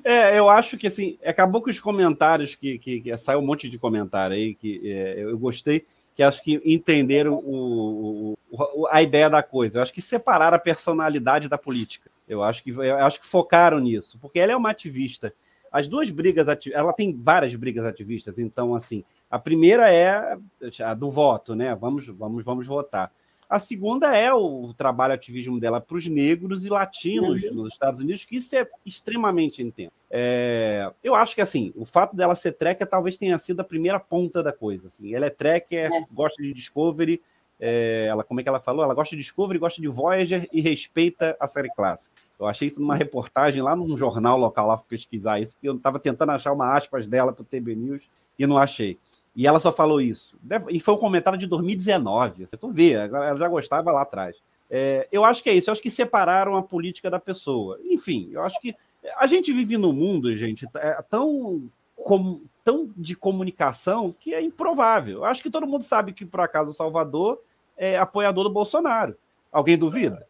[0.05, 3.68] É, eu acho que assim, acabou com os comentários que, que, que saiu um monte
[3.68, 5.84] de comentário aí que é, eu gostei,
[6.14, 9.78] que acho que entenderam o, o- a ideia da coisa.
[9.78, 12.10] Eu acho que separaram a personalidade da política.
[12.28, 15.32] Eu acho que eu acho que focaram nisso, porque ela é uma ativista.
[15.70, 20.36] As duas brigas, ela tem várias brigas ativistas, então assim, a primeira é
[20.84, 21.74] a do voto, né?
[21.74, 23.10] Vamos, vamos, vamos votar.
[23.52, 28.24] A segunda é o trabalho ativismo dela para os negros e latinos nos Estados Unidos,
[28.24, 29.92] que isso é extremamente intenso.
[30.10, 34.00] É, eu acho que assim, o fato dela ser tracker talvez tenha sido a primeira
[34.00, 34.88] ponta da coisa.
[34.88, 35.14] Assim.
[35.14, 37.20] Ela é tracker, gosta de Discovery,
[37.60, 38.82] é, ela, como é que ela falou?
[38.82, 42.16] Ela gosta de Discovery, gosta de Voyager e respeita a série clássica.
[42.40, 45.76] Eu achei isso numa reportagem lá num jornal local lá para pesquisar isso, porque eu
[45.76, 48.02] estava tentando achar uma aspas dela para o TB News
[48.38, 48.98] e não achei.
[49.34, 50.36] E ela só falou isso.
[50.68, 52.46] E foi um comentário de 2019.
[52.46, 54.36] Você tu vê, ela já gostava lá atrás.
[54.70, 55.70] É, eu acho que é isso.
[55.70, 57.78] Eu acho que separaram a política da pessoa.
[57.84, 58.74] Enfim, eu acho que
[59.18, 61.62] a gente vive num mundo, gente, é tão,
[61.96, 65.18] com- tão de comunicação que é improvável.
[65.18, 67.40] Eu acho que todo mundo sabe que, por acaso, o Salvador
[67.76, 69.16] é apoiador do Bolsonaro.
[69.52, 70.26] Alguém duvida?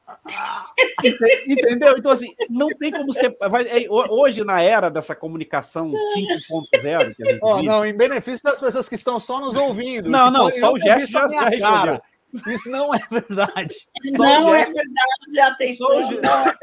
[1.46, 1.96] Entendeu?
[1.96, 3.36] Então, assim, não tem como ser.
[3.68, 7.38] É, hoje, na era dessa comunicação 5.0.
[7.40, 10.10] Oh, não, em benefício das pessoas que estão só nos ouvindo.
[10.10, 12.00] Não, não, só o gesto já, já respondeu.
[12.48, 13.76] Isso não é verdade.
[14.16, 15.86] Só não é verdade, atenção.
[15.86, 16.56] Só o, é,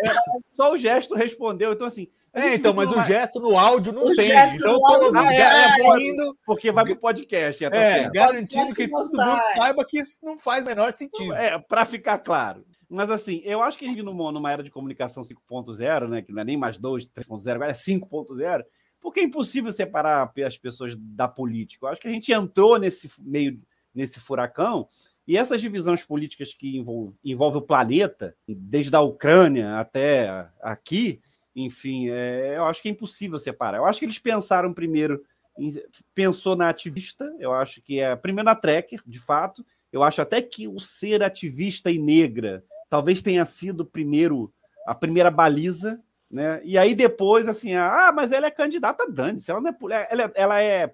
[0.49, 1.72] só o gesto respondeu.
[1.72, 4.31] Então, assim, é, então, mas o gesto no áudio não O tem.
[4.56, 7.65] Então, no tô áudio não garantindo, porque vai pro podcast.
[7.65, 11.34] É, tá é, garantindo que todo mundo saiba que isso não faz o menor sentido.
[11.34, 12.65] É, para ficar claro.
[12.89, 16.31] Mas assim, eu acho que a gente numa, numa era de comunicação 5.0, né, que
[16.31, 18.64] não é nem mais 2, 3.0, agora é 5.0,
[18.99, 21.85] porque é impossível separar as pessoas da política.
[21.85, 23.60] Eu acho que a gente entrou nesse meio
[23.93, 24.88] nesse furacão
[25.27, 31.22] e essas divisões políticas que envolvem envolve o planeta, desde a Ucrânia até aqui,
[31.56, 33.78] enfim, é, eu acho que é impossível separar.
[33.78, 35.24] Eu acho que eles pensaram primeiro,
[35.58, 35.74] em-
[36.14, 39.66] pensou na ativista, eu acho que é primeiro na tracker, de fato.
[39.92, 44.54] Eu acho até que o ser ativista e negra talvez tenha sido primeiro
[44.86, 46.62] a primeira baliza, né?
[46.64, 50.24] E aí depois, assim, ah, mas ela é candidata, dane-se, ela não é, poli- ela,
[50.24, 50.94] é- ela é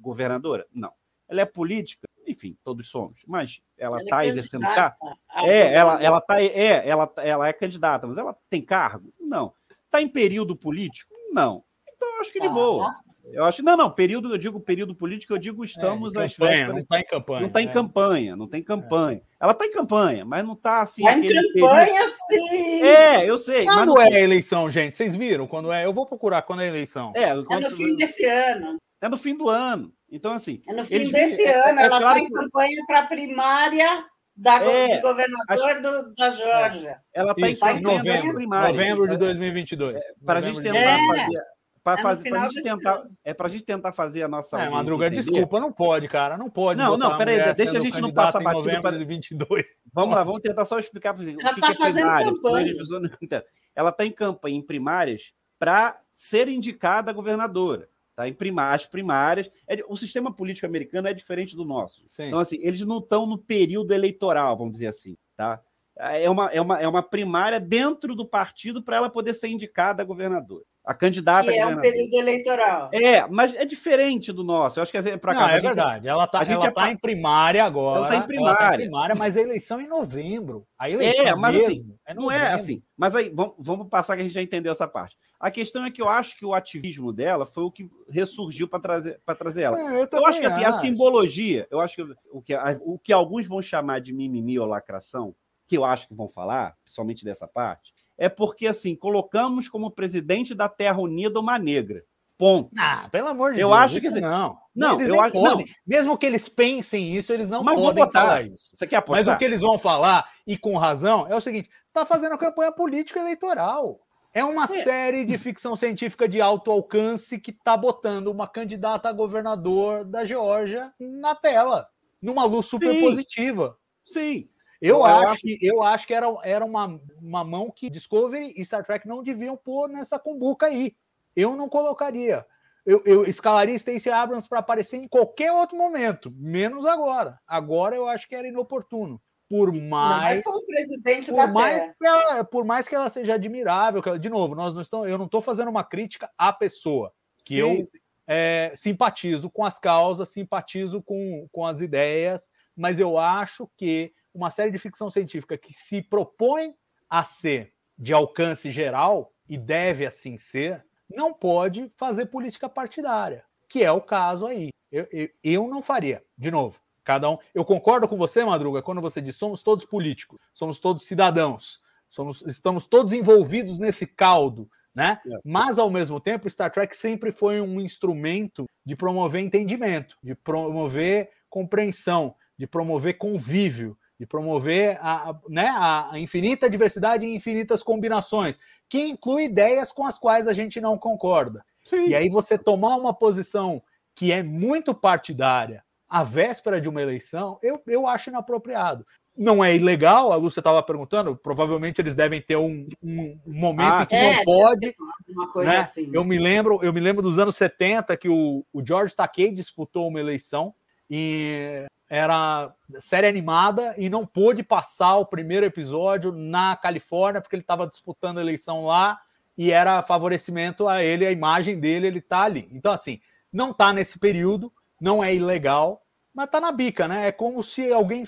[0.00, 0.66] governadora?
[0.72, 0.92] Não.
[1.28, 2.06] Ela é política?
[2.26, 4.96] Enfim, todos somos, mas ela Ela é está exercendo cargo?
[5.44, 9.12] É, ela, ela tá, é, ela, ela é candidata, mas ela tem cargo?
[9.20, 9.52] Não.
[9.94, 11.14] Está em período político?
[11.32, 11.62] Não.
[11.96, 12.52] Então eu acho que de Tá.
[12.52, 12.92] boa.
[13.32, 16.50] Eu acho, não, não, período, eu digo período político, eu digo estamos É, às campanha,
[16.50, 17.40] vésperas- não está em campanha.
[17.40, 17.72] não está em né?
[17.72, 19.22] campanha, não tem campanha.
[19.40, 21.04] Ela está em campanha, mas não está assim.
[21.04, 22.48] Em aquele campanha, sim.
[22.50, 23.64] período- É, eu sei.
[23.64, 24.96] mas Quando não- é a eleição, gente?
[24.96, 25.84] Vocês viram quando é?
[25.86, 27.12] Eu vou procurar quando é a eleição.
[27.14, 28.78] É, É quando- no fim desse ano.
[29.00, 29.92] é no fim do ano.
[30.10, 30.60] Então, assim.
[30.68, 31.80] É no fim eles desse é- ano.
[31.80, 34.04] é ela está claro em campanha para a primária
[34.36, 37.00] da, É, do governador do- da Geórgia.
[37.12, 38.76] Ela está em novembro, primárias.
[38.76, 40.02] novembro de 2022.
[40.24, 41.06] Para a Novembro gente tentar É.
[41.06, 41.42] fazer.
[41.84, 43.10] Para É fazer, pra gente tentar, ano.
[43.22, 44.58] é para a gente tentar fazer a nossa.
[44.58, 45.20] É, Madruga, entender.
[45.20, 46.78] desculpa, não pode, cara, não pode.
[46.78, 49.66] Não, não, peraí, deixa a gente não passar batido novembro para- de 22.
[49.92, 51.36] Vamos lá, vamos tentar só explicar para vocês.
[51.38, 52.30] Ela o que, tá que é fazendo primárias.
[52.32, 52.74] campanha.
[53.20, 53.44] Entendo.
[53.76, 57.86] Ela está em campanha em primárias para ser indicada governadora.
[58.14, 58.28] Tá?
[58.28, 59.50] Em prima, as primárias.
[59.66, 62.04] é- o sistema político americano é diferente do nosso.
[62.08, 62.24] Sim.
[62.24, 65.16] Então, assim, eles não estão no período eleitoral, vamos dizer assim.
[65.36, 65.60] Tá?
[65.96, 70.02] É, uma, é, uma, é uma primária dentro do partido para ela poder ser indicada
[70.02, 70.64] a governadora.
[70.84, 72.90] A candidata Que a é um período eleitoral.
[72.92, 74.78] É, mas é diferente do nosso.
[74.78, 76.06] Eu acho que assim, para Não, é verdade.
[76.08, 78.00] Ela está a é tá em primária agora.
[78.00, 78.78] Ela tá em Ela primária.
[78.78, 80.66] primária, mas a eleição é em novembro.
[80.78, 82.82] A eleição É, mas mesmo assim, é não é assim.
[82.98, 85.16] Mas aí, vamos, vamos passar que a gente já entendeu essa parte.
[85.40, 88.78] A questão é que eu acho que o ativismo dela foi o que ressurgiu para
[88.80, 89.80] trazer, pra trazer ela.
[89.80, 90.80] É, eu, Eu acho que assim, a acho.
[90.80, 94.66] simbologia, eu acho que o que, a- o que alguns vão chamar de mimimi ou
[94.66, 95.34] lacração,
[95.66, 100.54] que eu acho que vão falar, principalmente dessa parte, é porque assim, colocamos como presidente
[100.54, 102.02] da Terra Unida uma negra.
[102.36, 102.70] Ponto.
[102.76, 103.80] Ah, pelo amor de Eu Deus.
[103.80, 104.58] acho que assim- não.
[104.74, 105.66] Não, eles eu acho- podem.
[105.86, 108.72] Mesmo que eles pensem isso, eles não Mas podem falar isso.
[108.76, 109.36] Você quer Mas apostar?
[109.36, 113.20] o que eles vão falar, e com razão, é o seguinte: tá fazendo campanha política
[113.20, 114.00] eleitoral.
[114.32, 119.12] É uma série de ficção científica de alto alcance que tá botando uma candidata a
[119.12, 121.86] governador da Geórgia na tela,
[122.20, 123.00] numa luz super Sim.
[123.00, 123.78] positiva.
[124.04, 124.48] Sim.
[124.80, 128.52] Eu, Eu acho, acho- que, eu acho que era, era uma, uma mão que Discovery
[128.56, 130.94] e Star Trek não deviam pôr nessa cumbuca aí.
[131.34, 132.44] Eu não colocaria.
[132.86, 137.40] Eu, eu escalaria Stacey Abrams para aparecer em qualquer outro momento, menos agora.
[137.46, 139.20] Agora eu acho que era inoportuno.
[139.48, 140.42] Por Não, mais.
[140.66, 144.54] presidente Por da mais, que ela, por mais que ela seja admirável, ela- de novo,
[144.54, 147.12] nós não estamos, eu não estou fazendo uma crítica à pessoa,
[147.44, 147.82] que Sim, eu
[148.26, 154.50] é, simpatizo com as causas, simpatizo com, com as ideias, mas eu acho que uma
[154.50, 156.74] série de ficção científica que se propõe
[157.08, 163.82] a ser de alcance geral, e deve assim ser, não pode fazer política partidária, que
[163.82, 164.70] é o caso aí.
[164.90, 166.80] Eu, eu, eu não faria, de novo.
[167.02, 167.36] Cada um.
[167.54, 172.42] Eu concordo com você, Madruga, quando você diz somos todos políticos, somos todos cidadãos, somos,
[172.42, 175.20] estamos todos envolvidos nesse caldo, né?
[175.26, 175.38] É.
[175.44, 181.30] Mas ao mesmo tempo, Star Trek sempre foi um instrumento de promover entendimento, de promover
[181.50, 188.58] compreensão, de promover convívio, de promover a, a- né, a infinita diversidade e infinitas combinações,
[188.88, 191.64] que inclui ideias com as quais a gente não concorda.
[191.84, 192.08] sim.
[192.08, 193.82] E aí você tomar uma posição
[194.14, 199.04] que é muito partidária à véspera de uma eleição, eu, eu acho inapropriado.
[199.36, 204.02] Não é ilegal, a Lúcia estava perguntando, provavelmente eles devem ter um, um momento Ah,
[204.04, 204.94] em que é, não pode,
[205.28, 205.78] Uma coisa né?
[205.78, 206.08] assim.
[206.14, 210.06] Eu me lembro, eu me lembro dos anos 70 que o, o George Takei disputou
[210.06, 210.72] uma eleição
[211.10, 217.62] e era série animada e não pôde passar o primeiro episódio na Califórnia porque ele
[217.62, 219.18] estava disputando a eleição lá
[219.56, 222.68] e era favorecimento a ele, a imagem dele, ele tá ali.
[222.72, 223.20] Então assim,
[223.52, 226.02] não tá nesse período, não é ilegal,
[226.34, 227.28] mas tá na bica, né?
[227.28, 228.24] É como se alguém,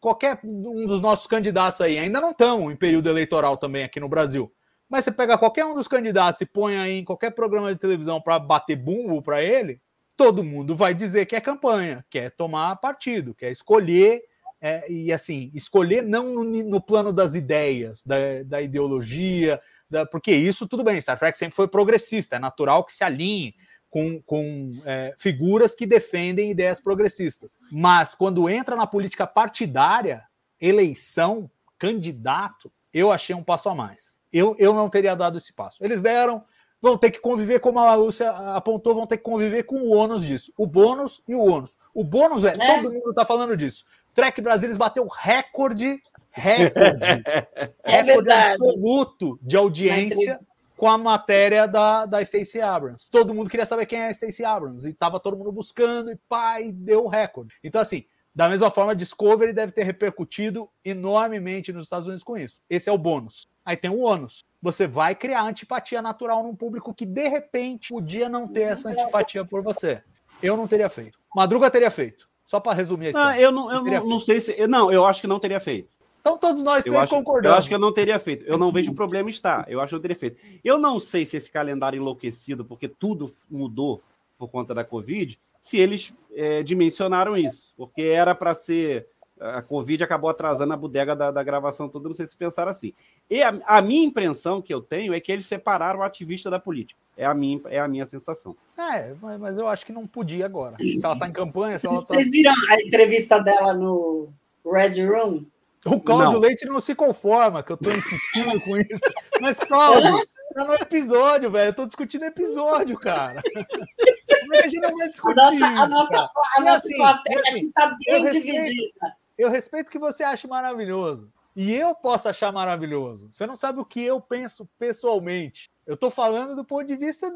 [0.00, 4.08] qualquer um dos nossos candidatos aí, ainda não estão em período eleitoral também aqui no
[4.08, 4.52] Brasil.
[4.88, 8.20] Mas você pega qualquer um dos candidatos e põe aí em qualquer programa de televisão
[8.20, 9.80] para bater bumbo para ele,
[10.16, 14.22] todo mundo vai dizer que é campanha, quer tomar partido, quer escolher
[14.60, 18.16] é, e assim, escolher não no, no, plano das ideias, da,
[18.46, 19.60] da ideologia,
[19.90, 23.56] da, porque isso tudo bem, Star Trek sempre foi progressista, é natural que se alinhe
[23.90, 27.56] com, com é, figuras que defendem ideias progressistas.
[27.72, 30.24] Mas quando entra na política partidária,
[30.60, 34.16] eleição, candidato, eu achei um passo a mais.
[34.32, 35.84] Eu, eu não teria dado esse passo.
[35.84, 36.44] Eles deram,
[36.82, 40.26] vão ter que conviver, como a Lúcia apontou, vão ter que conviver com o ônus
[40.26, 40.52] disso.
[40.58, 41.78] O bônus e o ônus.
[41.94, 42.74] O bônus é, é.
[42.74, 43.84] todo mundo está falando disso.
[44.12, 46.02] Trek Brasilis bateu recorde,
[46.32, 47.22] recorde,
[47.84, 50.40] é recorde absoluto de audiência
[50.76, 53.08] com a matéria da, da Stacey Abrams.
[53.08, 56.16] Todo mundo queria saber quem é a Stacey Abrams e tava todo mundo buscando e
[56.28, 57.54] pai deu recorde.
[57.62, 58.04] Então assim,
[58.34, 62.60] da mesma forma, Discovery deve ter repercutido enormemente nos Estados Unidos com isso.
[62.68, 63.46] Esse é o bônus.
[63.64, 64.44] Aí tem o ônus.
[64.62, 69.44] Você vai criar antipatia natural num público que de repente podia não ter essa antipatia
[69.44, 70.02] por você.
[70.42, 71.18] Eu não teria feito.
[71.34, 72.28] Madruga teria feito.
[72.46, 73.18] Só para resumir isso.
[73.18, 74.66] Não, eu não, eu não, não, sei se.
[74.66, 75.90] Não, eu acho que não teria feito.
[76.20, 77.54] Então todos nós três eu acho, concordamos.
[77.54, 78.44] Eu acho que eu não teria feito.
[78.46, 79.64] Eu não vejo o problema estar.
[79.68, 80.40] Eu acho que eu teria feito.
[80.64, 84.02] Eu não sei se esse calendário enlouquecido, porque tudo mudou
[84.38, 87.72] por conta da Covid, se eles é, dimensionaram isso.
[87.76, 89.06] Porque era para ser.
[89.40, 92.92] A Covid acabou atrasando a bodega da, da, gravação toda, não sei se pensaram assim.
[93.28, 96.60] E a, a, minha impressão que eu tenho é que eles separaram o ativista da
[96.60, 97.00] política.
[97.16, 98.56] É a minha, é a minha sensação.
[98.78, 100.76] É, mas eu acho que não podia agora.
[100.76, 102.02] Se ela está em campanha, se ela tá...
[102.02, 104.28] Vocês viram a entrevista dela no
[104.64, 105.44] Red Room?
[105.84, 106.40] O Cláudio não.
[106.40, 109.12] Leite não se conforma que eu estou insistindo com isso.
[109.40, 110.24] Mas, Cláudio,
[110.54, 111.70] tá no episódio, velho.
[111.70, 113.42] Eu tô discutindo episódio, cara.
[114.58, 115.40] A gente não vai discutir?
[115.40, 118.60] A nossa, a nossa, a nossa assim, plateia assim, tá bem eu dividida.
[118.60, 121.32] Respeito, eu respeito que você ache maravilhoso.
[121.54, 123.28] E eu posso achar maravilhoso.
[123.30, 125.70] Você não sabe o que eu penso pessoalmente.
[125.86, 127.30] Eu estou falando do ponto de vista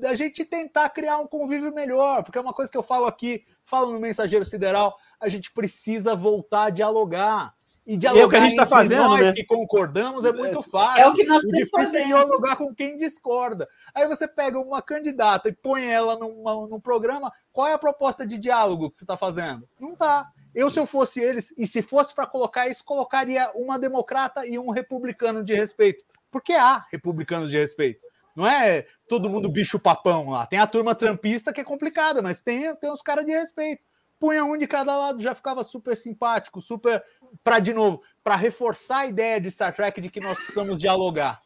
[0.00, 3.44] da gente tentar criar um convívio melhor, porque é uma coisa que eu falo aqui,
[3.62, 7.54] falo no Mensageiro Sideral, a gente precisa voltar a dialogar.
[7.86, 9.32] E dialogar é o que a gente está fazendo, nós né?
[9.32, 11.02] que concordamos é muito fácil.
[11.02, 12.02] É o que nós o difícil fazendo.
[12.02, 13.68] é dialogar com quem discorda.
[13.94, 18.26] Aí você pega uma candidata e põe ela numa, num programa, qual é a proposta
[18.26, 19.68] de diálogo que você está fazendo?
[19.78, 20.30] Não tá.
[20.54, 24.58] Eu, se eu fosse eles, e se fosse para colocar isso, colocaria uma democrata e
[24.58, 26.04] um republicano de respeito.
[26.30, 28.00] Porque há republicanos de respeito.
[28.34, 30.46] Não é todo mundo bicho papão lá.
[30.46, 33.82] Tem a turma trampista que é complicada, mas tem, tem uns caras de respeito.
[34.18, 37.02] Punha um de cada lado, já ficava super simpático, super.
[37.42, 41.40] Para, de novo, para reforçar a ideia de Star Trek de que nós precisamos dialogar.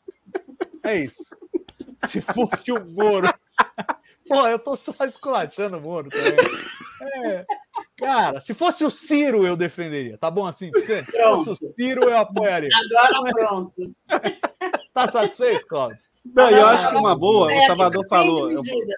[0.84, 1.36] É isso.
[2.06, 3.32] Se fosse o Moro.
[4.28, 6.36] Pô, eu tô só esculachando o Moro também.
[7.24, 7.46] É.
[7.96, 10.18] Cara, se fosse o Ciro, eu defenderia.
[10.18, 11.02] Tá bom assim pra você?
[11.02, 12.68] Se fosse o Ciro, eu apoiaria.
[12.74, 13.94] Agora pronto.
[14.92, 15.98] Tá satisfeito, Cláudio?
[16.24, 18.48] Não, eu acho que uma boa, é, o Salvador falou.
[18.48, 18.94] Medida,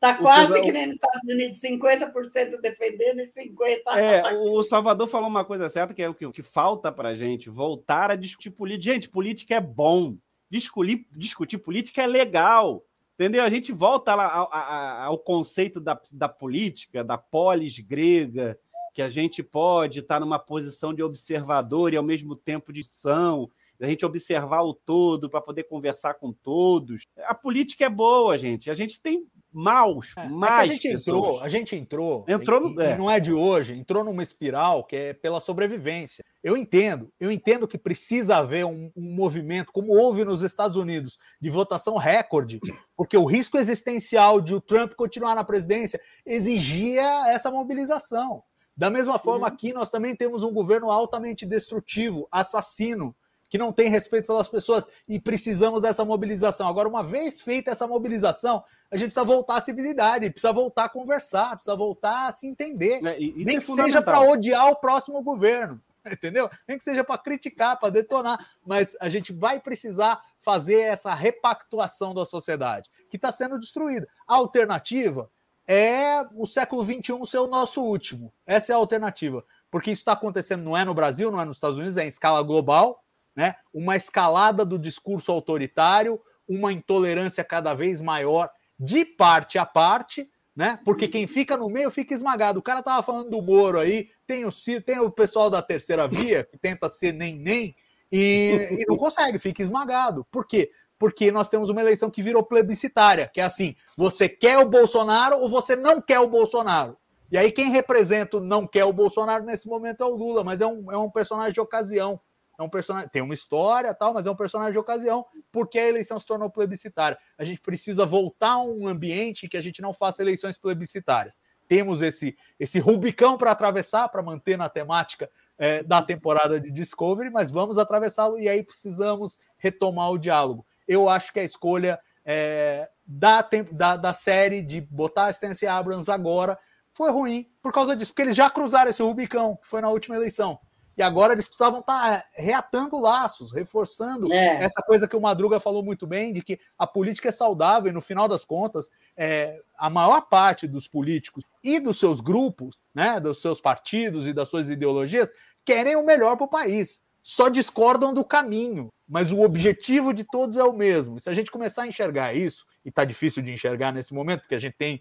[0.00, 3.80] Tá quase que, que nem nos Estados Unidos, 50% defendendo e 50%.
[3.96, 7.16] É, o Salvador falou uma coisa certa, que é o que, o que falta para
[7.16, 8.94] gente voltar a discutir política.
[8.94, 10.16] Gente, política é bom.
[10.48, 12.84] Discutir, discutir política é legal.
[13.14, 13.42] Entendeu?
[13.42, 18.56] A gente volta lá ao, ao conceito da, da política, da polis grega,
[18.94, 23.50] que a gente pode estar numa posição de observador e ao mesmo tempo de ação,
[23.80, 27.02] a gente observar o todo para poder conversar com todos.
[27.24, 28.70] A política é boa, gente.
[28.70, 30.70] A gente tem maus, é, mais.
[30.70, 31.06] É a gente pessoas.
[31.06, 32.24] entrou, a gente entrou.
[32.28, 32.96] Entrou no, e, é.
[32.96, 36.24] não é de hoje, entrou numa espiral que é pela sobrevivência.
[36.42, 41.18] Eu entendo, eu entendo que precisa haver um, um, movimento, como houve nos Estados Unidos,
[41.40, 42.60] de votação recorde,
[42.96, 48.42] porque o risco existencial de o Trump continuar na presidência exigia essa mobilização.
[48.76, 49.52] Da mesma forma, uhum.
[49.52, 53.14] aqui nós também temos um governo altamente destrutivo, assassino,
[53.48, 56.68] que não tem respeito pelas pessoas e precisamos dessa mobilização.
[56.68, 60.88] Agora, uma vez feita essa mobilização, a gente precisa voltar à civilidade, precisa voltar a
[60.88, 63.04] conversar, precisa voltar a se entender.
[63.04, 66.50] É, Nem é que seja para odiar o próximo governo, entendeu?
[66.66, 72.14] Nem que seja para criticar, para detonar, mas a gente vai precisar fazer essa repactuação
[72.14, 74.06] da sociedade que está sendo destruída.
[74.26, 75.30] A alternativa
[75.66, 78.32] é o século XXI ser o nosso último.
[78.46, 79.44] Essa é a alternativa.
[79.70, 82.08] Porque isso está acontecendo, não é no Brasil, não é nos Estados Unidos, é em
[82.08, 83.04] escala global
[83.38, 83.54] né?
[83.72, 90.80] uma escalada do discurso autoritário, uma intolerância cada vez maior de parte a parte, né?
[90.84, 92.58] Porque quem fica no meio fica esmagado.
[92.58, 96.08] O cara tava falando do Moro aí, tem o Ciro, tem o pessoal da terceira
[96.08, 97.76] via que tenta ser nem nem
[98.10, 100.26] e, e não consegue, fica esmagado.
[100.32, 100.72] Por quê?
[100.98, 105.38] Porque nós temos uma eleição que virou plebiscitária, que é assim: você quer o Bolsonaro
[105.38, 106.98] ou você não quer o Bolsonaro?
[107.30, 110.66] E aí quem representa não quer o Bolsonaro nesse momento é o Lula, mas é
[110.66, 112.20] um, é um personagem de ocasião.
[112.58, 115.88] É um personagem, tem uma história tal, mas é um personagem de ocasião, porque a
[115.88, 117.16] eleição se tornou plebiscitária.
[117.38, 121.40] A gente precisa voltar a um ambiente que a gente não faça eleições plebiscitárias.
[121.68, 127.30] Temos esse, esse Rubicão para atravessar, para manter na temática é, da temporada de Discovery,
[127.30, 130.66] mas vamos atravessá-lo e aí precisamos retomar o diálogo.
[130.86, 136.10] Eu acho que a escolha é, da, da, da, série de botar a Stacey Abrams
[136.10, 136.58] agora
[136.90, 140.16] foi ruim por causa disso, porque eles já cruzaram esse Rubicão, que foi na última
[140.16, 140.58] eleição.
[140.98, 144.64] E agora eles precisavam estar tá reatando laços, reforçando é.
[144.64, 147.94] essa coisa que o Madruga falou muito bem, de que a política é saudável e,
[147.94, 153.20] no final das contas, é, a maior parte dos políticos e dos seus grupos, né,
[153.20, 155.32] dos seus partidos e das suas ideologias,
[155.64, 157.00] querem o melhor para o país.
[157.22, 161.20] Só discordam do caminho, mas o objetivo de todos é o mesmo.
[161.20, 164.54] Se a gente começar a enxergar isso, e está difícil de enxergar nesse momento, porque
[164.56, 165.00] a gente tem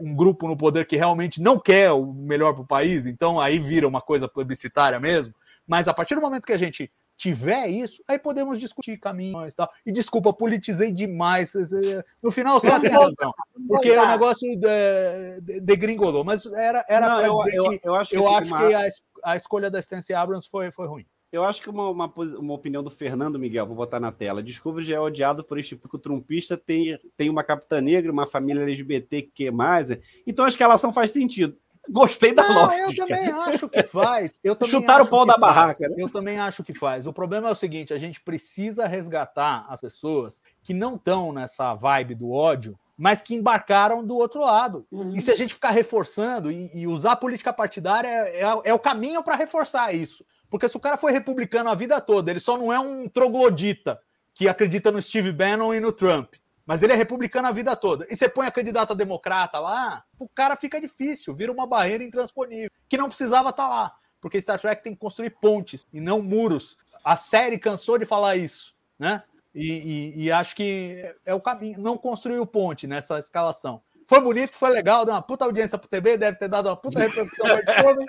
[0.00, 3.58] um grupo no poder que realmente não quer o melhor para o país, então aí
[3.58, 5.34] vira uma coisa plebiscitária mesmo.
[5.66, 9.56] Mas a partir do momento que a gente tiver isso, aí podemos discutir caminhos e
[9.56, 9.70] tal.
[9.84, 11.52] E desculpa, politizei demais.
[12.22, 13.32] No final, você tem razão.
[13.66, 14.48] Porque o negócio
[15.62, 16.24] degringolou.
[16.24, 19.36] Mas era, era para dizer eu, que eu, acho, eu que, acho que a, a
[19.36, 21.06] escolha da Stacey Abrams foi, foi ruim.
[21.30, 24.42] Eu acho que uma, uma, uma, opinião do Fernando Miguel, vou botar na tela.
[24.42, 28.62] Discovery já é odiado por este público trumpista, tem, tem uma capitã negra, uma família
[28.62, 29.90] LGBT que mais.
[30.26, 31.56] Então acho que a relação faz sentido.
[31.90, 32.90] Gostei da não, lógica.
[32.90, 34.40] Eu também acho que faz.
[34.44, 35.40] Eu também Chutaram o pau da faz.
[35.40, 35.88] barraca.
[35.88, 35.96] Né?
[35.98, 37.06] Eu também acho que faz.
[37.06, 41.74] O problema é o seguinte: a gente precisa resgatar as pessoas que não estão nessa
[41.74, 44.86] vibe do ódio, mas que embarcaram do outro lado.
[44.90, 45.12] Uhum.
[45.12, 48.74] E se a gente ficar reforçando e, e usar a política partidária, é, é, é
[48.74, 50.24] o caminho para reforçar isso.
[50.50, 54.00] Porque se o cara foi republicano a vida toda, ele só não é um troglodita
[54.34, 56.34] que acredita no Steve Bannon e no Trump.
[56.64, 58.06] Mas ele é republicano a vida toda.
[58.10, 62.70] E você põe a candidata democrata lá, o cara fica difícil, vira uma barreira intransponível,
[62.88, 63.94] que não precisava estar tá lá.
[64.20, 66.76] Porque Star Trek tem que construir pontes e não muros.
[67.04, 69.22] A série cansou de falar isso, né?
[69.54, 71.80] E, e, e acho que é o caminho.
[71.80, 73.80] Não construiu ponte nessa escalação.
[74.08, 76.98] Foi bonito, foi legal, deu uma puta audiência pro TB, deve ter dado uma puta
[76.98, 78.06] repercussão para Discovery,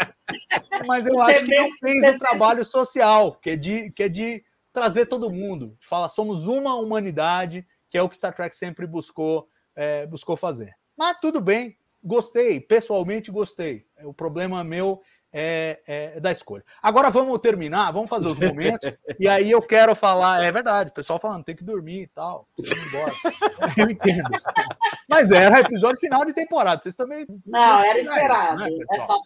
[0.88, 4.41] mas eu acho que não fez o trabalho social, que é de, que é de
[4.71, 8.88] trazer todo mundo, de falar somos uma humanidade, que é o que Star Trek sempre
[8.88, 10.73] buscou, é, buscou fazer.
[10.97, 13.85] Mas tudo bem, gostei, pessoalmente gostei.
[14.03, 15.01] O problema meu
[15.31, 16.64] é, é, da escolha.
[16.81, 20.93] Agora vamos terminar, vamos fazer os momentos, e aí eu quero falar, é verdade, o
[20.93, 23.14] pessoal falando, tem que dormir e tal, precisa ir embora.
[23.77, 24.30] Eu entendo.
[25.07, 27.26] Mas era episódio final de temporada, vocês também.
[27.45, 28.64] Não, era esperado.
[28.64, 28.69] Né,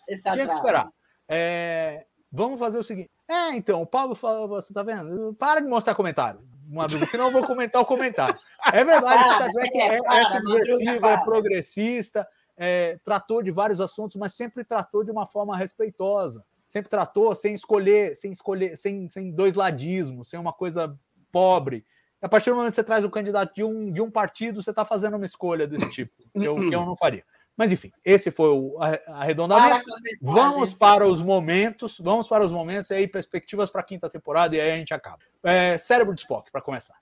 [0.07, 0.89] essa, tinha que esperar.
[1.27, 3.09] É, vamos fazer o seguinte.
[3.27, 5.33] É, então, o Paulo falou, você tá vendo?
[5.35, 6.41] Para de mostrar comentário.
[6.67, 8.37] Madruga, senão eu vou comentar o comentário.
[8.71, 12.27] É verdade, Star Trek é, é subversivo, é progressista,
[12.57, 16.45] é, tratou de vários assuntos, mas sempre tratou de uma forma respeitosa.
[16.63, 20.97] Sempre tratou sem escolher, sem escolher, sem, sem dois ladismos, sem uma coisa
[21.31, 21.85] pobre.
[22.21, 24.69] A partir do momento que você traz um candidato de um, de um partido, você
[24.69, 27.23] está fazendo uma escolha desse tipo, que eu, que eu não faria.
[27.55, 28.77] Mas enfim, esse foi o
[29.07, 29.83] arredondamento.
[30.21, 34.55] Vamos para os momentos, vamos para os momentos e aí perspectivas para a quinta temporada
[34.55, 35.19] e aí a gente acaba.
[35.43, 36.95] É, cérebro de Spock para começar.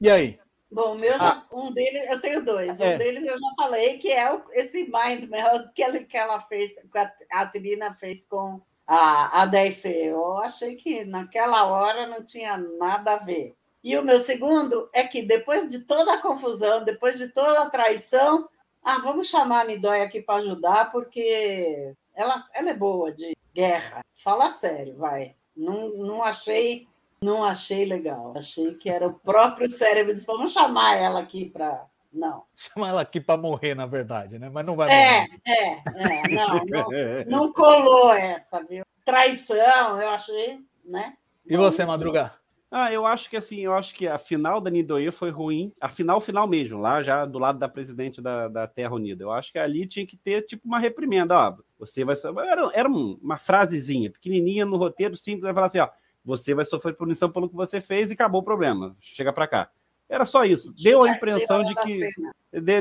[0.00, 0.40] E aí?
[0.72, 2.80] Bom, meu já, ah, um deles, eu tenho dois.
[2.80, 2.94] É.
[2.94, 6.40] Um deles eu já falei, que é o, esse Mind Meld que ela, que ela
[6.40, 6.98] fez, que
[7.30, 9.88] a Trina fez com a, a DC.
[9.88, 13.56] Eu achei que naquela hora não tinha nada a ver.
[13.82, 17.70] E o meu segundo é que depois de toda a confusão, depois de toda a
[17.70, 18.48] traição,
[18.82, 24.04] ah, vamos chamar a Nidóia aqui para ajudar, porque ela, ela é boa de guerra.
[24.14, 25.34] Fala sério, vai.
[25.56, 26.86] Não, não achei
[27.22, 28.32] não achei legal.
[28.36, 30.14] Achei que era o próprio cérebro.
[30.14, 31.86] Disse, vamos chamar ela aqui para.
[32.12, 32.44] Não.
[32.56, 34.50] Chamar ela aqui para morrer, na verdade, né?
[34.50, 35.40] Mas não vai é, morrer.
[35.46, 38.84] É, é, não, não, não colou essa, viu?
[39.04, 41.14] Traição, eu achei, né?
[41.46, 42.32] E você, Madruga?
[42.70, 45.72] Ah, eu acho que assim, eu acho que a final da Nidoia foi ruim.
[45.80, 49.24] A final, final mesmo, lá já do lado da presidente da, da Terra Unida.
[49.24, 51.56] Eu acho que ali tinha que ter tipo uma reprimenda, ó.
[51.78, 52.16] Você vai.
[52.48, 55.88] Era, era uma frasezinha pequenininha no roteiro simples, vai falar assim, ó
[56.24, 58.96] você vai sofrer punição pelo que você fez e acabou o problema.
[59.00, 59.70] Chega para cá.
[60.08, 60.74] Era só isso.
[60.82, 62.08] Deu a impressão de que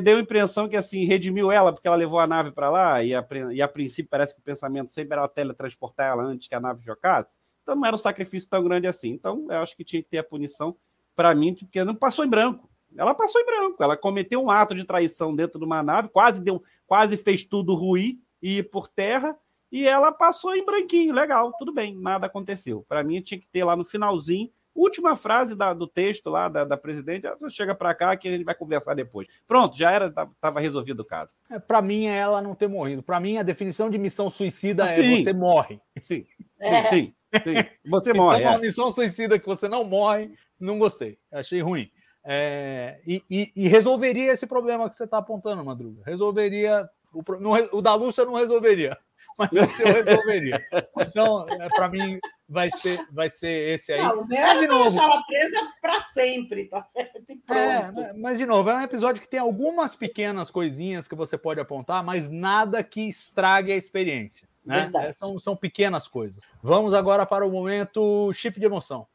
[0.01, 3.13] deu a impressão que assim redimiu ela porque ela levou a nave para lá e
[3.13, 6.59] a, e a princípio parece que o pensamento sempre era teletransportar ela antes que a
[6.59, 7.37] nave chocasse.
[7.61, 9.11] Então não era um sacrifício tão grande assim.
[9.11, 10.75] Então eu acho que tinha que ter a punição
[11.15, 12.67] para mim porque não passou em branco.
[12.97, 13.83] Ela passou em branco.
[13.83, 17.75] Ela cometeu um ato de traição dentro de uma nave, quase deu, quase fez tudo
[17.75, 19.37] ruir e ir por terra
[19.71, 22.85] e ela passou em branquinho, legal, tudo bem, nada aconteceu.
[22.87, 26.63] Para mim tinha que ter lá no finalzinho Última frase da, do texto lá da,
[26.63, 29.27] da presidente, ela chega para cá que a gente vai conversar depois.
[29.45, 31.33] Pronto, já era, estava resolvido o caso.
[31.51, 33.03] É, para mim é ela não ter morrido.
[33.03, 35.23] Para mim a definição de missão suicida Ah, é sim.
[35.23, 35.81] você morre.
[36.01, 36.23] Sim,
[36.61, 36.83] É.
[36.89, 37.13] sim,
[37.43, 37.55] sim.
[37.89, 38.39] Você morre.
[38.39, 38.55] Então, é.
[38.55, 41.17] uma missão suicida que você não morre, não gostei.
[41.29, 41.89] Achei ruim.
[42.23, 46.03] É, e, e- e resolveria esse problema que você está apontando, Madruga.
[46.05, 46.87] Resolveria.
[47.11, 48.95] O, não o da Lúcia não resolveria,
[49.39, 50.61] mas o seu resolveria.
[50.99, 51.45] Então,
[51.75, 54.01] para mim, vai ser, vai ser esse aí.
[54.01, 57.21] Não, o meu Mas, é de novo, deixar ela presa para sempre, tá certo?
[57.49, 61.59] É, mas- de novo, é um episódio que tem algumas pequenas coisinhas que você pode
[61.59, 64.47] apontar, mas nada que estrague a experiência.
[64.65, 64.91] Né?
[64.95, 66.43] É, São, são pequenas coisas.
[66.61, 69.07] Vamos agora para o momento chip de emoção.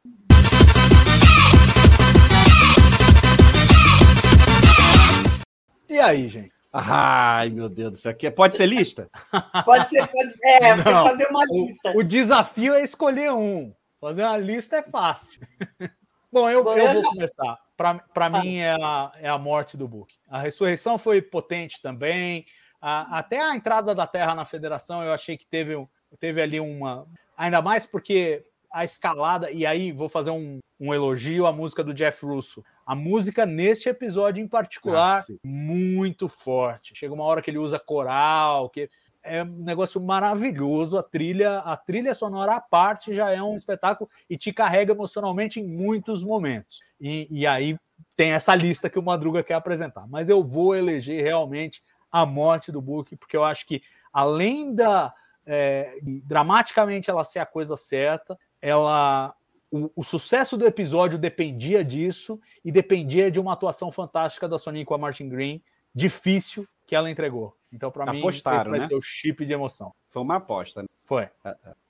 [5.88, 6.53] E aí, gente?
[6.76, 8.10] Ai, meu Deus do céu.
[8.10, 9.08] Aqui- Pode ser lista?
[9.64, 11.92] Pode ser, pode, é, tem que fazer uma lista.
[11.96, 13.72] O desafio é escolher um.
[14.00, 15.40] Fazer uma lista é fácil.
[16.32, 17.58] Bom, eu, Bom, eu eu vou já- começar.
[17.76, 20.14] Para mim é a, é a morte do Book.
[20.28, 22.44] A ressurreição foi potente também.
[22.80, 25.86] A- até a entrada da Terra na Federação, eu achei que teve, um-
[26.18, 27.06] teve ali uma.
[27.36, 31.94] Ainda mais porque a escalada, e aí vou fazer um, um elogio à música do
[31.94, 32.64] Jeff Russo.
[32.86, 36.94] A música neste episódio em particular, Ah, muito forte.
[36.94, 38.90] Chega uma hora que ele usa coral, que
[39.22, 40.98] é um negócio maravilhoso.
[40.98, 45.60] A trilha, a trilha sonora à parte já é um espetáculo e te carrega emocionalmente
[45.60, 46.80] em muitos momentos.
[47.00, 47.78] E, e aí
[48.16, 50.06] tem essa lista que o Madruga quer apresentar.
[50.06, 51.82] Mas eu vou eleger realmente
[52.12, 53.82] a morte do Book, porque eu acho que
[54.12, 55.12] além da
[55.46, 59.34] é, dramaticamente ela ser a coisa certa, ela
[59.74, 64.84] o, o sucesso do episódio dependia disso e dependia de uma atuação fantástica da Soninha
[64.84, 65.60] com a Martin Green,
[65.92, 67.56] difícil que ela entregou.
[67.72, 68.86] Então, para mim, esse Apostaram, vai né?
[68.86, 69.92] ser o chip de emoção.
[70.10, 70.82] Foi uma aposta.
[70.82, 70.88] né?
[71.02, 71.28] Foi.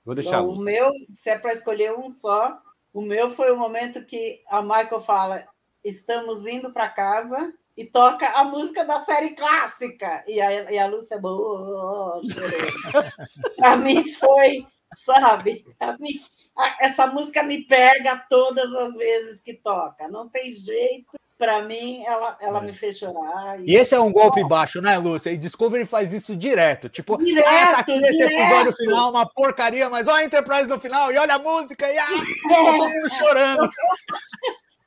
[0.03, 2.57] Vou deixar a Bom, o meu, se é para escolher um só,
[2.91, 5.45] o meu foi o momento que a Michael fala:
[5.83, 10.23] estamos indo para casa e toca a música da série clássica.
[10.27, 12.19] E a, e a Lúcia "Oh.
[13.57, 15.65] Para mim foi, sabe?
[16.79, 20.07] Essa música me pega todas as vezes que toca.
[20.07, 21.17] Não tem jeito.
[21.37, 23.59] Para mim, ela, ela me fez chorar.
[23.59, 25.31] E esse é um golpe baixo, né, Lúcia?
[25.31, 26.87] E Discovery faz isso direto.
[26.87, 30.79] Tipo, Direto, ah, tá aqui nesse episódio final, uma porcaria, mas olha a Enterprise no
[30.79, 32.07] final e olha a música e ah,
[32.47, 33.69] todo mundo chorando.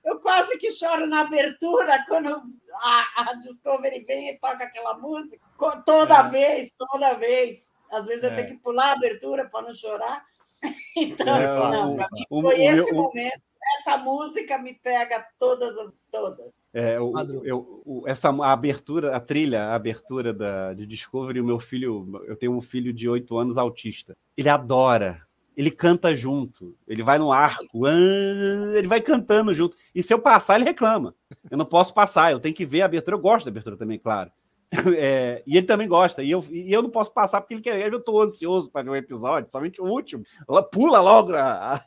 [0.07, 2.43] Eu quase que choro na abertura quando
[2.83, 5.39] a, Discovery vem e toca aquela música.
[5.85, 6.29] Toda É.
[6.31, 7.68] vez, toda vez.
[7.91, 8.37] Às vezes eu É.
[8.37, 10.23] tenho que pular a abertura para não chorar.
[10.97, 13.43] Então, É, não, o- para mim o- foi o esse meu- o- momento.
[13.81, 16.51] Essa música me pega todas as todas.
[16.73, 17.13] É, o-
[17.45, 22.23] eu- o- essa a abertura, a trilha, a abertura da, de Discovery, o meu filho,
[22.27, 24.17] eu tenho um filho de oito anos autista.
[24.37, 25.23] Ele adora.
[25.57, 26.77] Ele canta junto.
[26.87, 29.77] Ele vai no arco, ah, ele vai cantando junto.
[29.95, 31.15] E se eu passar, ele reclama.
[31.51, 33.17] Eu não posso passar, eu tenho que ver a abertura.
[33.17, 34.31] Eu gosto da abertura também, claro.
[34.99, 36.23] É, e ele também gosta.
[36.23, 37.91] E eu, e eu não posso passar porque ele quer.
[37.91, 40.23] Eu estou ansioso para ver o episódio, somente o último.
[40.49, 41.85] Ela pula logo a, a-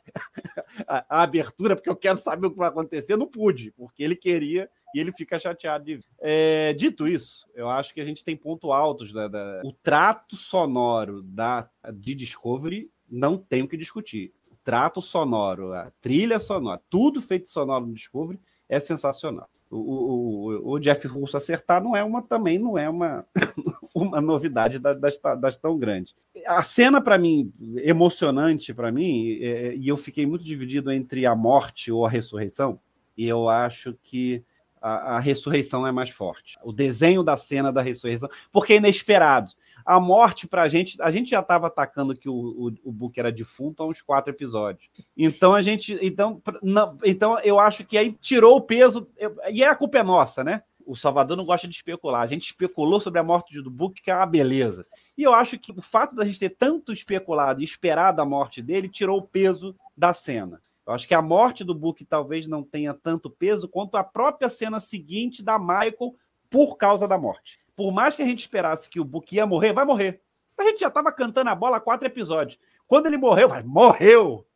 [0.88, 3.16] a- abertura, porque eu quero saber o que vai acontecer.
[3.16, 6.00] Não pude, porque ele queria e ele fica chateado de.
[6.20, 9.12] É, dito isso, eu acho que a gente tem pontos altos.
[9.12, 14.32] Da, da- O trato sonoro da, de Discovery não tem o que discutir.
[14.50, 19.48] O trato sonoro, a trilha sonora, tudo feito sonoro no Discovery é sensacional.
[19.74, 23.24] O, o- o- Jeff Russo acertar não é uma também não é uma,
[23.94, 26.14] uma novidade da- das, das tão grandes.
[26.46, 31.34] A cena para mim emocionante para mim é, e eu fiquei muito dividido entre a
[31.34, 32.78] morte ou a ressurreição.
[33.16, 34.44] E eu acho que
[34.80, 36.58] a, a ressurreição é mais forte.
[36.62, 39.52] O desenho da cena da ressurreição, porque é inesperado.
[39.84, 43.32] A morte pra gente, a gente já estava atacando que o, o, o Book era
[43.32, 44.88] defunto há uns quatro episódios.
[45.16, 49.62] Então a gente, então, não- então eu acho que aí tirou o peso eu- e
[49.64, 50.62] a culpa é nossa, né?
[50.84, 52.22] O Salvador não gosta de especular.
[52.22, 54.84] A gente especulou sobre a morte do Book, que é uma beleza.
[55.16, 58.60] E eu acho que o fato da gente ter tanto especulado e esperado a morte
[58.60, 60.60] dele tirou o peso da cena.
[60.84, 64.50] Eu acho que a morte do Book talvez não tenha tanto peso quanto a própria
[64.50, 66.16] cena seguinte da Michael
[66.50, 67.58] por causa da morte.
[67.76, 70.20] Por mais que a gente esperasse que o Book ia morrer, vai morrer.
[70.58, 72.58] A gente já estava cantando a bola há quatro episódios.
[72.86, 74.46] Quando ele morreu, vai, morreu!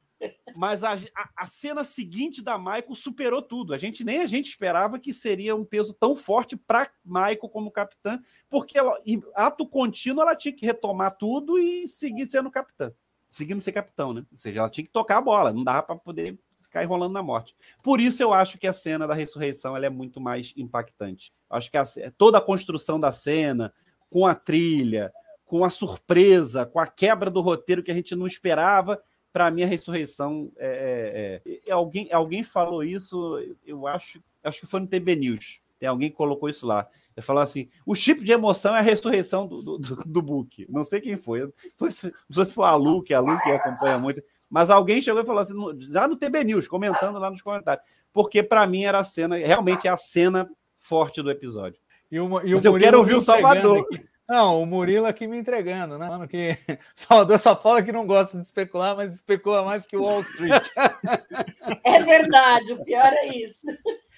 [0.55, 3.74] Mas a, a- a cena seguinte da Michael superou tudo.
[3.74, 7.70] A gente nem a gente esperava que seria um peso tão forte para Michael como
[7.70, 8.18] capitã,
[8.48, 12.93] porque ela, em ato contínuo ela tinha que retomar tudo e seguir sendo capitã.
[13.26, 14.24] Seguindo ser capitão, né?
[14.32, 16.38] Ou seja, ela tinha que tocar a bola, não dava para poder
[16.77, 17.55] ficar enrolando na morte.
[17.82, 21.32] Por isso eu acho que a cena da ressurreição ela é muito mais impactante.
[21.48, 21.85] Acho que a
[22.19, 23.73] toda a construção da cena,
[24.11, 25.12] com a trilha,
[25.44, 29.01] com a surpresa, com a quebra do roteiro que a gente não esperava,
[29.32, 34.66] para mim a ressurreição é, é, é, alguém alguém falou isso, eu acho acho que
[34.66, 35.61] foi no TB News.
[35.78, 36.89] Tem alguém que colocou isso lá.
[37.15, 40.66] Ele falou assim: o chip de emoção é a ressurreição do, do, do, do book.
[40.70, 41.40] Não sei quem foi.
[41.78, 44.23] Não sei se foi a Lu, que a Lu que acompanha muito.
[44.48, 45.55] Mas alguém chegou e falou assim,
[45.90, 47.85] já no TB News, comentando lá nos comentários.
[48.12, 50.48] Porque para mim era a cena, realmente é a cena
[50.78, 51.81] forte do episódio.
[52.10, 53.81] E o, e o eu quero ouvir o Salvador.
[53.81, 54.05] Aqui.
[54.28, 56.09] Não, o Murilo aqui me entregando, né?
[56.09, 56.56] Mano, que
[56.94, 60.52] Salvador só fala que não gosta de especular, mas especula mais que o Wall Street.
[61.82, 63.66] É verdade, o pior é isso.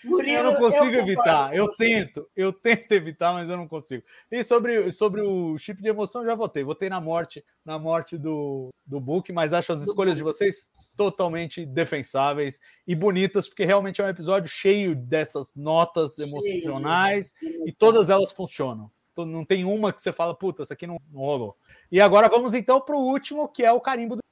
[0.04, 1.54] Murilo, eu não consigo eu evitar.
[1.54, 4.02] Eu tento, eu tento evitar, mas eu não consigo.
[4.30, 6.62] E sobre, sobre o chip de emoção, já votei.
[6.62, 11.66] Votei na morte, na morte do, do Book, mas acho as escolhas de vocês totalmente
[11.66, 17.34] defensáveis e bonitas, porque realmente é um episódio cheio dessas notas emocionais
[17.66, 18.90] e todas elas funcionam
[19.24, 21.56] não tem uma que você fala, puta, essa aqui não, não rolou.
[21.90, 24.22] E agora vamos então para o último, que é o carimbo do.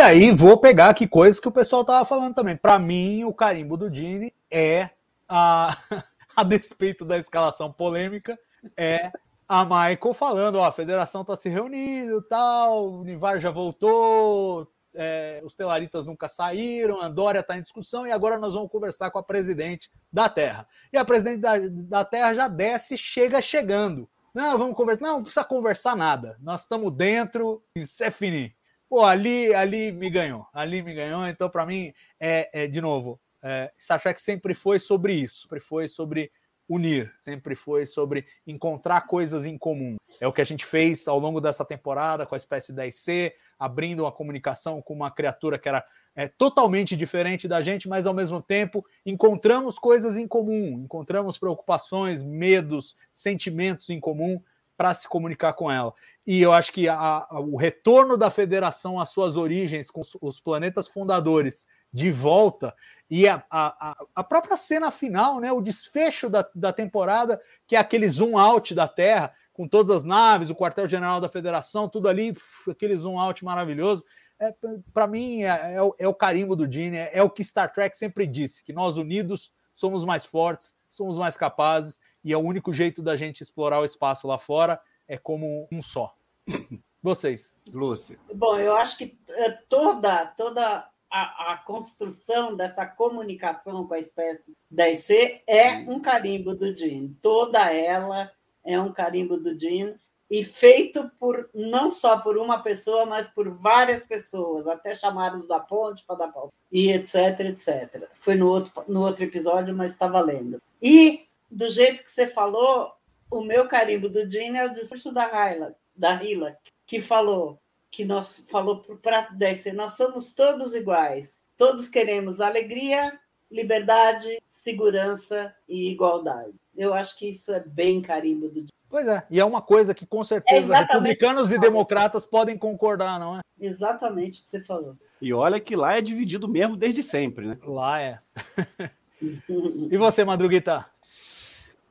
[0.00, 2.56] E aí vou pegar aqui coisas que o pessoal tava falando também.
[2.56, 4.88] Para mim, o carimbo do Dini é
[5.28, 5.76] a,
[6.34, 8.38] a despeito da escalação polêmica,
[8.74, 9.12] é
[9.46, 15.42] a Michael falando, ó, a federação tá se reunindo, tal, o Nivar já voltou, é,
[15.44, 19.18] os telaritas nunca saíram, a Dória está em discussão e agora nós vamos conversar com
[19.18, 20.66] a presidente da Terra.
[20.90, 24.08] E a presidente da, da Terra já desce, chega chegando.
[24.34, 25.02] Não, vamos conversar.
[25.02, 26.38] Não, não precisa conversar nada.
[26.40, 28.58] Nós estamos dentro, isso é fini.
[28.90, 30.48] Pô, ali, ali me ganhou.
[30.52, 31.24] Ali me ganhou.
[31.28, 35.42] Então, para mim, é, é, de novo, é, Star Trek sempre foi sobre isso.
[35.42, 36.32] Sempre foi sobre
[36.68, 39.96] unir, sempre foi sobre encontrar coisas em comum.
[40.20, 44.00] É o que a gente fez ao longo dessa temporada com a espécie 10C, abrindo
[44.00, 45.84] uma comunicação com uma criatura que era
[46.14, 52.22] é, totalmente diferente da gente, mas ao mesmo tempo encontramos coisas em comum, encontramos preocupações,
[52.22, 54.40] medos, sentimentos em comum
[54.80, 55.92] para se comunicar com ela.
[56.26, 60.40] E eu acho que a, a, o retorno da federação às suas origens, com os,
[60.40, 62.74] planetas fundadores, de volta
[63.10, 67.78] e a, a, a própria cena final, né, o desfecho da, da temporada, que é
[67.78, 72.34] aquele zoom out da Terra, com todas as naves, o quartel-general da Federação, tudo ali,
[72.66, 74.02] aquele zoom out maravilhoso.
[74.38, 74.54] É,
[74.94, 77.70] Para mim, é, é, o, é, o, carimbo do Gene, é, é o que Star
[77.70, 82.40] Trek sempre disse: que nós unidos somos mais fortes, somos mais capazes, e é o
[82.40, 86.14] único jeito da gente explorar o espaço lá fora é como um só.
[87.02, 87.58] Vocês.
[87.66, 88.18] Lúcia.
[88.34, 94.54] Bom, eu acho que é, toda, toda a, a, construção dessa comunicação com a espécie
[94.70, 97.08] da IC é um carimbo do Jean.
[97.22, 98.30] Toda ela
[98.62, 99.94] é um carimbo do Jean
[100.30, 105.58] e feito por não só por uma pessoa, mas por várias pessoas, até chamados da
[105.58, 108.08] ponte para dar pau, e etc, etc.
[108.14, 110.62] Foi no outro, no outro episódio, mas está valendo.
[110.80, 112.92] E, do jeito que você falou,
[113.30, 118.04] o meu carimbo do Jean é o discurso da Hila, da Hila que falou que
[118.04, 121.38] nós falou para descer, nós somos todos iguais.
[121.56, 123.16] Todos queremos alegria,
[123.50, 126.54] liberdade, segurança e igualdade.
[126.76, 128.79] Eu acho que isso é bem carimbo do dia.
[128.90, 133.20] Pois é, e é uma coisa que com certeza é republicanos e democratas podem concordar,
[133.20, 133.40] não é?
[133.60, 134.96] Exatamente o que você falou.
[135.22, 137.58] E olha que lá é dividido mesmo desde sempre, né?
[137.62, 138.18] Lá é.
[139.22, 140.86] e você, Madruguita?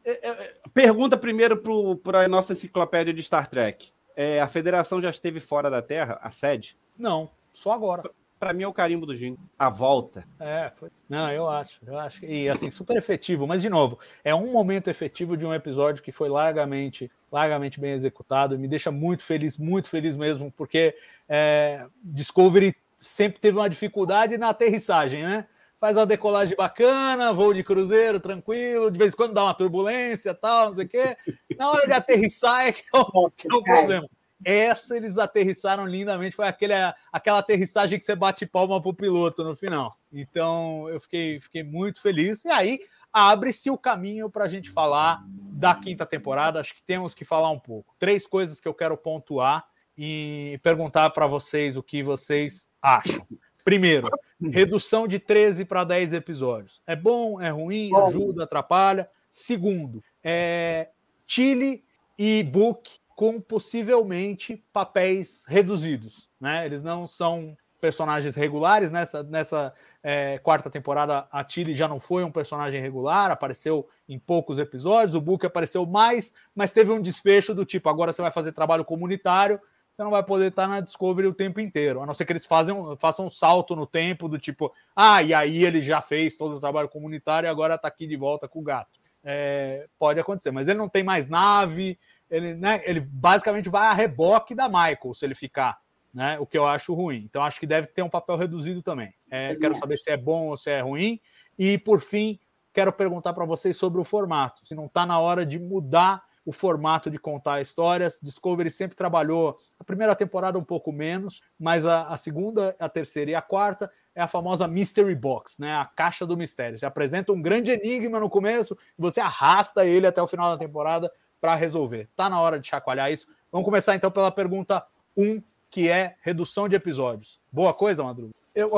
[0.04, 1.62] É, é, pergunta primeiro
[2.04, 3.92] para a nossa enciclopédia de Star Trek.
[4.16, 6.78] É, a federação já esteve fora da Terra, a sede?
[6.98, 8.12] Não, só agora.
[8.40, 9.38] Para mim é o carimbo do Jim.
[9.58, 10.26] A volta.
[10.40, 10.90] É, foi...
[11.10, 12.24] não, eu acho, eu acho.
[12.24, 16.12] E assim, super efetivo, mas de novo, é um momento efetivo de um episódio que
[16.12, 20.96] foi largamente, largamente bem executado e me deixa muito feliz, muito feliz mesmo, porque
[21.28, 25.46] é, Discovery sempre teve uma dificuldade na aterrissagem, né?
[25.78, 30.34] Faz uma decolagem bacana, voo de cruzeiro tranquilo, de vez em quando dá uma turbulência,
[30.34, 31.18] tal, não sei o quê.
[31.58, 34.08] Na hora de aterrissar é que é o, que é o problema.
[34.44, 36.74] Essa eles aterrissaram lindamente, foi aquele,
[37.12, 39.96] aquela aterrissagem que você bate palma para o piloto no final.
[40.12, 42.46] Então eu fiquei, fiquei muito feliz.
[42.46, 42.80] E aí
[43.12, 46.60] abre-se o caminho para a gente falar da quinta temporada.
[46.60, 47.96] Acho que temos que falar um pouco.
[48.00, 49.66] Três coisas que eu quero pontuar
[49.98, 53.28] e perguntar para vocês o que vocês acham.
[53.66, 54.10] Primeiro,
[54.52, 56.82] redução de 13 para 10 episódios.
[56.88, 59.10] É bom, é ruim, ajuda, atrapalha.
[59.30, 60.90] Segundo, é
[61.28, 61.84] Chile
[62.18, 62.90] e Book
[63.20, 66.30] com possivelmente papéis reduzidos.
[66.40, 66.66] Né?
[66.66, 68.92] Eles não são personagens regulares.
[68.92, 74.18] Nessa, nessa é, quarta temporada, a Tilly já não foi um personagem regular, apareceu em
[74.18, 75.16] poucos episódios.
[75.16, 78.86] O Book apareceu mais, mas teve um desfecho do tipo: agora você vai fazer trabalho
[78.86, 79.60] comunitário,
[79.92, 82.46] você não vai poder estar na Discovery o tempo inteiro, a não ser que eles
[82.46, 86.56] fazem, façam um salto no tempo do tipo: ah, e aí ele já fez todo
[86.56, 88.98] o trabalho comunitário e agora está aqui de volta com o gato.
[89.24, 90.52] é, pode acontecer.
[90.52, 91.98] Mas ele não tem mais nave,
[92.30, 95.80] ele, né, ele basicamente vai a reboque da Michael se ele ficar,
[96.14, 96.38] né?
[96.40, 97.24] O que eu acho ruim.
[97.30, 99.14] Então acho que deve ter um papel reduzido também.
[99.30, 101.20] É, quero saber se é bom ou se é ruim.
[101.58, 102.40] E por fim,
[102.74, 104.66] quero perguntar para vocês sobre o formato.
[104.66, 108.20] Se não está na hora de mudar o formato de contar histórias.
[108.22, 113.32] Discovery sempre trabalhou a primeira temporada um pouco menos, mas a, a, segunda, a terceira
[113.32, 115.76] e a quarta é a famosa Mystery Box, né?
[115.76, 116.80] A caixa do mistério.
[116.80, 120.58] Você apresenta um grande enigma no começo e você arrasta ele até o final da
[120.58, 122.10] temporada para resolver.
[122.16, 123.28] Tá na hora de chacoalhar isso.
[123.52, 124.86] Vamos começar então pela pergunta
[125.16, 127.40] 1, um, que é redução de episódios.
[127.52, 128.34] Boa coisa, Madruga?
[128.54, 128.72] Eu,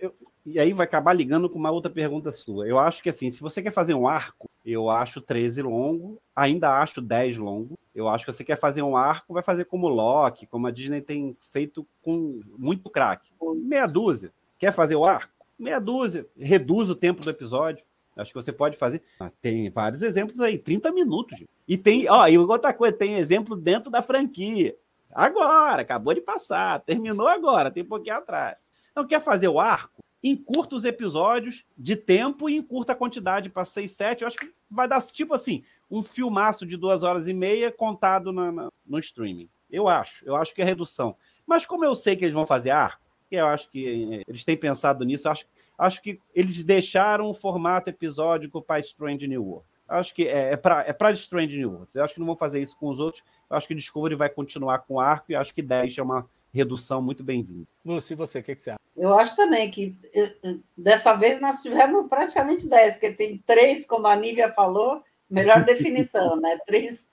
[0.00, 0.14] eu,
[0.44, 2.68] e aí vai acabar ligando com uma outra pergunta sua.
[2.68, 6.78] Eu acho que assim, se você quer fazer um arco, eu acho 13 longo, ainda
[6.80, 7.78] acho 10 longo.
[7.94, 11.00] Eu acho que você quer fazer um arco, vai fazer como Loki, como a Disney
[11.00, 13.32] tem feito com muito craque.
[13.56, 14.32] Meia dúzia.
[14.58, 15.32] Quer fazer o arco?
[15.58, 16.26] Meia dúzia.
[16.38, 17.84] Reduz o tempo do episódio.
[18.16, 19.02] Acho que você pode fazer.
[19.20, 21.38] Ah, tem vários exemplos aí, 30 minutos.
[21.68, 24.76] E tem, ó, e outra coisa, tem exemplo dentro da franquia.
[25.12, 28.58] Agora, acabou de passar, terminou agora, tem um pouquinho atrás.
[28.90, 30.04] Então, quer fazer o arco?
[30.28, 34.22] encurta os episódios de tempo e encurta a quantidade para 6, 7.
[34.22, 38.32] Eu acho que vai dar tipo assim, um filmaço de duas horas e meia contado
[38.32, 39.48] na, na, no streaming.
[39.70, 41.16] Eu acho, eu acho que é redução.
[41.46, 44.56] Mas como eu sei que eles vão fazer arco, eu acho que eh, eles têm
[44.56, 45.46] pensado nisso, acho,
[45.78, 49.66] acho que eles deixaram o formato episódico para Strange New World.
[49.88, 51.88] Acho que é, é para é pra Strange New World.
[51.94, 53.22] Eu acho que não vão fazer isso com os outros.
[53.48, 57.00] Eu acho que Discovery vai continuar com arco e acho que 10 é uma redução
[57.00, 57.66] muito bem-vinda.
[57.84, 58.80] Lúcio, e você, o que, que, você acha?
[58.96, 63.84] Eu acho também que eh, eh, dessa vez nós tivemos praticamente 10, porque tem três,
[63.84, 66.58] como a Nívia falou, melhor definição, né?
[66.66, 67.06] Três,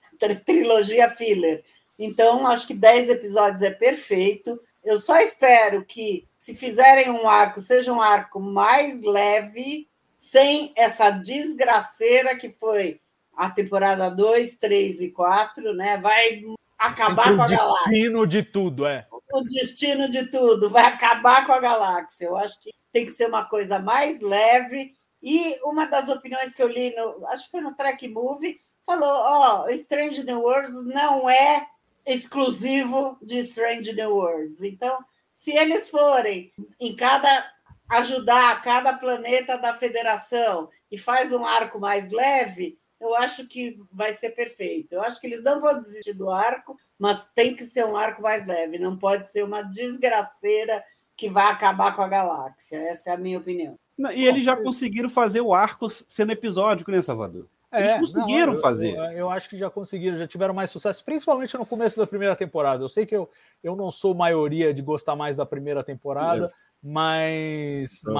[0.46, 1.62] trilogia filler.
[1.98, 4.60] Então, acho que 10 episódios é perfeito.
[4.84, 11.10] Eu só espero que, se fizerem um arco, seja um arco mais leve, sem essa
[11.10, 13.00] desgraceira que foi
[13.34, 15.96] a temporada 2, 3 e 4, né?
[15.98, 16.42] Vai
[16.78, 17.56] acabar com a galáxia.
[17.56, 22.26] O destino de tudo, é o destino de tudo, vai acabar com a galáxia.
[22.26, 24.94] Eu acho que tem que ser uma coisa mais leve.
[25.22, 29.08] E uma das opiniões que eu li, no, acho que foi no Track Movie, falou:
[29.08, 31.66] ó, oh, Strange New Worlds não é
[32.06, 34.62] exclusivo de Strange New Worlds.
[34.62, 34.98] Então,
[35.30, 37.50] se eles forem em cada
[37.88, 44.12] ajudar cada planeta da federação e faz um arco mais leve, eu acho que vai
[44.12, 44.92] ser perfeito.
[44.92, 48.22] Eu acho que eles não vão desistir do arco, mas tem que ser um arco
[48.22, 50.82] mais leve, não pode ser uma desgraceira
[51.16, 52.78] que vai acabar com a galáxia.
[52.78, 53.78] Essa é a minha opinião.
[53.96, 57.48] Não, e eles já conseguiram fazer o arco sendo episódico, né, Salvador?
[57.74, 58.94] Eles é, conseguiram não, eu, fazer.
[58.94, 62.36] Eu, eu, acho que já conseguiram, já tiveram mais sucesso, principalmente no começo da primeira
[62.36, 62.82] temporada.
[62.84, 63.28] Eu sei que eu,
[63.62, 66.50] eu não sou maioria de gostar mais da primeira temporada, é.
[66.82, 68.02] mas.
[68.02, 68.14] Então,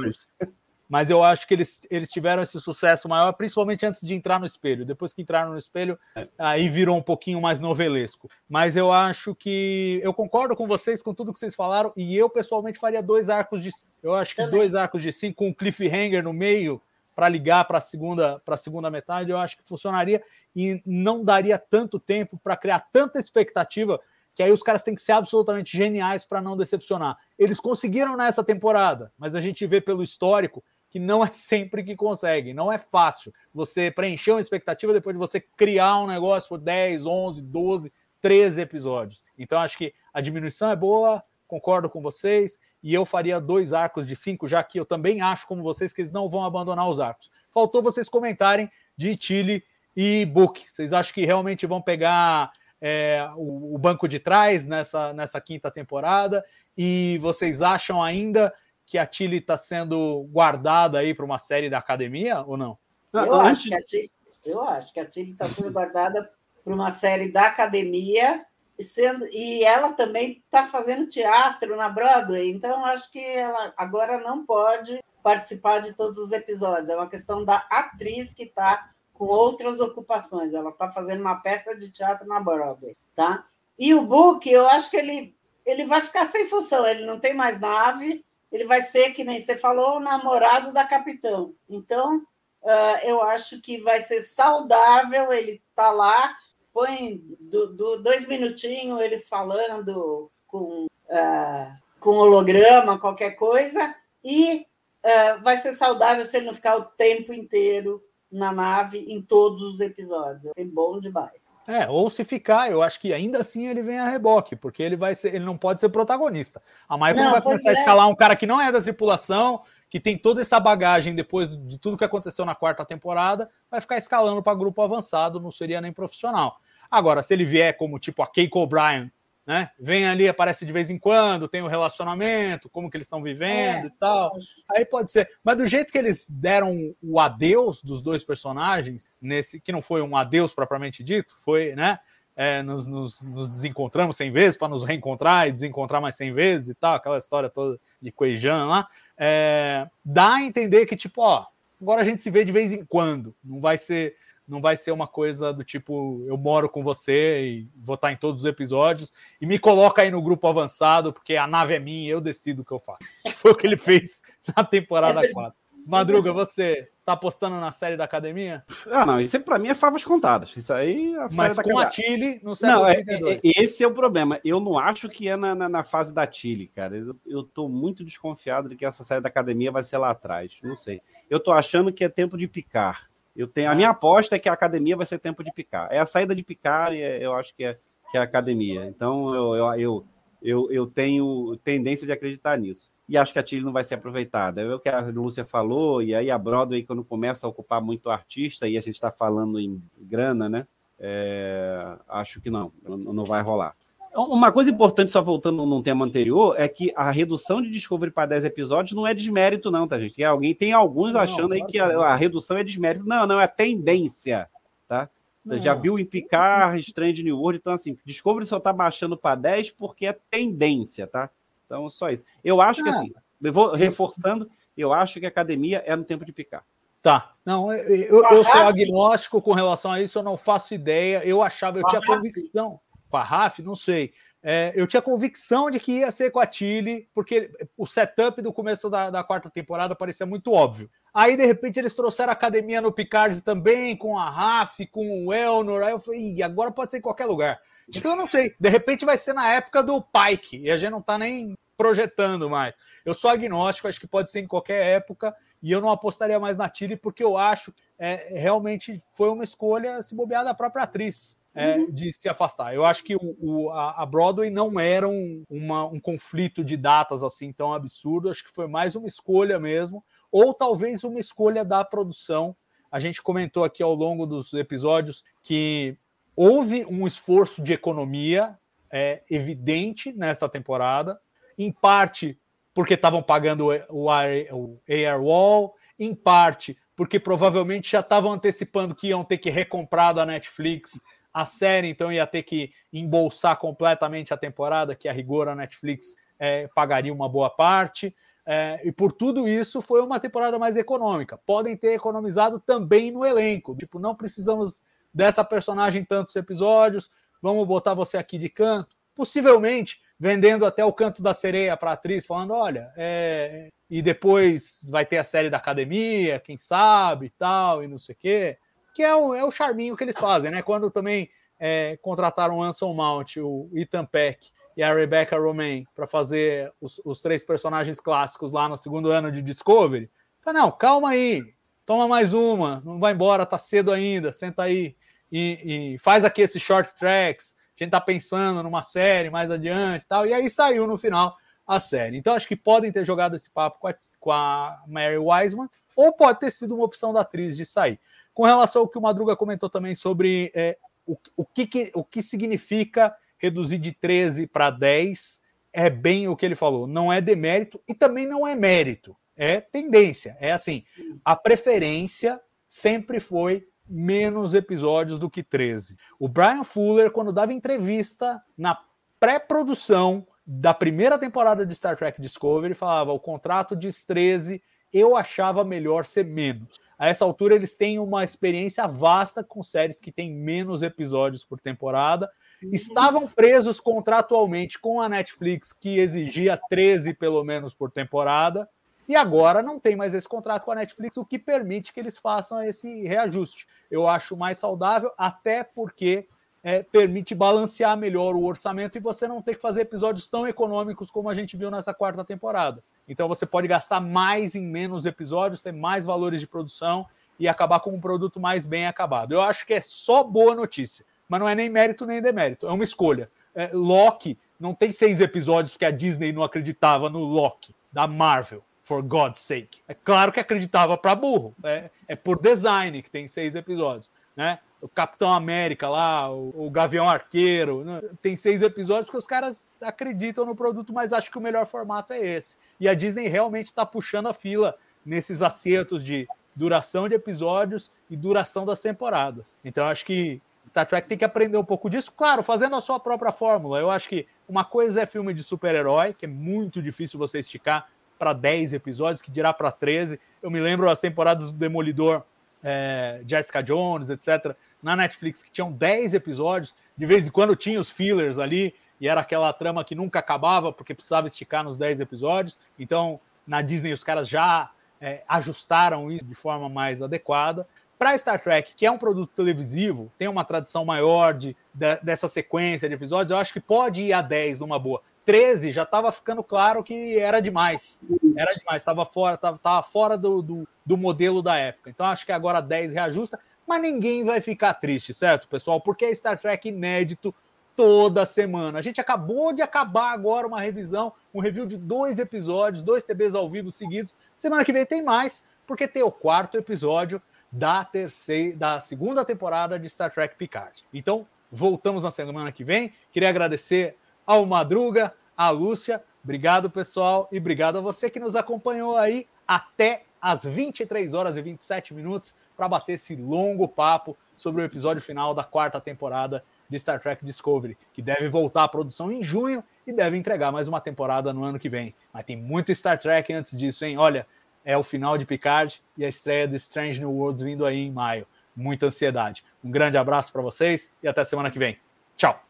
[0.00, 0.38] mas...
[0.88, 4.46] mas eu acho que eles, eles tiveram esse sucesso maior, principalmente antes de entrar no
[4.46, 4.86] espelho.
[4.86, 6.26] Depois que entraram no espelho, é.
[6.38, 8.28] aí virou um pouquinho mais novelesco.
[8.48, 12.30] Mas eu acho que eu concordo com vocês com tudo que vocês falaram, e eu
[12.30, 13.70] pessoalmente faria dois arcos de
[14.02, 14.58] Eu acho que Também.
[14.58, 16.80] dois arcos de cinco com um cliffhanger no meio
[17.18, 20.22] para ligar para a segunda para a segunda metade, eu acho que funcionaria
[20.54, 24.00] e não daria tanto tempo para criar tanta expectativa
[24.36, 27.18] que aí os caras têm que ser absolutamente geniais para não decepcionar.
[27.36, 31.96] Eles conseguiram nessa temporada, mas a gente vê pelo histórico que não é sempre que
[31.96, 36.60] consegue, não é fácil você preencher uma expectativa depois de você criar um negócio por
[36.60, 39.24] 10, 11, 12, 13 episódios.
[39.36, 44.06] Então acho que a diminuição é boa, concordo com vocês, e eu faria dois arcos
[44.06, 47.00] de cinco, já que eu também acho, como vocês, que eles não vão abandonar os
[47.00, 47.30] arcos.
[47.50, 49.64] Faltou vocês comentarem de Chile
[49.96, 50.70] e Book.
[50.70, 55.70] Vocês acham que realmente vão pegar é, o, o banco de trás nessa, nessa quinta
[55.70, 56.44] temporada?
[56.76, 58.54] E vocês acham ainda
[58.86, 62.78] que a Tilly está sendo guardada aí para uma série da academia ou não?
[63.12, 64.10] Eu, acho, que a Tilly,
[64.46, 66.30] eu acho que a Tilly está sendo guardada
[66.64, 68.44] para uma série da academia
[68.82, 74.44] sendo, e ela também está fazendo teatro na Broadway, então acho que ela agora não
[74.44, 76.88] pode participar de todos os episódios.
[76.88, 80.54] É uma questão da atriz que está com outras ocupações.
[80.54, 83.44] Ela está fazendo uma peça de teatro na Broadway, tá?
[83.78, 85.36] E o Book, eu acho que ele,
[85.66, 86.86] ele vai ficar sem função.
[86.86, 90.84] Ele não tem mais nave, ele vai ser, que nem você falou, o namorado da
[90.84, 91.54] capitão.
[91.68, 92.18] Então,
[92.62, 96.34] uh, eu acho que vai ser saudável ele tá lá,
[96.78, 104.64] põe do, do, dois minutinhos eles falando com, uh, com holograma, qualquer coisa, e
[105.04, 108.00] uh, vai ser saudável se ele não ficar o tempo inteiro
[108.30, 110.44] na nave em todos os episódios.
[110.44, 111.48] Vai ser bom demais.
[111.66, 114.96] É, ou se ficar, eu acho que ainda assim ele vem a reboque, porque ele
[114.96, 116.62] vai ser, ele não pode ser protagonista.
[116.88, 117.76] A Michael não, vai começar é.
[117.76, 119.60] a escalar um cara que não é da tripulação,
[119.90, 123.98] que tem toda essa bagagem depois de tudo que aconteceu na quarta temporada, vai ficar
[123.98, 126.58] escalando para grupo avançado, não seria nem profissional.
[126.90, 129.10] Agora, se ele vier como tipo a Keiko O'Brien,
[129.48, 129.70] né?
[129.80, 133.22] Vem ali, aparece de vez em quando, tem o um relacionamento, como que eles estão
[133.22, 134.36] vivendo é, e tal.
[134.70, 135.26] Aí pode ser.
[135.42, 140.02] Mas do jeito que eles deram o adeus dos dois personagens, nesse que não foi
[140.02, 141.98] um adeus propriamente dito, foi, né?
[142.36, 146.68] É, nos, nos, nos, desencontramos 100 vezes para nos reencontrar e desencontrar mais 100 vezes
[146.68, 148.86] e tal, aquela história toda de Queijan lá.
[149.16, 151.46] É, dá a entender que, tipo, ó,
[151.80, 154.14] agora a gente se vê de vez em quando, não vai ser
[154.48, 158.16] não vai ser uma coisa do tipo eu moro com você e vou estar em
[158.16, 162.10] todos os episódios e me coloca aí no grupo avançado porque a nave é minha,
[162.10, 162.98] eu decido o que eu faço.
[163.36, 164.22] Foi o que ele fez
[164.56, 165.68] na temporada é 4.
[165.88, 168.62] Madruga, você está apostando na série da academia?
[168.90, 170.54] Ah, não, isso para mim é favas contadas.
[170.54, 173.94] Isso aí é Mas com a Chile no século não, é, é, esse é o
[173.94, 174.38] problema.
[174.44, 176.94] Eu não acho que é na, na, na fase da Chile, cara.
[176.94, 180.58] Eu, eu tô muito desconfiado de que essa série da academia vai ser lá atrás.
[180.62, 181.00] Não sei.
[181.30, 183.07] Eu tô achando que é tempo de picar.
[183.38, 185.86] Eu tenho, a minha aposta é que a academia vai ser tempo de picar.
[185.92, 187.78] É a saída de picar, e é, eu acho que é,
[188.10, 188.84] que é a academia.
[188.86, 190.06] Então eu, eu, eu,
[190.42, 192.90] eu, eu tenho tendência de acreditar nisso.
[193.08, 194.60] E acho que a Tilly não vai ser aproveitada.
[194.60, 198.10] É o que a Lúcia falou, e aí a Broadway, quando começa a ocupar muito
[198.10, 200.66] artista, e a gente está falando em grana, né?
[200.98, 203.76] É, acho que não, não vai rolar.
[204.14, 208.26] Uma coisa importante, só voltando num tema anterior, é que a redução de Discovery para
[208.26, 210.16] 10 episódios não é desmérito, não, tá, gente?
[210.16, 213.06] Tem alguém, tem alguns não, achando aí que a, a, redução é desmérito.
[213.06, 214.48] Não, não, é tendência,
[214.88, 215.08] tá?
[215.44, 215.62] Não.
[215.62, 219.72] Já viu em Picar, Strange New World, então assim, Discovery só tá baixando para 10
[219.72, 221.30] porque é tendência, tá?
[221.66, 222.24] Então, só isso.
[222.42, 223.12] Eu acho que assim,
[223.42, 226.64] eu vou reforçando, eu acho que a academia é no tempo de picar.
[227.02, 227.32] Tá.
[227.44, 231.22] Não, eu, eu sou agnóstico com relação a isso, eu não faço ideia.
[231.24, 234.12] Eu achava, eu tinha convicção com a RAF, não sei.
[234.42, 238.52] É, eu tinha convicção de que ia ser com a Chile, porque o setup do
[238.52, 240.88] começo da, da, quarta temporada parecia muito óbvio.
[241.12, 245.32] Aí, de repente, eles trouxeram a academia no Picard também, com a RAF, com o
[245.32, 245.82] Elnor.
[245.82, 247.58] Aí eu falei, agora pode ser em qualquer lugar.
[247.88, 248.54] Então eu não sei.
[248.60, 252.50] De repente vai ser na época do Pike, e a gente não tá nem projetando
[252.50, 252.76] mais.
[253.04, 256.56] Eu sou agnóstico, acho que pode ser em qualquer época, e eu não apostaria mais
[256.56, 261.38] na Chile, porque eu acho é, realmente foi uma escolha se bobear da própria atriz
[261.58, 261.90] é, uhum.
[261.90, 262.72] de se afastar.
[262.72, 267.24] Eu acho que o, o a, Broadway não era um, uma, um conflito de datas
[267.24, 271.84] assim tão absurdo, acho que foi mais uma escolha mesmo, ou talvez uma escolha da
[271.84, 272.56] produção.
[272.92, 275.98] A gente comentou aqui ao longo dos episódios que
[276.36, 278.56] houve um esforço de economia
[278.90, 281.20] é, evidente nesta temporada,
[281.58, 282.38] em parte
[282.72, 284.08] porque estavam pagando o, o,
[284.52, 290.12] o Air Wall, em parte porque provavelmente já estavam antecipando que iam ter que recomprar
[290.12, 291.00] da Netflix
[291.32, 296.16] a série então ia ter que embolsar completamente a temporada, que a rigor a Netflix
[296.38, 298.14] é, pagaria uma boa parte.
[298.46, 301.36] É, e por tudo isso foi uma temporada mais econômica.
[301.36, 303.76] Podem ter economizado também no elenco.
[303.76, 304.82] Tipo, não precisamos
[305.12, 307.10] dessa personagem em tantos episódios,
[307.42, 308.96] vamos botar você aqui de canto.
[309.14, 313.68] Possivelmente vendendo até o canto da sereia para a atriz, falando: olha, é...
[313.90, 318.14] e depois vai ter a série da academia, quem sabe e tal, e não sei
[318.14, 318.58] o quê
[318.98, 320.60] que é o, é o charminho que eles fazem, né?
[320.60, 326.04] Quando também é, contrataram o Anson Mount, o Ethan Peck e a Rebecca Romaine para
[326.04, 330.10] fazer os, os, três personagens clássicos lá no segundo ano de Discovery.
[330.42, 331.44] Falei, não, calma aí,
[331.86, 334.96] toma mais uma, não vai embora, tá cedo ainda, senta aí
[335.30, 337.54] e, e faz aqui esses short tracks.
[337.78, 340.26] A gente tá pensando numa série mais adiante e tal.
[340.26, 342.16] E aí saiu no final a série.
[342.16, 346.12] Então acho que podem ter jogado esse papo com a, com a Mary Wiseman, ou
[346.12, 347.98] pode ter sido uma opção da atriz de sair.
[348.32, 352.04] Com relação ao que o Madruga comentou também sobre é, o, o, que, que, o
[352.04, 355.40] que significa reduzir de 13 para 10,
[355.72, 356.86] é bem o que ele falou.
[356.86, 359.16] Não é demérito e também não é mérito.
[359.36, 360.36] É tendência.
[360.40, 360.84] É assim:
[361.24, 365.96] a preferência sempre foi menos episódios do que 13.
[366.18, 368.78] O Brian Fuller, quando dava entrevista na
[369.18, 375.62] pré-produção da primeira temporada de Star Trek Discovery, falava: o contrato diz 13, eu achava
[375.62, 376.80] melhor ser menos.
[376.98, 381.60] A essa altura, eles têm uma experiência vasta com séries que têm menos episódios por
[381.60, 382.30] temporada.
[382.72, 388.68] Estavam presos contratualmente com a Netflix, que exigia 13 pelo menos por temporada.
[389.06, 392.18] E agora não tem mais esse contrato com a Netflix, o que permite que eles
[392.18, 393.66] façam esse reajuste.
[393.90, 396.26] Eu acho mais saudável, até porque
[396.68, 401.10] é, permite balancear melhor o orçamento e você não ter que fazer episódios tão econômicos
[401.10, 402.84] como a gente viu nessa quarta temporada.
[403.08, 407.06] Então você pode gastar mais em menos episódios, ter mais valores de produção
[407.38, 409.32] e acabar com um produto mais bem acabado.
[409.32, 412.70] Eu acho que é só boa notícia, mas não é nem mérito nem demérito, é
[412.70, 413.30] uma escolha.
[413.54, 418.62] É, Loki não tem seis episódios porque a Disney não acreditava no Loki da Marvel.
[418.82, 419.80] for God's sake.
[419.88, 421.54] É claro que acreditava para burro.
[421.64, 424.58] É, é por design que tem seis episódios, né?
[424.80, 428.00] O Capitão América lá, o, o Gavião Arqueiro, né?
[428.22, 432.12] tem seis episódios porque os caras acreditam no produto, mas acho que o melhor formato
[432.12, 432.56] é esse.
[432.78, 438.16] E a Disney realmente está puxando a fila nesses acertos de duração de episódios e
[438.16, 439.56] duração das temporadas.
[439.64, 443.00] Então acho que Star Trek tem que aprender um pouco disso, claro, fazendo a sua
[443.00, 443.78] própria fórmula.
[443.78, 447.88] Eu acho que uma coisa é filme de super-herói, que é muito difícil você esticar
[448.18, 450.20] para 10 episódios, que dirá para 13.
[450.42, 452.22] Eu me lembro as temporadas do Demolidor,
[452.62, 456.74] é, Jessica Jones, etc., na Netflix, que tinham 10 episódios.
[456.96, 460.72] De vez em quando tinha os fillers ali, e era aquela trama que nunca acabava,
[460.72, 462.58] porque precisava esticar nos 10 episódios.
[462.78, 467.66] Então, na Disney, os caras já é, ajustaram isso de forma mais adequada.
[467.98, 472.28] Para Star Trek, que é um produto televisivo, tem uma tradição maior de, de, dessa
[472.28, 475.02] sequência de episódios, eu acho que pode ir a 10 numa boa.
[475.24, 478.00] 13 já estava ficando claro que era demais.
[478.36, 481.90] Era demais, estava fora, tava, tava fora do, do, do, modelo da época.
[481.90, 483.38] Então acho que agora 10 reajusta,
[483.68, 485.80] mas ninguém vai ficar triste, certo, pessoal?
[485.80, 487.34] Porque é Star Trek inédito
[487.76, 488.78] toda semana.
[488.78, 493.34] A gente acabou de acabar agora uma revisão, um review de dois episódios, dois TBs
[493.34, 494.16] ao vivo seguidos.
[494.34, 497.22] Semana que vem tem mais, porque tem o quarto episódio
[497.52, 500.84] da terceira, da segunda temporada de Star Trek Picard.
[500.92, 502.92] Então, voltamos na semana que vem.
[503.12, 503.96] Queria agradecer
[504.26, 506.02] ao Madruga, à Lúcia.
[506.24, 511.42] Obrigado, pessoal, e obrigado a você que nos acompanhou aí até às 23 horas e
[511.42, 516.76] 27 minutos para bater esse longo papo sobre o episódio final da quarta temporada de
[516.76, 520.80] Star Trek Discovery, que deve voltar à produção em junho e deve entregar mais uma
[520.80, 521.94] temporada no ano que vem.
[522.12, 523.96] Mas tem muito Star Trek antes disso, hein?
[523.96, 524.26] Olha,
[524.64, 527.92] é o final de Picard e a estreia de Strange New Worlds vindo aí em
[527.92, 528.26] maio.
[528.56, 529.44] Muita ansiedade.
[529.62, 531.78] Um grande abraço para vocês e até semana que vem.
[532.16, 532.42] Tchau!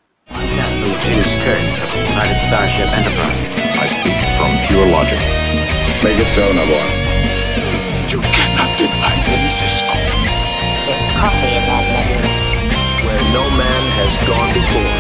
[9.01, 9.18] I.
[9.49, 9.95] Francisco.
[9.95, 12.21] With coffee in that letter.
[13.07, 14.98] Where no man has gone before.